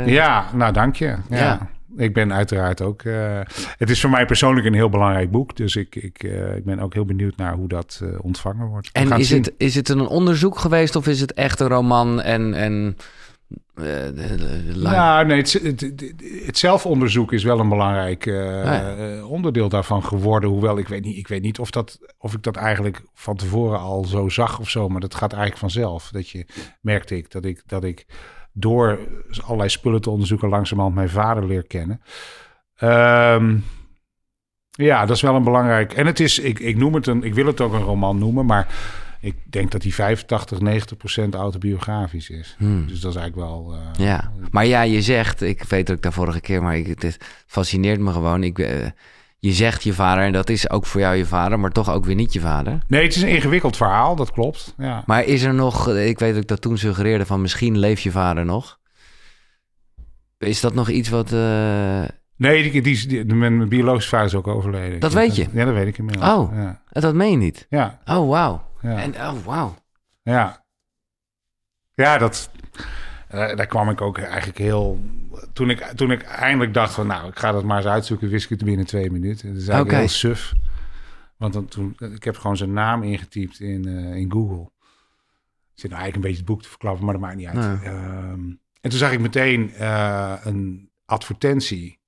[0.05, 1.15] Ja, nou dank je.
[1.29, 3.03] ja ik ben uiteraard ook.
[3.03, 3.39] Uh,
[3.77, 5.55] het is voor mij persoonlijk een heel belangrijk boek.
[5.55, 8.89] Dus ik, ik, uh, ik ben ook heel benieuwd naar hoe dat uh, ontvangen wordt.
[8.91, 12.53] en is het, is het een onderzoek geweest of is het echt een roman en.
[12.53, 12.97] en
[14.75, 15.91] nou, nee, het, het,
[16.45, 20.49] het, zelfonderzoek is wel een belangrijk ah, onderdeel daarvan geworden.
[20.49, 23.79] Hoewel ik weet niet, ik weet niet of, dat, of ik dat eigenlijk van tevoren
[23.79, 24.89] al zo zag of zo.
[24.89, 26.09] Maar dat gaat eigenlijk vanzelf.
[26.11, 26.45] Dat je
[26.81, 27.61] merkte ik dat ik.
[27.65, 28.05] Dat ik
[28.57, 28.99] door
[29.43, 32.01] allerlei spullen te onderzoeken langzamerhand mijn vader leer kennen.
[32.83, 33.63] Um,
[34.71, 35.93] ja, dat is wel een belangrijk.
[35.93, 38.45] En het is, ik, ik noem het een, ik wil het ook een roman noemen,
[38.45, 38.67] maar
[39.19, 42.55] ik denk dat die 85, 90 procent autobiografisch is.
[42.57, 42.87] Hmm.
[42.87, 43.73] Dus dat is eigenlijk wel.
[43.73, 46.99] Uh, ja, maar ja, je zegt, ik weet dat ik daar vorige keer, maar ik,
[46.99, 47.17] het
[47.47, 48.43] fascineert me gewoon.
[48.43, 48.85] Ik, uh,
[49.45, 52.05] je zegt je vader en dat is ook voor jou je vader, maar toch ook
[52.05, 52.79] weer niet je vader.
[52.87, 54.73] Nee, het is een ingewikkeld verhaal, dat klopt.
[54.77, 55.03] Ja.
[55.05, 58.11] Maar is er nog, ik weet dat ik dat toen suggereerde van misschien leeft je
[58.11, 58.79] vader nog.
[60.37, 61.31] Is dat nog iets wat...
[61.31, 62.03] Uh...
[62.37, 64.99] Nee, die, die, die, mijn biologische vader is ook overleden.
[64.99, 65.47] Dat weet je?
[65.51, 66.29] Ja, dat weet ik inmiddels.
[66.29, 66.81] Oh, ja.
[66.89, 67.65] dat meen je niet?
[67.69, 67.99] Ja.
[68.05, 68.67] Oh, wauw.
[68.81, 69.01] Ja.
[69.01, 69.75] En, oh, wauw.
[70.23, 70.65] Ja.
[71.93, 72.49] Ja, dat...
[73.31, 74.99] Uh, daar kwam ik ook eigenlijk heel
[75.53, 78.43] toen ik, toen ik eindelijk dacht van, nou, ik ga dat maar eens uitzoeken, wist
[78.43, 79.47] ik het binnen twee minuten.
[79.47, 79.99] Dat is eigenlijk okay.
[79.99, 80.53] heel suf.
[81.37, 84.71] Want dan, toen, ik heb gewoon zijn naam ingetypt in, uh, in Google.
[85.73, 87.81] Ik zit nou eigenlijk een beetje het boek te verklappen, maar dat maakt niet uit.
[87.81, 87.93] Nee.
[87.93, 91.99] Um, en toen zag ik meteen uh, een advertentie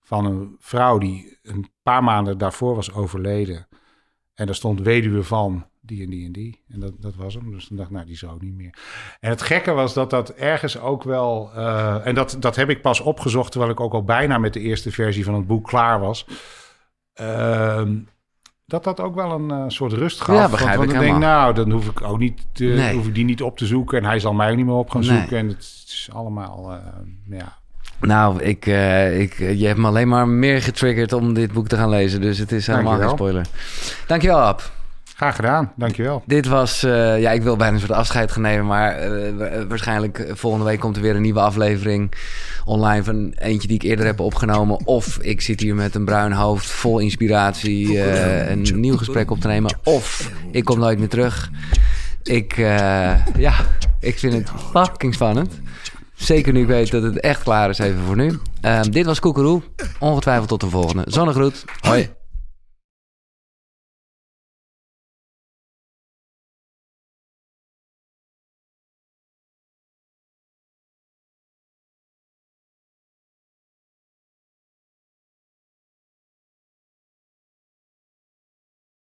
[0.00, 3.68] van een vrouw die een paar maanden daarvoor was overleden.
[4.34, 6.62] En daar stond weduwe van die en die en die.
[6.68, 7.50] En dat, dat was hem.
[7.50, 8.74] Dus toen dacht ik, nou, die zou niet meer.
[9.20, 11.50] En het gekke was dat dat ergens ook wel...
[11.56, 13.50] Uh, en dat, dat heb ik pas opgezocht...
[13.50, 16.26] terwijl ik ook al bijna met de eerste versie van het boek klaar was.
[17.20, 17.82] Uh,
[18.66, 20.36] dat dat ook wel een uh, soort rust gaf.
[20.36, 22.94] Ja, begrijp want, want ik denk, nou, dan hoef ik ook niet te, nee.
[22.94, 23.98] hoef ik die niet op te zoeken.
[23.98, 25.18] En hij zal mij ook niet meer op gaan nee.
[25.18, 25.36] zoeken.
[25.38, 26.80] En het is allemaal,
[27.28, 27.60] ja...
[28.00, 31.76] Nou, ik, uh, ik, je hebt me alleen maar meer getriggerd om dit boek te
[31.76, 32.20] gaan lezen.
[32.20, 33.46] Dus het is helemaal geen spoiler.
[34.06, 34.70] Dankjewel, Ab.
[35.22, 36.22] Graag gedaan, dankjewel.
[36.26, 40.30] Dit was, uh, ja, ik wil bijna een soort afscheid gaan nemen, maar uh, waarschijnlijk
[40.32, 42.12] volgende week komt er weer een nieuwe aflevering
[42.64, 44.86] online van eentje die ik eerder heb opgenomen.
[44.86, 49.40] Of ik zit hier met een bruin hoofd vol inspiratie uh, een nieuw gesprek op
[49.40, 49.78] te nemen.
[49.84, 51.50] Of ik kom nooit meer terug.
[52.22, 52.56] Ik,
[53.36, 53.54] ja,
[54.00, 55.60] ik vind het fucking spannend.
[56.14, 58.38] Zeker nu ik weet dat het echt klaar is even voor nu.
[58.90, 59.62] dit was Koekeroe.
[59.98, 61.04] Ongetwijfeld tot de volgende.
[61.06, 61.64] Zonnegroet.
[61.80, 62.20] Hoi.